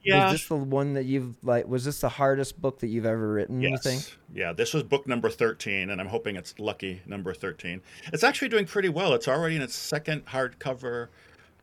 yeah. 0.03 0.25
Was 0.25 0.33
this 0.33 0.47
the 0.47 0.55
one 0.55 0.93
that 0.93 1.05
you've 1.05 1.35
like? 1.43 1.67
Was 1.67 1.85
this 1.85 2.01
the 2.01 2.09
hardest 2.09 2.61
book 2.61 2.79
that 2.79 2.87
you've 2.87 3.05
ever 3.05 3.33
written? 3.33 3.61
Yes. 3.61 3.71
You 3.71 3.77
think? 3.77 4.17
Yeah, 4.33 4.53
this 4.53 4.73
was 4.73 4.83
book 4.83 5.07
number 5.07 5.29
thirteen, 5.29 5.89
and 5.89 6.01
I'm 6.01 6.07
hoping 6.07 6.35
it's 6.35 6.57
lucky 6.59 7.01
number 7.05 7.33
thirteen. 7.33 7.81
It's 8.11 8.23
actually 8.23 8.49
doing 8.49 8.65
pretty 8.65 8.89
well. 8.89 9.13
It's 9.13 9.27
already 9.27 9.55
in 9.55 9.61
its 9.61 9.75
second 9.75 10.25
hardcover 10.25 11.09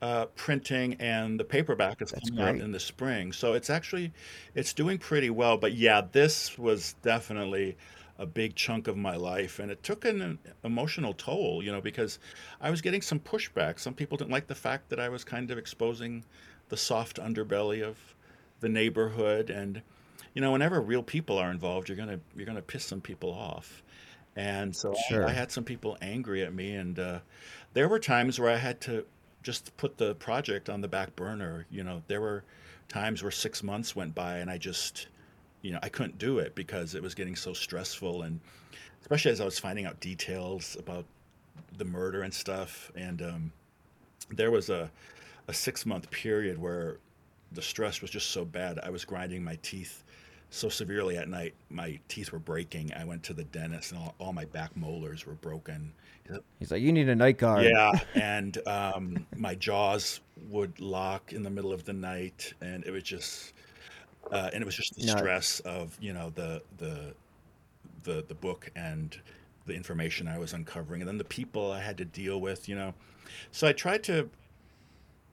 uh, 0.01 0.27
printing, 0.37 0.95
and 0.95 1.39
the 1.39 1.45
paperback 1.45 2.01
is 2.01 2.11
That's 2.11 2.31
coming 2.31 2.45
great. 2.45 2.57
out 2.57 2.65
in 2.65 2.73
the 2.73 2.81
spring. 2.81 3.33
So 3.33 3.55
it's 3.55 3.71
actually 3.71 4.13
it's 4.55 4.73
doing 4.73 4.99
pretty 4.99 5.31
well. 5.31 5.57
But 5.57 5.75
yeah, 5.75 6.03
this 6.13 6.57
was 6.59 6.95
definitely 7.03 7.77
a 8.19 8.27
big 8.27 8.55
chunk 8.57 8.89
of 8.89 8.97
my 8.97 9.17
life, 9.17 9.59
and 9.61 9.71
it 9.71 9.83
took 9.83 10.05
an 10.05 10.39
emotional 10.65 11.15
toll. 11.15 11.63
You 11.63 11.73
know, 11.73 11.81
because 11.81 12.19
I 12.61 12.71
was 12.71 12.81
getting 12.81 13.03
some 13.03 13.19
pushback. 13.19 13.79
Some 13.79 13.95
people 13.95 14.17
didn't 14.17 14.31
like 14.31 14.47
the 14.47 14.55
fact 14.55 14.89
that 14.91 15.01
I 15.01 15.09
was 15.09 15.25
kind 15.25 15.51
of 15.51 15.59
exposing 15.59 16.25
the 16.69 16.77
soft 16.77 17.19
underbelly 17.19 17.83
of 17.83 17.97
the 18.61 18.69
neighborhood 18.69 19.51
and 19.51 19.83
you 20.35 20.41
know 20.41 20.53
whenever 20.53 20.81
real 20.81 21.03
people 21.03 21.39
are 21.39 21.51
involved 21.51 21.89
you're 21.89 21.97
gonna 21.97 22.21
you're 22.37 22.47
gonna 22.47 22.63
piss 22.63 22.85
some 22.85 23.01
people 23.01 23.31
off 23.31 23.83
and 24.37 24.75
so 24.75 24.95
sure. 25.09 25.27
I, 25.27 25.31
I, 25.31 25.33
had 25.33 25.51
some 25.51 25.65
people 25.65 25.97
angry 26.01 26.45
at 26.45 26.55
me 26.55 26.75
and 26.75 26.99
uh, 26.99 27.19
there 27.73 27.89
were 27.89 27.99
times 27.99 28.39
where 28.39 28.51
i 28.51 28.57
had 28.57 28.81
to 28.83 29.05
just 29.43 29.77
put 29.77 29.97
the 29.97 30.15
project 30.17 30.69
on 30.69 30.81
the 30.81 30.89
back 30.89 31.15
burner 31.17 31.67
you 31.71 31.83
know 31.83 32.03
there 32.09 32.21
were 32.21 32.45
times 32.89 33.23
where 33.23 33.31
six 33.31 33.63
months 33.63 33.95
went 33.95 34.15
by 34.15 34.39
and 34.39 34.51
i 34.51 34.59
just 34.59 35.09
you 35.63 35.73
know 35.73 35.79
i 35.83 35.89
couldn't 35.89 36.19
do 36.19 36.39
it 36.39 36.55
because 36.55 36.95
it 36.95 37.03
was 37.03 37.15
getting 37.15 37.37
so 37.37 37.53
stressful 37.53 38.23
and 38.23 38.41
especially 39.01 39.31
as 39.31 39.41
i 39.41 39.45
was 39.45 39.59
finding 39.59 39.87
out 39.87 39.99
details 40.01 40.77
about 40.79 41.05
the 41.77 41.85
murder 41.85 42.23
and 42.23 42.33
stuff 42.33 42.91
and 42.97 43.23
um, 43.23 43.53
there 44.31 44.51
was 44.51 44.71
a, 44.71 44.91
a 45.49 45.55
six 45.55 45.87
month 45.87 46.11
period 46.11 46.59
where 46.59 46.99
the 47.53 47.63
stress 47.63 48.03
was 48.03 48.11
just 48.11 48.31
so 48.31 48.45
bad. 48.45 48.79
I 48.83 48.91
was 48.91 49.05
grinding 49.05 49.43
my 49.43 49.59
teeth 49.63 50.05
so 50.51 50.69
severely 50.69 51.17
at 51.17 51.29
night. 51.29 51.55
My 51.71 51.99
teeth 52.09 52.33
were 52.33 52.39
breaking. 52.39 52.93
I 52.95 53.05
went 53.05 53.23
to 53.25 53.35
the 53.35 53.45
dentist, 53.45 53.93
and 53.93 54.01
all, 54.01 54.15
all 54.19 54.33
my 54.33 54.45
back 54.47 54.77
molars 54.77 55.27
were 55.27 55.35
broken. 55.35 55.93
He's 56.59 56.71
like, 56.71 56.83
"You 56.83 56.93
need 56.93 57.09
a 57.09 57.17
night 57.17 57.39
guard." 57.39 57.65
Yeah, 57.65 57.93
and 58.15 58.59
um, 58.67 59.27
my 59.37 59.55
jaws 59.55 60.21
would 60.49 60.79
lock 60.81 61.33
in 61.33 61.43
the 61.43 61.51
middle 61.51 61.73
of 61.73 61.85
the 61.85 61.93
night, 61.93 62.53
and 62.61 62.85
it 62.85 62.91
was 62.91 63.03
just, 63.03 63.55
uh, 64.31 64.51
and 64.53 64.63
it 64.63 64.67
was 64.67 64.77
just 64.77 64.95
the 64.95 65.09
stress 65.09 65.61
of 65.61 65.97
you 66.01 66.13
know 66.13 66.31
the 66.35 66.63
the 66.77 67.15
the 68.03 68.25
the 68.29 68.35
book 68.35 68.71
and 68.77 69.19
the 69.67 69.75
information 69.75 70.29
I 70.29 70.39
was 70.39 70.53
uncovering, 70.53 71.01
and 71.01 71.09
then 71.09 71.19
the 71.19 71.25
people 71.25 71.73
I 71.73 71.81
had 71.81 71.97
to 71.99 72.05
deal 72.05 72.41
with. 72.41 72.69
You 72.69 72.77
know, 72.77 72.95
so 73.53 73.67
I 73.67 73.73
tried 73.73 74.03
to 74.05 74.29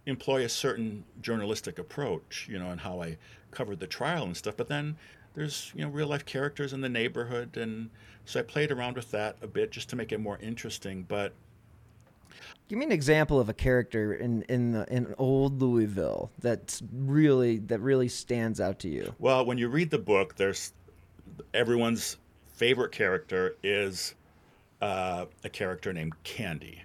employ 0.06 0.44
a 0.44 0.50
certain 0.50 1.04
journalistic 1.22 1.80
approach, 1.80 2.48
you 2.50 2.60
know, 2.60 2.70
and 2.70 2.82
how 2.82 3.02
I 3.02 3.18
covered 3.52 3.80
the 3.80 3.88
trial 3.88 4.24
and 4.24 4.36
stuff. 4.36 4.58
But 4.58 4.68
then 4.68 4.98
there's 5.34 5.72
you 5.76 5.84
know 5.84 5.90
real 5.90 6.08
life 6.08 6.26
characters 6.26 6.74
in 6.74 6.82
the 6.82 6.90
neighborhood, 6.90 7.58
and 7.58 7.90
so 8.26 8.40
I 8.40 8.44
played 8.44 8.72
around 8.72 8.96
with 8.96 9.12
that 9.12 9.38
a 9.42 9.48
bit 9.48 9.72
just 9.72 9.90
to 9.90 9.96
make 9.96 10.12
it 10.12 10.20
more 10.20 10.38
interesting. 10.42 11.04
But 11.08 11.34
give 12.68 12.80
me 12.80 12.86
an 12.86 12.92
example 12.92 13.40
of 13.40 13.50
a 13.50 13.54
character 13.54 14.14
in 14.14 14.44
in 14.44 14.72
the, 14.72 14.86
in 14.94 15.14
old 15.18 15.62
Louisville 15.62 16.32
that's 16.40 16.82
really 16.94 17.58
that 17.60 17.80
really 17.80 18.08
stands 18.08 18.60
out 18.60 18.80
to 18.80 18.90
you. 18.90 19.14
Well, 19.20 19.46
when 19.46 19.58
you 19.58 19.68
read 19.68 19.90
the 19.90 20.00
book, 20.00 20.36
there's 20.36 20.74
everyone's 21.54 22.18
favorite 22.54 22.92
character 22.92 23.58
is 23.64 24.16
uh, 24.82 25.26
a 25.44 25.50
character 25.50 25.92
named 25.92 26.14
Candy. 26.24 26.85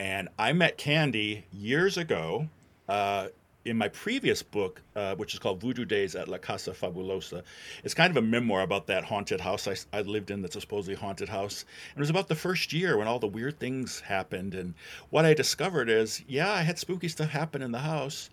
And 0.00 0.30
I 0.38 0.54
met 0.54 0.78
Candy 0.78 1.44
years 1.52 1.98
ago 1.98 2.48
uh, 2.88 3.28
in 3.66 3.76
my 3.76 3.88
previous 3.88 4.42
book, 4.42 4.80
uh, 4.96 5.14
which 5.16 5.34
is 5.34 5.38
called 5.38 5.60
Voodoo 5.60 5.84
Days 5.84 6.16
at 6.16 6.26
La 6.26 6.38
Casa 6.38 6.70
Fabulosa. 6.70 7.42
It's 7.84 7.92
kind 7.92 8.10
of 8.10 8.16
a 8.16 8.26
memoir 8.26 8.62
about 8.62 8.86
that 8.86 9.04
haunted 9.04 9.42
house 9.42 9.68
I, 9.68 9.76
I 9.92 10.00
lived 10.00 10.30
in 10.30 10.40
that's 10.40 10.56
a 10.56 10.60
supposedly 10.62 10.94
haunted 10.94 11.28
house. 11.28 11.66
And 11.90 11.98
it 11.98 12.00
was 12.00 12.08
about 12.08 12.28
the 12.28 12.34
first 12.34 12.72
year 12.72 12.96
when 12.96 13.08
all 13.08 13.18
the 13.18 13.26
weird 13.26 13.60
things 13.60 14.00
happened. 14.00 14.54
And 14.54 14.72
what 15.10 15.26
I 15.26 15.34
discovered 15.34 15.90
is, 15.90 16.24
yeah, 16.26 16.50
I 16.50 16.62
had 16.62 16.78
spooky 16.78 17.08
stuff 17.08 17.28
happen 17.28 17.60
in 17.60 17.70
the 17.70 17.80
house, 17.80 18.30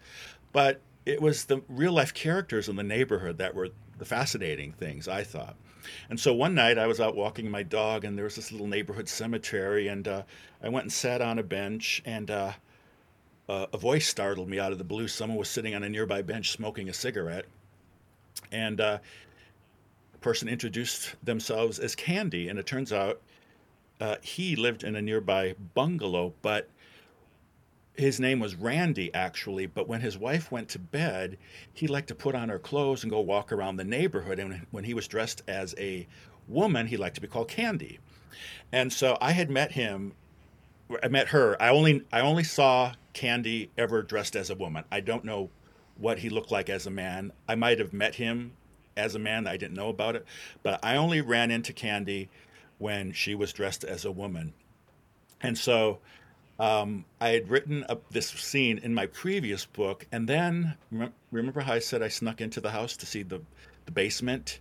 but 0.53 0.79
it 1.05 1.21
was 1.21 1.43
the 1.43 1.61
real 1.67 1.91
life 1.91 2.13
characters 2.13 2.69
in 2.69 2.77
the 2.77 2.83
neighborhood 2.83 3.39
that 3.39 3.53
were 3.53 3.71
the 3.97 4.05
fascinating 4.05 4.71
things, 4.71 5.09
I 5.09 5.25
thought. 5.25 5.57
And 6.09 6.19
so 6.19 6.33
one 6.33 6.55
night 6.55 6.77
I 6.77 6.87
was 6.87 6.99
out 6.99 7.15
walking 7.15 7.49
my 7.49 7.63
dog, 7.63 8.03
and 8.03 8.17
there 8.17 8.25
was 8.25 8.35
this 8.35 8.51
little 8.51 8.67
neighborhood 8.67 9.09
cemetery, 9.09 9.87
and 9.87 10.07
uh, 10.07 10.23
I 10.61 10.69
went 10.69 10.85
and 10.85 10.93
sat 10.93 11.21
on 11.21 11.39
a 11.39 11.43
bench, 11.43 12.01
and 12.05 12.29
uh, 12.31 12.53
uh, 13.49 13.67
a 13.71 13.77
voice 13.77 14.07
startled 14.07 14.49
me 14.49 14.59
out 14.59 14.71
of 14.71 14.77
the 14.77 14.83
blue. 14.83 15.07
Someone 15.07 15.37
was 15.37 15.49
sitting 15.49 15.75
on 15.75 15.83
a 15.83 15.89
nearby 15.89 16.21
bench 16.21 16.51
smoking 16.51 16.89
a 16.89 16.93
cigarette, 16.93 17.45
and 18.51 18.81
uh, 18.81 18.99
a 20.13 20.17
person 20.19 20.47
introduced 20.47 21.15
themselves 21.23 21.79
as 21.79 21.95
Candy, 21.95 22.49
and 22.49 22.59
it 22.59 22.65
turns 22.65 22.91
out 22.91 23.21
uh, 23.99 24.15
he 24.21 24.55
lived 24.55 24.83
in 24.83 24.95
a 24.95 25.01
nearby 25.01 25.55
bungalow, 25.73 26.33
but 26.41 26.69
his 27.97 28.19
name 28.19 28.39
was 28.39 28.55
Randy, 28.55 29.13
actually, 29.13 29.65
but 29.65 29.87
when 29.87 30.01
his 30.01 30.17
wife 30.17 30.51
went 30.51 30.69
to 30.69 30.79
bed, 30.79 31.37
he 31.73 31.87
liked 31.87 32.07
to 32.09 32.15
put 32.15 32.35
on 32.35 32.49
her 32.49 32.59
clothes 32.59 33.03
and 33.03 33.11
go 33.11 33.19
walk 33.19 33.51
around 33.51 33.77
the 33.77 33.83
neighborhood. 33.83 34.37
And 34.37 34.67
when 34.69 34.83
he 34.83 34.93
was 34.93 35.07
dressed 35.07 35.41
as 35.47 35.73
a 35.79 36.07
woman, 36.47 36.87
he 36.87 36.95
liked 36.95 37.15
to 37.15 37.21
be 37.21 37.27
called 37.27 37.47
Candy. 37.47 37.99
And 38.71 38.93
so 38.93 39.17
I 39.19 39.31
had 39.31 39.49
met 39.49 39.71
him. 39.71 40.13
I 41.03 41.07
met 41.07 41.29
her. 41.29 41.61
I 41.61 41.69
only 41.69 42.03
I 42.13 42.21
only 42.21 42.43
saw 42.43 42.93
Candy 43.13 43.71
ever 43.77 44.03
dressed 44.03 44.35
as 44.35 44.49
a 44.49 44.55
woman. 44.55 44.85
I 44.91 44.99
don't 44.99 45.25
know 45.25 45.49
what 45.97 46.19
he 46.19 46.29
looked 46.29 46.51
like 46.51 46.69
as 46.69 46.85
a 46.85 46.91
man. 46.91 47.33
I 47.49 47.55
might 47.55 47.79
have 47.79 47.93
met 47.93 48.15
him 48.15 48.53
as 48.95 49.15
a 49.15 49.19
man. 49.19 49.47
I 49.47 49.57
didn't 49.57 49.75
know 49.75 49.89
about 49.89 50.15
it, 50.15 50.25
but 50.61 50.79
I 50.83 50.95
only 50.95 51.21
ran 51.21 51.49
into 51.49 51.73
Candy 51.73 52.29
when 52.77 53.11
she 53.11 53.33
was 53.33 53.51
dressed 53.51 53.83
as 53.83 54.05
a 54.05 54.11
woman. 54.11 54.53
And 55.41 55.57
so 55.57 55.99
um, 56.59 57.05
I 57.21 57.29
had 57.29 57.49
written 57.49 57.85
up 57.87 58.09
this 58.09 58.29
scene 58.29 58.79
in 58.79 58.93
my 58.93 59.05
previous 59.05 59.65
book, 59.65 60.07
and 60.11 60.27
then 60.27 60.75
remember 61.31 61.61
how 61.61 61.73
I 61.73 61.79
said 61.79 62.01
I 62.01 62.07
snuck 62.07 62.41
into 62.41 62.59
the 62.59 62.71
house 62.71 62.97
to 62.97 63.05
see 63.05 63.23
the, 63.23 63.41
the 63.85 63.91
basement? 63.91 64.59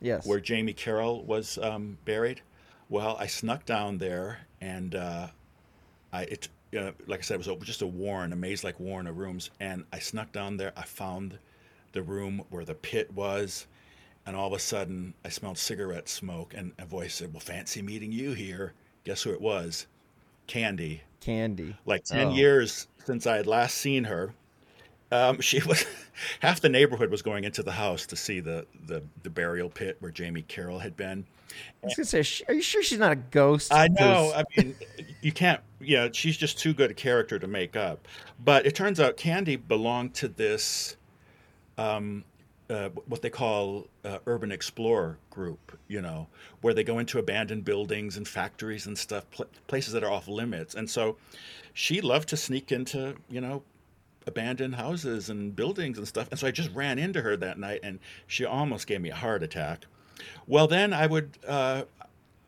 Yes. 0.00 0.26
Where 0.26 0.40
Jamie 0.40 0.72
Carroll 0.72 1.22
was 1.22 1.58
um, 1.58 1.98
buried. 2.04 2.40
Well, 2.88 3.16
I 3.20 3.26
snuck 3.26 3.64
down 3.64 3.98
there, 3.98 4.38
and 4.60 4.94
uh, 4.94 5.28
I 6.12 6.22
it 6.22 6.48
uh, 6.76 6.92
like 7.06 7.20
I 7.20 7.22
said, 7.22 7.40
it 7.40 7.46
was 7.46 7.66
just 7.66 7.82
a 7.82 7.86
warren, 7.86 8.32
a 8.32 8.36
maze 8.36 8.64
like 8.64 8.78
warren 8.80 9.06
of 9.06 9.18
rooms, 9.18 9.50
and 9.60 9.84
I 9.92 9.98
snuck 9.98 10.32
down 10.32 10.56
there. 10.56 10.72
I 10.76 10.82
found 10.82 11.38
the 11.92 12.02
room 12.02 12.44
where 12.50 12.64
the 12.64 12.74
pit 12.74 13.12
was, 13.12 13.66
and 14.24 14.36
all 14.36 14.46
of 14.46 14.52
a 14.52 14.58
sudden 14.58 15.14
I 15.24 15.28
smelled 15.28 15.58
cigarette 15.58 16.08
smoke, 16.08 16.54
and 16.56 16.72
a 16.78 16.84
voice 16.84 17.14
said, 17.14 17.32
"Well, 17.32 17.40
fancy 17.40 17.82
meeting 17.82 18.12
you 18.12 18.32
here." 18.32 18.72
Guess 19.04 19.22
who 19.22 19.32
it 19.32 19.40
was? 19.40 19.86
Candy. 20.46 21.02
Candy. 21.20 21.76
Like 21.86 22.04
10 22.04 22.28
Oh. 22.28 22.34
years 22.34 22.88
since 23.04 23.26
I 23.26 23.36
had 23.36 23.46
last 23.46 23.76
seen 23.78 24.04
her. 24.04 24.34
Um, 25.12 25.40
she 25.40 25.60
was 25.66 25.84
half 26.40 26.60
the 26.60 26.68
neighborhood 26.68 27.10
was 27.10 27.22
going 27.22 27.44
into 27.44 27.62
the 27.62 27.72
house 27.72 28.06
to 28.06 28.16
see 28.16 28.40
the, 28.40 28.66
the, 28.86 29.02
the 29.22 29.30
burial 29.30 29.68
pit 29.68 29.96
where 30.00 30.10
Jamie 30.12 30.42
Carroll 30.42 30.78
had 30.78 30.96
been. 30.96 31.26
I 31.82 31.86
was 31.86 31.94
gonna 31.96 32.06
say, 32.06 32.44
are 32.46 32.54
you 32.54 32.62
sure 32.62 32.80
she's 32.82 33.00
not 33.00 33.10
a 33.10 33.16
ghost? 33.16 33.72
I 33.74 33.88
know. 33.88 34.32
I 34.34 34.44
mean, 34.56 34.76
you 35.20 35.32
can't. 35.32 35.60
Yeah, 35.80 36.08
she's 36.12 36.36
just 36.36 36.58
too 36.60 36.72
good 36.72 36.92
a 36.92 36.94
character 36.94 37.40
to 37.40 37.46
make 37.48 37.74
up. 37.74 38.06
But 38.44 38.66
it 38.66 38.74
turns 38.76 39.00
out 39.00 39.16
Candy 39.16 39.56
belonged 39.56 40.14
to 40.14 40.28
this, 40.28 40.96
um, 41.76 42.24
uh, 42.70 42.88
what 43.06 43.20
they 43.20 43.30
call 43.30 43.88
uh, 44.04 44.18
urban 44.26 44.52
explorer 44.52 45.18
group. 45.30 45.78
You 45.88 46.00
know, 46.00 46.28
where 46.60 46.72
they 46.72 46.84
go 46.84 46.98
into 46.98 47.18
abandoned 47.18 47.64
buildings 47.64 48.16
and 48.16 48.26
factories 48.26 48.86
and 48.86 48.96
stuff, 48.96 49.28
pl- 49.30 49.48
places 49.66 49.92
that 49.92 50.04
are 50.04 50.10
off 50.10 50.28
limits. 50.28 50.74
And 50.74 50.88
so, 50.88 51.16
she 51.74 52.00
loved 52.00 52.28
to 52.30 52.36
sneak 52.36 52.72
into 52.72 53.16
you 53.28 53.40
know 53.40 53.62
abandoned 54.26 54.76
houses 54.76 55.30
and 55.30 55.56
buildings 55.56 55.98
and 55.98 56.06
stuff. 56.06 56.28
And 56.30 56.38
so 56.38 56.46
I 56.46 56.50
just 56.50 56.70
ran 56.72 56.98
into 56.98 57.22
her 57.22 57.36
that 57.36 57.58
night, 57.58 57.80
and 57.82 57.98
she 58.26 58.44
almost 58.44 58.86
gave 58.86 59.00
me 59.00 59.10
a 59.10 59.14
heart 59.14 59.42
attack. 59.42 59.86
Well, 60.46 60.66
then 60.66 60.92
I 60.92 61.06
would. 61.06 61.38
Uh, 61.46 61.84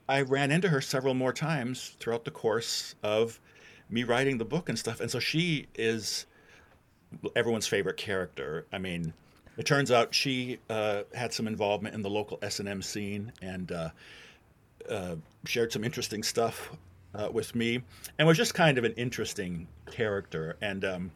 I 0.08 0.22
ran 0.22 0.50
into 0.50 0.68
her 0.68 0.80
several 0.80 1.14
more 1.14 1.32
times 1.32 1.96
throughout 1.98 2.24
the 2.24 2.30
course 2.30 2.94
of 3.02 3.40
me 3.88 4.04
writing 4.04 4.38
the 4.38 4.44
book 4.44 4.68
and 4.68 4.78
stuff. 4.78 5.00
And 5.00 5.10
so 5.10 5.18
she 5.18 5.68
is 5.74 6.26
everyone's 7.36 7.66
favorite 7.66 7.96
character. 7.96 8.66
I 8.72 8.78
mean, 8.78 9.12
it 9.56 9.66
turns 9.66 9.90
out 9.90 10.14
she 10.14 10.58
uh, 10.70 11.02
had 11.14 11.32
some 11.32 11.46
involvement 11.46 11.94
in 11.94 12.02
the 12.02 12.10
local 12.10 12.38
S 12.42 12.60
and 12.60 12.68
M 12.68 12.82
scene 12.82 13.32
and 13.42 13.70
uh, 13.72 13.90
uh, 14.88 15.16
shared 15.44 15.72
some 15.72 15.84
interesting 15.84 16.22
stuff 16.22 16.70
uh, 17.14 17.28
with 17.32 17.54
me, 17.54 17.82
and 18.18 18.26
was 18.26 18.36
just 18.36 18.54
kind 18.54 18.78
of 18.78 18.84
an 18.84 18.92
interesting 18.92 19.68
character. 19.90 20.56
And 20.60 20.84
um, 20.84 21.10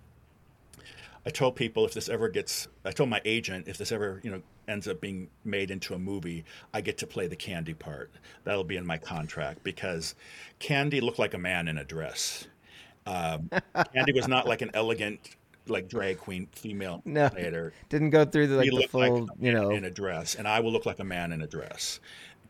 I 1.24 1.30
told 1.30 1.56
people 1.56 1.84
if 1.84 1.94
this 1.94 2.08
ever 2.08 2.28
gets, 2.28 2.68
I 2.84 2.92
told 2.92 3.08
my 3.08 3.20
agent 3.24 3.66
if 3.68 3.78
this 3.78 3.90
ever, 3.90 4.20
you 4.22 4.30
know, 4.30 4.42
ends 4.68 4.86
up 4.88 5.00
being 5.00 5.28
made 5.44 5.70
into 5.70 5.94
a 5.94 5.98
movie, 5.98 6.44
I 6.74 6.80
get 6.80 6.98
to 6.98 7.06
play 7.06 7.26
the 7.26 7.36
Candy 7.36 7.74
part. 7.74 8.10
That'll 8.44 8.64
be 8.64 8.76
in 8.76 8.86
my 8.86 8.98
contract 8.98 9.62
because 9.64 10.14
Candy 10.58 11.00
looked 11.00 11.18
like 11.18 11.34
a 11.34 11.38
man 11.38 11.68
in 11.68 11.78
a 11.78 11.84
dress. 11.84 12.46
Um, 13.06 13.50
Candy 13.94 14.12
was 14.12 14.28
not 14.28 14.46
like 14.46 14.62
an 14.62 14.70
elegant, 14.74 15.36
like 15.68 15.88
drag 15.88 16.18
queen 16.18 16.48
female 16.52 17.02
No. 17.04 17.28
theater. 17.28 17.72
Didn't 17.88 18.10
go 18.10 18.24
through 18.24 18.48
the, 18.48 18.56
like 18.56 18.70
the 18.70 18.74
looked 18.76 18.94
like 18.94 19.12
full, 19.12 19.28
you 19.38 19.52
know, 19.52 19.70
in 19.70 19.84
a 19.84 19.90
dress, 19.90 20.34
and 20.34 20.46
I 20.46 20.60
will 20.60 20.72
look 20.72 20.86
like 20.86 20.98
a 20.98 21.04
man 21.04 21.32
in 21.32 21.42
a 21.42 21.46
dress. 21.46 22.00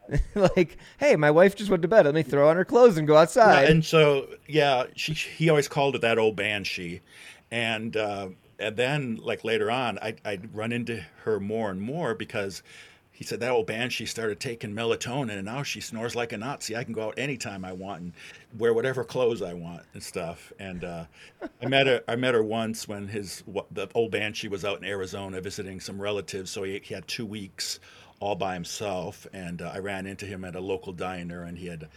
like, 0.34 0.76
hey, 0.98 1.16
my 1.16 1.30
wife 1.30 1.56
just 1.56 1.70
went 1.70 1.82
to 1.82 1.88
bed. 1.88 2.06
Let 2.06 2.14
me 2.14 2.22
throw 2.22 2.48
on 2.48 2.56
her 2.56 2.64
clothes 2.64 2.96
and 2.96 3.06
go 3.08 3.16
outside. 3.16 3.64
Yeah, 3.64 3.70
and 3.70 3.84
so 3.84 4.28
yeah, 4.46 4.84
she 4.94 5.14
he 5.14 5.48
always 5.50 5.68
called 5.68 5.94
it 5.96 6.00
that 6.02 6.18
old 6.18 6.36
banshee, 6.36 7.00
and 7.50 7.96
uh, 7.96 8.28
and 8.58 8.76
then 8.76 9.16
like 9.22 9.44
later 9.44 9.70
on, 9.70 9.98
I 10.00 10.14
I'd 10.24 10.54
run 10.54 10.72
into 10.72 11.04
her 11.24 11.40
more 11.40 11.70
and 11.70 11.80
more 11.80 12.14
because 12.14 12.62
he 13.16 13.24
said 13.24 13.40
that 13.40 13.50
old 13.50 13.66
banshee 13.66 14.04
started 14.04 14.40
taking 14.40 14.74
melatonin, 14.74 15.38
and 15.38 15.46
now 15.46 15.62
she 15.62 15.80
snores 15.80 16.14
like 16.14 16.32
a 16.32 16.36
Nazi. 16.36 16.76
I 16.76 16.84
can 16.84 16.92
go 16.92 17.04
out 17.04 17.18
anytime 17.18 17.64
I 17.64 17.72
want 17.72 18.02
and 18.02 18.12
wear 18.58 18.74
whatever 18.74 19.04
clothes 19.04 19.40
I 19.40 19.54
want 19.54 19.84
and 19.94 20.02
stuff. 20.02 20.52
And 20.58 20.84
uh, 20.84 21.04
I 21.62 21.66
met 21.66 21.86
her 21.86 22.02
I 22.06 22.16
met 22.16 22.34
her 22.34 22.42
once 22.42 22.86
when 22.86 23.08
his 23.08 23.42
the 23.70 23.88
old 23.94 24.10
banshee 24.10 24.48
was 24.48 24.66
out 24.66 24.76
in 24.76 24.84
Arizona 24.84 25.40
visiting 25.40 25.80
some 25.80 25.98
relatives, 25.98 26.50
so 26.50 26.62
he, 26.62 26.78
he 26.84 26.92
had 26.92 27.08
two 27.08 27.24
weeks 27.24 27.80
all 28.20 28.34
by 28.34 28.52
himself, 28.52 29.26
and 29.32 29.62
uh, 29.62 29.70
I 29.74 29.78
ran 29.78 30.06
into 30.06 30.26
him 30.26 30.44
at 30.44 30.54
a 30.54 30.60
local 30.60 30.92
diner, 30.92 31.44
and 31.44 31.56
he 31.56 31.68
had 31.68 31.88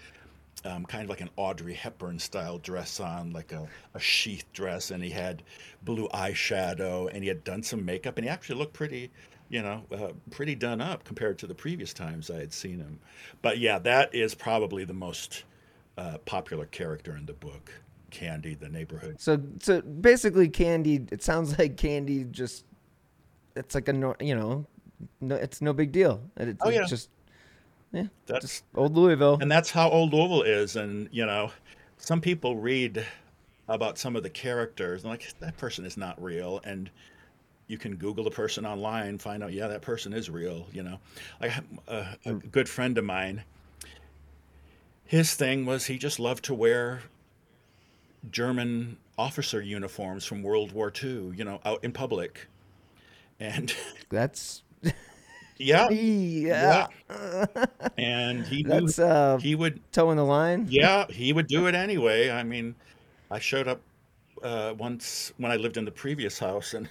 um, 0.66 0.86
kind 0.86 1.04
of 1.04 1.10
like 1.10 1.22
an 1.22 1.30
Audrey 1.36 1.74
Hepburn 1.74 2.20
style 2.20 2.58
dress 2.58 3.00
on, 3.02 3.32
like 3.32 3.52
a, 3.52 3.68
a 3.94 4.00
sheath 4.00 4.46
dress, 4.54 4.92
and 4.92 5.04
he 5.04 5.10
had 5.10 5.44
blue 5.84 6.08
eyeshadow, 6.14 7.10
and 7.14 7.24
he 7.24 7.28
had 7.28 7.44
done 7.44 7.64
some 7.64 7.84
makeup, 7.84 8.18
and 8.18 8.26
he 8.26 8.30
actually 8.30 8.58
looked 8.58 8.74
pretty, 8.74 9.12
you 9.50 9.62
know, 9.62 9.84
uh, 9.92 10.10
pretty 10.32 10.56
done 10.56 10.80
up 10.82 11.04
compared 11.04 11.38
to 11.40 11.48
the 11.48 11.56
previous 11.56 11.94
times 11.94 12.30
I 12.30 12.38
had 12.38 12.54
seen 12.54 12.80
him. 12.80 13.00
But 13.42 13.58
yeah, 13.60 13.80
that 13.80 14.14
is 14.14 14.36
probably 14.36 14.84
the 14.86 14.94
most 14.94 15.44
uh, 15.98 16.18
popular 16.26 16.66
character 16.68 17.16
in 17.18 17.26
the 17.26 17.34
book, 17.34 17.72
Candy, 18.12 18.54
the 18.56 18.70
neighborhood. 18.70 19.20
so, 19.20 19.40
so 19.60 19.82
basically, 19.82 20.48
Candy. 20.50 21.06
It 21.12 21.24
sounds 21.24 21.58
like 21.60 21.78
Candy 21.78 22.26
just. 22.26 22.66
It's 23.56 23.76
like 23.76 23.88
a 23.88 23.94
no, 23.94 24.16
you 24.22 24.36
know, 24.36 24.66
no, 25.20 25.36
it's 25.36 25.62
no 25.62 25.74
big 25.74 25.92
deal. 25.92 26.22
It- 26.38 26.50
It's, 26.50 26.62
Oh, 26.64 26.70
yeah. 26.70 26.86
just 26.86 27.10
yeah, 27.92 28.06
That's 28.28 28.46
just 28.46 28.64
old 28.76 28.96
Louisville. 28.96 29.40
and 29.42 29.52
that's 29.52 29.72
how 29.72 29.90
old 29.90 30.14
Louisville 30.14 30.44
is. 30.44 30.76
And 30.76 31.10
you 31.12 31.26
know, 31.26 31.52
some 31.98 32.22
people 32.22 32.56
read 32.56 33.04
about 33.68 33.98
some 33.98 34.16
of 34.16 34.22
the 34.24 34.30
characters 34.30 35.04
and 35.04 35.10
like 35.12 35.34
that 35.40 35.58
person 35.58 35.86
is 35.86 35.98
not 35.98 36.22
real, 36.24 36.62
and 36.64 36.90
you 37.70 37.78
can 37.78 37.96
Google 37.96 38.26
the 38.26 38.32
person 38.32 38.66
online, 38.66 39.18
find 39.20 39.44
out 39.44 39.54
yeah 39.54 39.68
that 39.68 39.82
person 39.82 40.12
is 40.12 40.30
real. 40.30 40.68
You 40.74 40.84
know, 40.84 41.00
like 41.40 41.54
a, 41.88 42.18
a 42.26 42.34
good 42.34 42.68
friend 42.68 42.98
of 42.98 43.06
mine, 43.06 43.44
his 45.06 45.36
thing 45.36 45.66
was 45.66 45.86
he 45.86 45.98
just 45.98 46.20
loved 46.20 46.44
to 46.46 46.54
wear 46.54 47.04
German 48.30 48.98
officer 49.18 49.62
uniforms 49.62 50.26
from 50.26 50.44
World 50.44 50.72
War 50.74 50.92
II. 51.02 51.32
You 51.36 51.46
know, 51.46 51.62
out 51.64 51.84
in 51.84 51.92
public, 51.94 52.48
and 53.40 53.74
That's 54.10 54.64
yeah, 55.58 55.90
yeah. 55.92 56.88
and 57.98 58.46
he 58.48 58.64
knew 58.64 58.88
That's 58.88 59.00
uh, 59.00 59.38
he 59.42 59.56
would 59.56 59.80
toeing 59.92 60.18
the 60.18 60.26
line. 60.26 60.68
yeah, 60.70 61.06
he 61.10 61.34
would 61.34 61.48
do 61.48 61.68
it 61.68 61.76
anyway. 61.76 62.30
I 62.32 62.44
mean, 62.44 62.76
I 63.30 63.40
showed 63.40 63.68
up 63.68 63.82
uh, 64.42 64.74
once 64.78 65.34
when 65.38 65.52
I 65.52 65.58
lived 65.58 65.78
in 65.78 65.86
the 65.86 65.92
previous 65.92 66.40
house, 66.40 66.74
and 66.74 66.90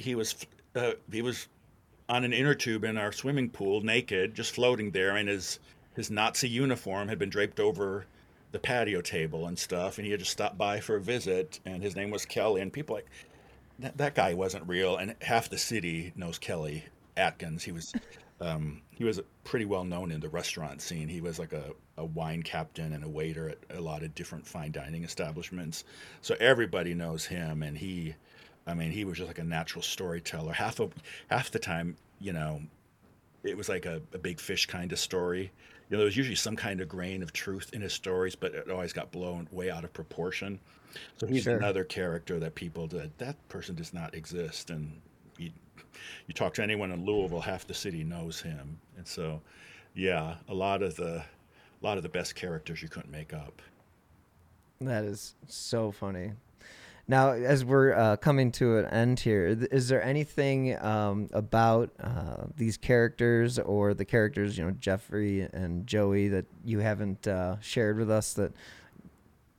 he 0.00 0.14
was 0.14 0.34
uh, 0.74 0.92
he 1.10 1.22
was 1.22 1.48
on 2.08 2.24
an 2.24 2.32
inner 2.32 2.54
tube 2.54 2.84
in 2.84 2.96
our 2.96 3.12
swimming 3.12 3.50
pool, 3.50 3.80
naked, 3.80 4.34
just 4.34 4.54
floating 4.54 4.90
there, 4.90 5.16
and 5.16 5.28
his 5.28 5.58
his 5.94 6.10
Nazi 6.10 6.48
uniform 6.48 7.08
had 7.08 7.18
been 7.18 7.30
draped 7.30 7.60
over 7.60 8.06
the 8.52 8.58
patio 8.58 9.00
table 9.00 9.46
and 9.46 9.58
stuff, 9.58 9.98
and 9.98 10.04
he 10.04 10.10
had 10.10 10.20
just 10.20 10.32
stopped 10.32 10.58
by 10.58 10.80
for 10.80 10.96
a 10.96 11.00
visit, 11.00 11.60
and 11.64 11.82
his 11.82 11.94
name 11.94 12.10
was 12.10 12.24
Kelly, 12.24 12.60
and 12.60 12.72
people 12.72 12.96
like 12.96 13.06
that, 13.78 13.96
that 13.96 14.14
guy 14.14 14.34
wasn't 14.34 14.66
real, 14.68 14.96
and 14.96 15.14
half 15.22 15.48
the 15.48 15.58
city 15.58 16.12
knows 16.16 16.38
Kelly 16.38 16.84
Atkins. 17.16 17.62
He 17.62 17.72
was 17.72 17.92
um, 18.40 18.82
he 18.90 19.04
was 19.04 19.20
pretty 19.44 19.66
well 19.66 19.84
known 19.84 20.10
in 20.10 20.20
the 20.20 20.28
restaurant 20.28 20.80
scene. 20.80 21.08
He 21.08 21.20
was 21.20 21.38
like 21.38 21.52
a, 21.52 21.72
a 21.96 22.04
wine 22.04 22.42
captain 22.42 22.92
and 22.92 23.04
a 23.04 23.08
waiter 23.08 23.50
at 23.50 23.58
a 23.76 23.80
lot 23.80 24.02
of 24.02 24.14
different 24.14 24.46
fine 24.46 24.72
dining 24.72 25.04
establishments. 25.04 25.84
So 26.22 26.34
everybody 26.40 26.94
knows 26.94 27.26
him, 27.26 27.62
and 27.62 27.76
he, 27.76 28.14
I 28.70 28.74
mean, 28.74 28.90
he 28.90 29.04
was 29.04 29.18
just 29.18 29.28
like 29.28 29.38
a 29.38 29.44
natural 29.44 29.82
storyteller. 29.82 30.52
Half 30.52 30.80
of 30.80 30.92
half 31.30 31.50
the 31.50 31.58
time, 31.58 31.96
you 32.20 32.32
know, 32.32 32.62
it 33.42 33.56
was 33.56 33.68
like 33.68 33.86
a, 33.86 34.00
a 34.14 34.18
big 34.18 34.40
fish 34.40 34.66
kind 34.66 34.92
of 34.92 34.98
story. 34.98 35.50
You 35.88 35.96
know, 35.96 35.98
there 35.98 36.04
was 36.06 36.16
usually 36.16 36.36
some 36.36 36.56
kind 36.56 36.80
of 36.80 36.88
grain 36.88 37.22
of 37.22 37.32
truth 37.32 37.70
in 37.72 37.80
his 37.80 37.92
stories, 37.92 38.36
but 38.36 38.54
it 38.54 38.70
always 38.70 38.92
got 38.92 39.10
blown 39.10 39.48
way 39.50 39.70
out 39.70 39.84
of 39.84 39.92
proportion. 39.92 40.60
So 41.16 41.26
he's 41.26 41.44
Sure. 41.44 41.56
another 41.56 41.84
character 41.84 42.38
that 42.40 42.54
people 42.54 42.86
that 42.88 43.16
that 43.18 43.48
person 43.48 43.74
does 43.74 43.92
not 43.92 44.14
exist, 44.14 44.70
and 44.70 45.00
you, 45.38 45.50
you 46.26 46.34
talk 46.34 46.54
to 46.54 46.62
anyone 46.62 46.90
in 46.92 47.04
Louisville, 47.04 47.40
half 47.40 47.66
the 47.66 47.74
city 47.74 48.04
knows 48.04 48.40
him, 48.40 48.78
and 48.96 49.06
so 49.06 49.40
yeah, 49.94 50.36
a 50.48 50.54
lot 50.54 50.82
of 50.82 50.96
the 50.96 51.16
a 51.82 51.86
lot 51.86 51.96
of 51.96 52.02
the 52.02 52.08
best 52.08 52.34
characters 52.34 52.82
you 52.82 52.88
couldn't 52.88 53.10
make 53.10 53.32
up. 53.32 53.62
That 54.80 55.04
is 55.04 55.34
so 55.46 55.90
funny. 55.90 56.32
Now, 57.10 57.32
as 57.32 57.64
we're 57.64 57.92
uh, 57.92 58.16
coming 58.18 58.52
to 58.52 58.78
an 58.78 58.86
end 58.86 59.18
here, 59.18 59.56
th- 59.56 59.72
is 59.72 59.88
there 59.88 60.00
anything 60.00 60.80
um, 60.80 61.28
about 61.32 61.90
uh, 61.98 62.44
these 62.56 62.76
characters 62.76 63.58
or 63.58 63.94
the 63.94 64.04
characters, 64.04 64.56
you 64.56 64.64
know, 64.64 64.70
Jeffrey 64.70 65.40
and 65.40 65.88
Joey, 65.88 66.28
that 66.28 66.44
you 66.64 66.78
haven't 66.78 67.26
uh, 67.26 67.58
shared 67.58 67.98
with 67.98 68.12
us 68.12 68.34
that 68.34 68.52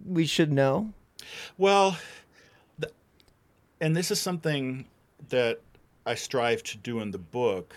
we 0.06 0.26
should 0.26 0.49
know? 0.49 0.93
Well, 1.58 1.97
and 3.82 3.97
this 3.97 4.12
is 4.12 4.22
something 4.22 4.86
that 5.28 5.60
I 6.06 6.16
strive 6.16 6.64
to 6.64 6.78
do 6.78 7.02
in 7.02 7.12
the 7.12 7.18
book. 7.18 7.76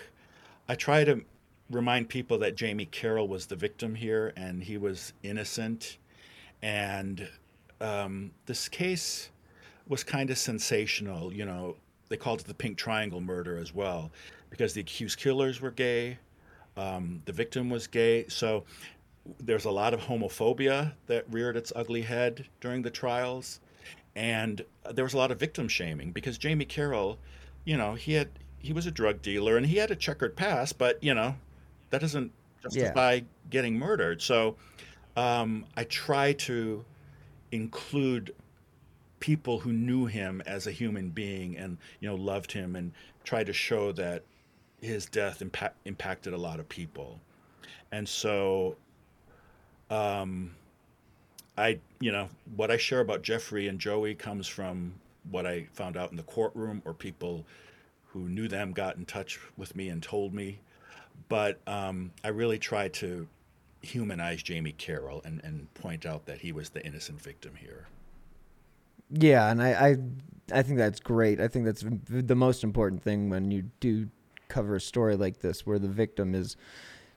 I 0.69 0.75
try 0.75 1.03
to 1.03 1.21
remind 1.69 2.07
people 2.07 2.37
that 2.37 2.55
Jamie 2.55 2.85
Carroll 2.85 3.27
was 3.27 3.47
the 3.47 3.57
victim 3.57 3.93
here 3.93 4.31
and 4.37 4.63
he 4.63 4.77
was 4.77 5.11
innocent. 5.21 5.97
And 6.61 7.27
um, 7.81 8.31
this 8.45 8.69
case 8.69 9.31
was 9.87 10.03
kind 10.03 10.29
of 10.29 10.37
sensational. 10.37 11.33
You 11.33 11.45
know, 11.45 11.75
they 12.09 12.17
called 12.17 12.41
it 12.41 12.47
the 12.47 12.53
Pink 12.53 12.77
Triangle 12.77 13.21
murder 13.21 13.57
as 13.57 13.73
well 13.73 14.11
because 14.49 14.73
the 14.73 14.81
accused 14.81 15.19
killers 15.19 15.61
were 15.61 15.71
gay, 15.71 16.17
um, 16.77 17.21
the 17.25 17.31
victim 17.33 17.69
was 17.69 17.87
gay. 17.87 18.27
So 18.27 18.63
there's 19.39 19.65
a 19.65 19.71
lot 19.71 19.93
of 19.93 20.01
homophobia 20.01 20.93
that 21.07 21.25
reared 21.31 21.57
its 21.57 21.73
ugly 21.75 22.03
head 22.03 22.47
during 22.59 22.83
the 22.83 22.91
trials 22.91 23.59
and 24.15 24.63
there 24.93 25.03
was 25.03 25.13
a 25.13 25.17
lot 25.17 25.31
of 25.31 25.39
victim 25.39 25.67
shaming 25.67 26.11
because 26.11 26.37
Jamie 26.37 26.65
Carroll, 26.65 27.17
you 27.65 27.77
know, 27.77 27.95
he 27.95 28.13
had 28.13 28.29
he 28.59 28.73
was 28.73 28.85
a 28.87 28.91
drug 28.91 29.21
dealer 29.21 29.57
and 29.57 29.65
he 29.65 29.77
had 29.77 29.91
a 29.91 29.95
checkered 29.95 30.35
past, 30.35 30.77
but 30.77 31.03
you 31.03 31.13
know, 31.13 31.35
that 31.89 32.01
doesn't 32.01 32.31
justify 32.63 33.19
getting 33.49 33.77
murdered. 33.77 34.21
So 34.21 34.55
um, 35.17 35.65
I 35.75 35.83
try 35.83 36.33
to 36.33 36.83
include 37.51 38.33
people 39.25 39.57
who 39.57 39.73
knew 39.73 40.05
him 40.05 40.39
as 40.45 40.67
a 40.67 40.71
human 40.71 41.09
being 41.09 41.57
and 41.57 41.79
you 41.99 42.07
know 42.07 42.13
loved 42.13 42.51
him 42.51 42.75
and 42.75 42.91
tried 43.23 43.47
to 43.47 43.53
show 43.53 43.91
that 43.91 44.21
his 44.81 45.07
death 45.07 45.41
impact, 45.41 45.75
impacted 45.85 46.31
a 46.31 46.37
lot 46.37 46.59
of 46.59 46.69
people 46.69 47.19
and 47.91 48.07
so 48.07 48.75
um, 49.89 50.51
I, 51.57 51.79
you 51.99 52.11
know, 52.11 52.29
what 52.55 52.69
I 52.69 52.77
share 52.77 52.99
about 52.99 53.23
Jeffrey 53.23 53.67
and 53.67 53.79
Joey 53.79 54.13
comes 54.13 54.47
from 54.47 54.93
what 55.31 55.47
I 55.47 55.67
found 55.73 55.97
out 55.97 56.11
in 56.11 56.17
the 56.17 56.23
courtroom 56.23 56.83
or 56.85 56.93
people 56.93 57.45
who 58.05 58.29
knew 58.29 58.47
them 58.47 58.73
got 58.73 58.97
in 58.97 59.05
touch 59.05 59.39
with 59.57 59.75
me 59.75 59.89
and 59.89 60.03
told 60.03 60.35
me. 60.35 60.59
But 61.29 61.59
um, 61.65 62.11
I 62.23 62.27
really 62.27 62.59
try 62.59 62.89
to 62.89 63.27
humanize 63.81 64.43
Jamie 64.43 64.73
Carroll 64.73 65.21
and, 65.25 65.41
and 65.43 65.73
point 65.73 66.05
out 66.05 66.27
that 66.27 66.41
he 66.41 66.51
was 66.51 66.69
the 66.69 66.85
innocent 66.85 67.19
victim 67.19 67.55
here. 67.55 67.87
Yeah, 69.09 69.49
and 69.49 69.61
I, 69.61 69.71
I, 70.51 70.59
I 70.59 70.61
think 70.63 70.77
that's 70.77 70.99
great. 70.99 71.39
I 71.39 71.47
think 71.47 71.65
that's 71.65 71.83
the 72.09 72.35
most 72.35 72.63
important 72.63 73.03
thing 73.03 73.29
when 73.29 73.51
you 73.51 73.69
do 73.79 74.09
cover 74.47 74.75
a 74.75 74.81
story 74.81 75.15
like 75.15 75.39
this, 75.39 75.65
where 75.65 75.79
the 75.79 75.87
victim 75.87 76.35
is 76.35 76.57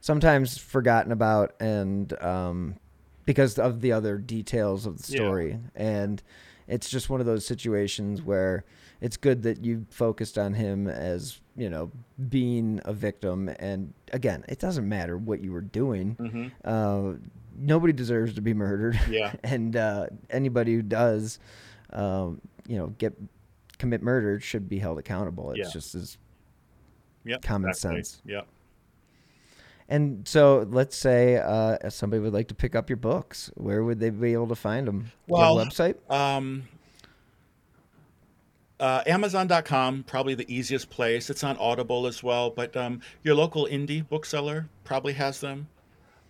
sometimes 0.00 0.58
forgotten 0.58 1.12
about 1.12 1.54
and 1.60 2.12
um, 2.22 2.76
because 3.24 3.58
of 3.58 3.80
the 3.80 3.92
other 3.92 4.18
details 4.18 4.86
of 4.86 4.98
the 4.98 5.02
story. 5.02 5.50
Yeah. 5.50 5.82
And 5.82 6.22
it's 6.66 6.88
just 6.88 7.10
one 7.10 7.20
of 7.20 7.26
those 7.26 7.46
situations 7.46 8.22
where 8.22 8.64
it's 9.00 9.16
good 9.16 9.42
that 9.42 9.64
you 9.64 9.86
focused 9.90 10.38
on 10.38 10.54
him 10.54 10.88
as 10.88 11.40
you 11.56 11.70
know 11.70 11.90
being 12.28 12.80
a 12.84 12.92
victim. 12.92 13.48
And 13.58 13.92
again, 14.12 14.44
it 14.48 14.58
doesn't 14.58 14.88
matter 14.88 15.16
what 15.16 15.40
you 15.40 15.52
were 15.52 15.62
doing. 15.62 16.16
Mm-hmm. 16.16 16.46
Uh, 16.64 17.14
nobody 17.58 17.92
deserves 17.92 18.34
to 18.34 18.40
be 18.40 18.54
murdered. 18.54 18.98
Yeah. 19.10 19.32
and 19.44 19.76
uh, 19.76 20.06
anybody 20.30 20.74
who 20.74 20.82
does, 20.82 21.38
um, 21.92 22.40
you 22.66 22.76
know, 22.76 22.88
get 22.98 23.14
commit 23.78 24.02
murder 24.02 24.40
should 24.40 24.68
be 24.68 24.78
held 24.78 24.98
accountable. 24.98 25.50
It's 25.52 25.58
yeah. 25.58 25.72
just 25.72 25.94
as 25.94 26.18
yep, 27.24 27.42
common 27.42 27.70
exactly. 27.70 28.02
sense. 28.02 28.22
Yeah. 28.24 28.42
And 29.90 30.28
so, 30.28 30.66
let's 30.68 30.96
say 30.96 31.36
uh, 31.36 31.88
somebody 31.88 32.20
would 32.20 32.34
like 32.34 32.48
to 32.48 32.54
pick 32.54 32.74
up 32.74 32.90
your 32.90 32.98
books. 32.98 33.50
Where 33.54 33.82
would 33.82 34.00
they 34.00 34.10
be 34.10 34.34
able 34.34 34.48
to 34.48 34.54
find 34.54 34.86
them? 34.86 35.12
Well, 35.26 35.54
your 35.54 35.64
website. 35.64 35.94
Um, 36.10 36.68
uh, 38.80 39.02
Amazon.com 39.06 40.04
probably 40.04 40.34
the 40.34 40.52
easiest 40.54 40.90
place. 40.90 41.30
It's 41.30 41.42
on 41.42 41.56
Audible 41.56 42.06
as 42.06 42.22
well, 42.22 42.50
but 42.50 42.76
um, 42.76 43.00
your 43.22 43.34
local 43.34 43.66
indie 43.66 44.06
bookseller 44.06 44.68
probably 44.84 45.14
has 45.14 45.40
them. 45.40 45.68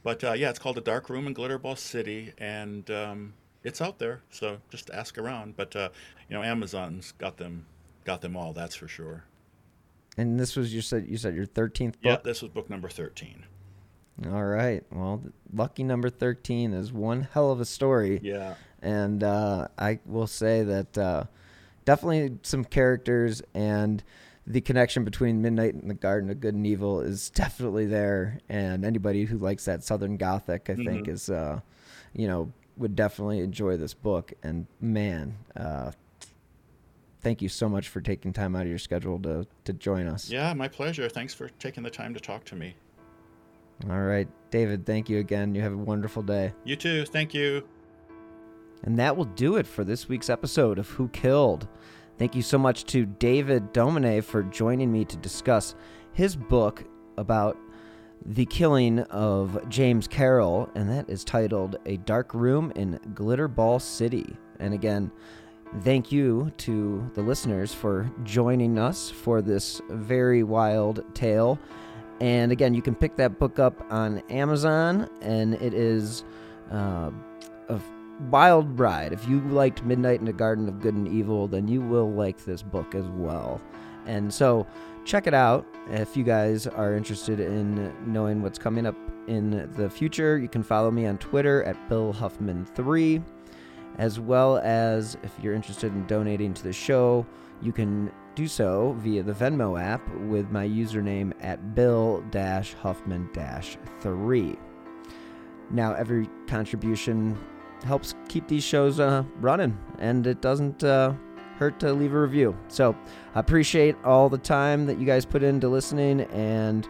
But 0.02 0.22
uh, 0.22 0.32
yeah, 0.32 0.50
it's 0.50 0.58
called 0.58 0.76
The 0.76 0.80
Dark 0.80 1.10
Room 1.10 1.26
in 1.26 1.34
Glitterball 1.34 1.76
City, 1.76 2.32
and 2.38 2.88
um, 2.90 3.34
it's 3.64 3.80
out 3.80 3.98
there. 3.98 4.22
So 4.30 4.58
just 4.70 4.90
ask 4.90 5.18
around. 5.18 5.56
But 5.56 5.74
uh, 5.74 5.88
you 6.28 6.36
know, 6.36 6.42
Amazon's 6.42 7.12
got 7.18 7.36
them, 7.36 7.66
got 8.04 8.20
them 8.20 8.36
all. 8.36 8.52
That's 8.52 8.74
for 8.74 8.88
sure. 8.88 9.24
And 10.16 10.38
this 10.38 10.56
was 10.56 10.74
you 10.74 10.80
said 10.80 11.06
you 11.08 11.16
said 11.16 11.34
your 11.34 11.46
thirteenth 11.46 12.00
book. 12.00 12.10
Yeah, 12.10 12.16
this 12.22 12.42
was 12.42 12.50
book 12.50 12.68
number 12.68 12.88
thirteen. 12.88 13.44
All 14.26 14.44
right. 14.44 14.82
Well, 14.90 15.22
lucky 15.52 15.84
number 15.84 16.10
thirteen 16.10 16.72
is 16.72 16.92
one 16.92 17.28
hell 17.32 17.52
of 17.52 17.60
a 17.60 17.64
story. 17.64 18.20
Yeah. 18.22 18.54
And 18.82 19.22
uh, 19.22 19.68
I 19.78 20.00
will 20.04 20.26
say 20.26 20.62
that 20.62 20.98
uh, 20.98 21.24
definitely 21.84 22.38
some 22.42 22.64
characters 22.64 23.42
and 23.54 24.02
the 24.46 24.60
connection 24.60 25.04
between 25.04 25.42
Midnight 25.42 25.74
and 25.74 25.90
the 25.90 25.94
Garden 25.94 26.30
of 26.30 26.40
Good 26.40 26.54
and 26.54 26.66
Evil 26.66 27.00
is 27.00 27.30
definitely 27.30 27.86
there. 27.86 28.40
And 28.48 28.84
anybody 28.84 29.24
who 29.24 29.38
likes 29.38 29.66
that 29.66 29.84
Southern 29.84 30.16
Gothic, 30.16 30.68
I 30.68 30.72
mm-hmm. 30.72 30.84
think, 30.84 31.08
is 31.08 31.30
uh, 31.30 31.60
you 32.12 32.26
know 32.26 32.52
would 32.78 32.96
definitely 32.96 33.40
enjoy 33.40 33.76
this 33.76 33.94
book. 33.94 34.32
And 34.42 34.66
man, 34.80 35.36
uh, 35.56 35.92
thank 37.20 37.42
you 37.42 37.48
so 37.48 37.68
much 37.68 37.88
for 37.88 38.00
taking 38.00 38.32
time 38.32 38.56
out 38.56 38.62
of 38.62 38.68
your 38.68 38.78
schedule 38.78 39.18
to, 39.20 39.46
to 39.64 39.72
join 39.72 40.06
us. 40.06 40.30
Yeah, 40.30 40.52
my 40.54 40.68
pleasure. 40.68 41.08
Thanks 41.08 41.34
for 41.34 41.48
taking 41.48 41.82
the 41.82 41.90
time 41.90 42.14
to 42.14 42.20
talk 42.20 42.44
to 42.46 42.56
me. 42.56 42.74
All 43.88 44.02
right. 44.02 44.28
David, 44.50 44.86
thank 44.86 45.08
you 45.08 45.18
again. 45.18 45.54
You 45.54 45.62
have 45.62 45.72
a 45.72 45.76
wonderful 45.76 46.22
day. 46.22 46.52
You 46.64 46.76
too. 46.76 47.04
Thank 47.04 47.34
you. 47.34 47.66
And 48.84 48.98
that 48.98 49.16
will 49.16 49.24
do 49.24 49.56
it 49.56 49.66
for 49.66 49.84
this 49.84 50.08
week's 50.08 50.30
episode 50.30 50.78
of 50.78 50.88
Who 50.90 51.08
Killed. 51.08 51.68
Thank 52.16 52.34
you 52.34 52.42
so 52.42 52.58
much 52.58 52.84
to 52.86 53.06
David 53.06 53.72
Domine 53.72 54.22
for 54.22 54.42
joining 54.42 54.90
me 54.90 55.04
to 55.04 55.16
discuss 55.18 55.74
his 56.12 56.34
book 56.34 56.84
about 57.16 57.56
the 58.28 58.46
killing 58.46 59.00
of 59.00 59.68
James 59.68 60.06
Carroll, 60.06 60.70
and 60.74 60.88
that 60.88 61.08
is 61.10 61.24
titled 61.24 61.76
A 61.86 61.96
Dark 61.96 62.34
Room 62.34 62.72
in 62.76 63.00
Glitterball 63.14 63.80
City. 63.80 64.36
And 64.60 64.74
again, 64.74 65.10
Thank 65.82 66.10
you 66.10 66.50
to 66.58 67.10
the 67.14 67.20
listeners 67.20 67.74
for 67.74 68.10
joining 68.24 68.78
us 68.78 69.10
for 69.10 69.42
this 69.42 69.82
very 69.90 70.42
wild 70.42 71.04
tale. 71.14 71.58
And 72.20 72.50
again, 72.50 72.72
you 72.74 72.80
can 72.80 72.94
pick 72.94 73.16
that 73.16 73.38
book 73.38 73.58
up 73.58 73.84
on 73.92 74.20
Amazon, 74.30 75.08
and 75.20 75.54
it 75.54 75.74
is 75.74 76.24
uh, 76.72 77.10
a 77.68 77.80
wild 78.30 78.80
ride. 78.80 79.12
If 79.12 79.28
you 79.28 79.40
liked 79.40 79.84
Midnight 79.84 80.20
in 80.20 80.24
the 80.24 80.32
Garden 80.32 80.68
of 80.68 80.80
Good 80.80 80.94
and 80.94 81.06
Evil, 81.06 81.46
then 81.46 81.68
you 81.68 81.82
will 81.82 82.10
like 82.10 82.44
this 82.44 82.62
book 82.62 82.94
as 82.94 83.06
well. 83.06 83.60
And 84.06 84.32
so, 84.32 84.66
check 85.08 85.26
it 85.26 85.34
out 85.34 85.66
if 85.90 86.16
you 86.16 86.22
guys 86.22 86.66
are 86.66 86.94
interested 86.94 87.40
in 87.40 87.92
knowing 88.06 88.42
what's 88.42 88.58
coming 88.58 88.86
up 88.86 88.96
in 89.26 89.70
the 89.76 89.88
future. 89.88 90.38
You 90.38 90.48
can 90.48 90.62
follow 90.62 90.90
me 90.90 91.06
on 91.06 91.16
Twitter 91.18 91.64
at 91.64 91.88
Bill 91.88 92.12
Huffman3 92.12 93.22
as 93.98 94.20
well 94.20 94.58
as 94.58 95.16
if 95.22 95.32
you're 95.42 95.54
interested 95.54 95.92
in 95.92 96.06
donating 96.06 96.54
to 96.54 96.62
the 96.62 96.72
show, 96.72 97.26
you 97.60 97.72
can 97.72 98.10
do 98.36 98.46
so 98.46 98.96
via 99.00 99.22
the 99.22 99.32
Venmo 99.32 99.80
app 99.80 100.08
with 100.26 100.50
my 100.50 100.66
username 100.66 101.32
at 101.40 101.74
Bill 101.74 102.24
Huffman 102.80 103.28
3. 104.00 104.56
Now, 105.70 105.94
every 105.94 106.28
contribution 106.46 107.36
helps 107.84 108.14
keep 108.28 108.46
these 108.46 108.62
shows 108.62 109.00
uh, 109.00 109.24
running, 109.40 109.76
and 109.98 110.26
it 110.26 110.40
doesn't 110.40 110.84
uh, 110.84 111.12
hurt 111.58 111.78
to 111.80 111.92
leave 111.92 112.14
a 112.14 112.20
review. 112.20 112.56
So, 112.68 112.96
I 113.34 113.40
appreciate 113.40 113.96
all 114.04 114.28
the 114.28 114.38
time 114.38 114.86
that 114.86 114.98
you 114.98 115.06
guys 115.06 115.24
put 115.26 115.42
into 115.42 115.68
listening, 115.68 116.22
and 116.32 116.88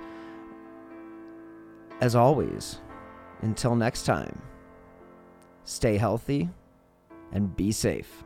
as 2.00 2.14
always, 2.14 2.80
until 3.42 3.74
next 3.74 4.04
time, 4.04 4.40
stay 5.64 5.96
healthy 5.96 6.48
and 7.32 7.54
be 7.56 7.72
safe. 7.72 8.24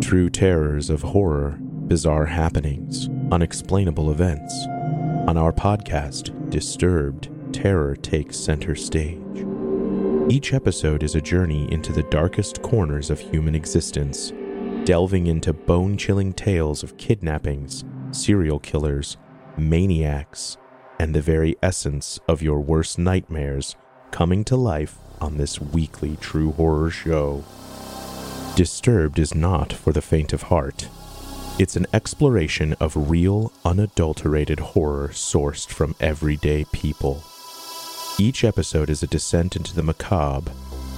True 0.00 0.30
terrors 0.30 0.88
of 0.88 1.02
horror, 1.02 1.58
bizarre 1.88 2.26
happenings, 2.26 3.08
unexplainable 3.32 4.10
events. 4.10 4.54
On 5.26 5.36
our 5.36 5.52
podcast, 5.52 6.34
Disturbed, 6.50 7.28
terror 7.52 7.96
takes 7.96 8.36
center 8.38 8.74
stage. 8.74 9.46
Each 10.30 10.54
episode 10.54 11.02
is 11.02 11.14
a 11.14 11.20
journey 11.20 11.70
into 11.72 11.92
the 11.92 12.02
darkest 12.04 12.62
corners 12.62 13.10
of 13.10 13.18
human 13.18 13.54
existence 13.54 14.32
delving 14.84 15.26
into 15.26 15.52
bone 15.52 15.98
chilling 15.98 16.32
tales 16.32 16.82
of 16.82 16.96
kidnappings, 16.96 17.84
serial 18.10 18.58
killers, 18.58 19.18
maniacs, 19.58 20.56
and 20.98 21.14
the 21.14 21.20
very 21.20 21.54
essence 21.62 22.18
of 22.26 22.40
your 22.40 22.60
worst 22.60 22.98
nightmares 22.98 23.76
coming 24.10 24.44
to 24.44 24.56
life 24.56 24.96
on 25.20 25.36
this 25.36 25.60
weekly 25.60 26.16
true 26.16 26.52
horror 26.52 26.90
show. 26.90 27.44
Disturbed 28.56 29.18
is 29.18 29.34
not 29.34 29.72
for 29.74 29.92
the 29.92 30.00
faint 30.00 30.32
of 30.32 30.44
heart. 30.44 30.88
It's 31.58 31.74
an 31.74 31.88
exploration 31.92 32.74
of 32.74 33.10
real, 33.10 33.50
unadulterated 33.64 34.60
horror 34.60 35.08
sourced 35.08 35.66
from 35.66 35.96
everyday 35.98 36.64
people. 36.66 37.24
Each 38.16 38.44
episode 38.44 38.88
is 38.88 39.02
a 39.02 39.08
descent 39.08 39.56
into 39.56 39.74
the 39.74 39.82
macabre, 39.82 40.52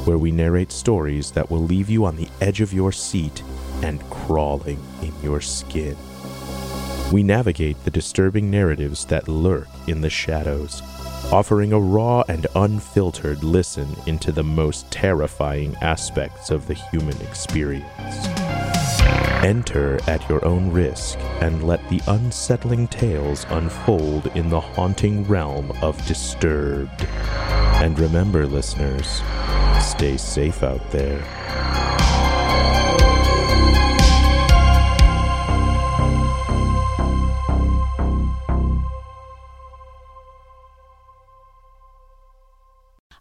where 0.04 0.18
we 0.18 0.30
narrate 0.30 0.70
stories 0.70 1.30
that 1.30 1.50
will 1.50 1.62
leave 1.62 1.88
you 1.88 2.04
on 2.04 2.16
the 2.16 2.28
edge 2.42 2.60
of 2.60 2.74
your 2.74 2.92
seat 2.92 3.42
and 3.82 4.02
crawling 4.10 4.78
in 5.00 5.14
your 5.22 5.40
skin. 5.40 5.96
We 7.10 7.22
navigate 7.22 7.82
the 7.84 7.90
disturbing 7.90 8.50
narratives 8.50 9.06
that 9.06 9.28
lurk 9.28 9.68
in 9.86 10.02
the 10.02 10.10
shadows, 10.10 10.82
offering 11.32 11.72
a 11.72 11.80
raw 11.80 12.22
and 12.28 12.46
unfiltered 12.54 13.42
listen 13.42 13.88
into 14.04 14.30
the 14.30 14.44
most 14.44 14.90
terrifying 14.90 15.74
aspects 15.76 16.50
of 16.50 16.66
the 16.66 16.74
human 16.74 17.18
experience. 17.22 18.69
Enter 19.42 19.98
at 20.06 20.28
your 20.28 20.44
own 20.44 20.70
risk 20.70 21.18
and 21.40 21.66
let 21.66 21.88
the 21.88 22.02
unsettling 22.08 22.86
tales 22.88 23.46
unfold 23.48 24.26
in 24.36 24.50
the 24.50 24.60
haunting 24.60 25.26
realm 25.26 25.72
of 25.80 25.96
Disturbed. 26.06 27.06
And 27.80 27.98
remember, 27.98 28.46
listeners, 28.46 29.22
stay 29.80 30.18
safe 30.18 30.62
out 30.62 30.90
there. 30.90 31.24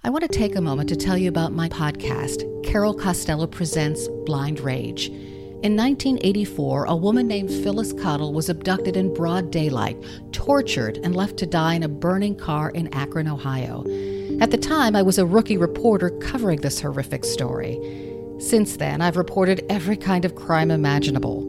I 0.03 0.09
want 0.09 0.23
to 0.23 0.37
take 0.37 0.57
a 0.57 0.61
moment 0.61 0.89
to 0.89 0.97
tell 0.97 1.17
you 1.17 1.29
about 1.29 1.53
my 1.53 1.69
podcast, 1.69 2.43
Carol 2.65 2.93
Costello 2.93 3.47
Presents 3.47 4.09
Blind 4.25 4.59
Rage. 4.59 5.09
In 5.61 5.75
1984, 5.75 6.85
a 6.85 6.95
woman 6.95 7.27
named 7.27 7.49
Phyllis 7.49 7.91
Cottle 7.91 8.31
was 8.31 8.47
abducted 8.47 8.95
in 8.95 9.13
broad 9.13 9.51
daylight, 9.51 10.01
tortured, 10.31 10.97
and 11.03 11.13
left 11.13 11.35
to 11.35 11.45
die 11.45 11.73
in 11.73 11.83
a 11.83 11.89
burning 11.89 12.37
car 12.37 12.69
in 12.69 12.87
Akron, 12.93 13.27
Ohio. 13.27 13.83
At 14.39 14.51
the 14.51 14.57
time, 14.57 14.95
I 14.95 15.01
was 15.01 15.17
a 15.17 15.25
rookie 15.25 15.57
reporter 15.57 16.11
covering 16.11 16.61
this 16.61 16.79
horrific 16.79 17.25
story. 17.25 17.77
Since 18.37 18.77
then, 18.77 19.01
I've 19.01 19.17
reported 19.17 19.65
every 19.69 19.97
kind 19.97 20.23
of 20.23 20.35
crime 20.35 20.71
imaginable. 20.71 21.43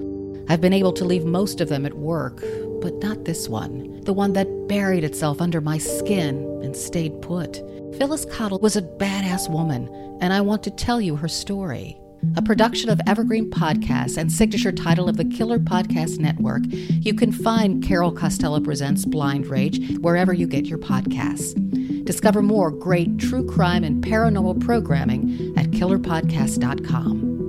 I've 0.48 0.60
been 0.60 0.72
able 0.72 0.92
to 0.94 1.04
leave 1.04 1.24
most 1.24 1.60
of 1.60 1.68
them 1.68 1.86
at 1.86 1.94
work, 1.94 2.42
but 2.80 2.94
not 2.94 3.26
this 3.26 3.48
one, 3.48 4.00
the 4.00 4.12
one 4.12 4.32
that 4.32 4.66
buried 4.66 5.04
itself 5.04 5.40
under 5.40 5.60
my 5.60 5.78
skin 5.78 6.44
and 6.64 6.74
stayed 6.74 7.22
put. 7.22 7.58
Phyllis 7.96 8.24
Cottle 8.24 8.58
was 8.58 8.74
a 8.74 8.82
badass 8.82 9.48
woman, 9.48 9.88
and 10.20 10.32
I 10.32 10.40
want 10.40 10.64
to 10.64 10.72
tell 10.72 11.00
you 11.00 11.14
her 11.14 11.28
story. 11.28 11.99
A 12.36 12.42
production 12.42 12.90
of 12.90 13.00
Evergreen 13.06 13.50
Podcasts 13.50 14.16
and 14.16 14.30
signature 14.30 14.72
title 14.72 15.08
of 15.08 15.16
the 15.16 15.24
Killer 15.24 15.58
Podcast 15.58 16.18
Network, 16.18 16.62
you 16.66 17.14
can 17.14 17.32
find 17.32 17.82
Carol 17.82 18.12
Costello 18.12 18.60
Presents 18.60 19.04
Blind 19.04 19.46
Rage 19.46 19.98
wherever 19.98 20.32
you 20.32 20.46
get 20.46 20.66
your 20.66 20.78
podcasts. 20.78 21.54
Discover 22.04 22.42
more 22.42 22.70
great 22.70 23.18
true 23.18 23.46
crime 23.46 23.84
and 23.84 24.04
paranormal 24.04 24.60
programming 24.60 25.54
at 25.56 25.70
killerpodcast.com. 25.70 27.39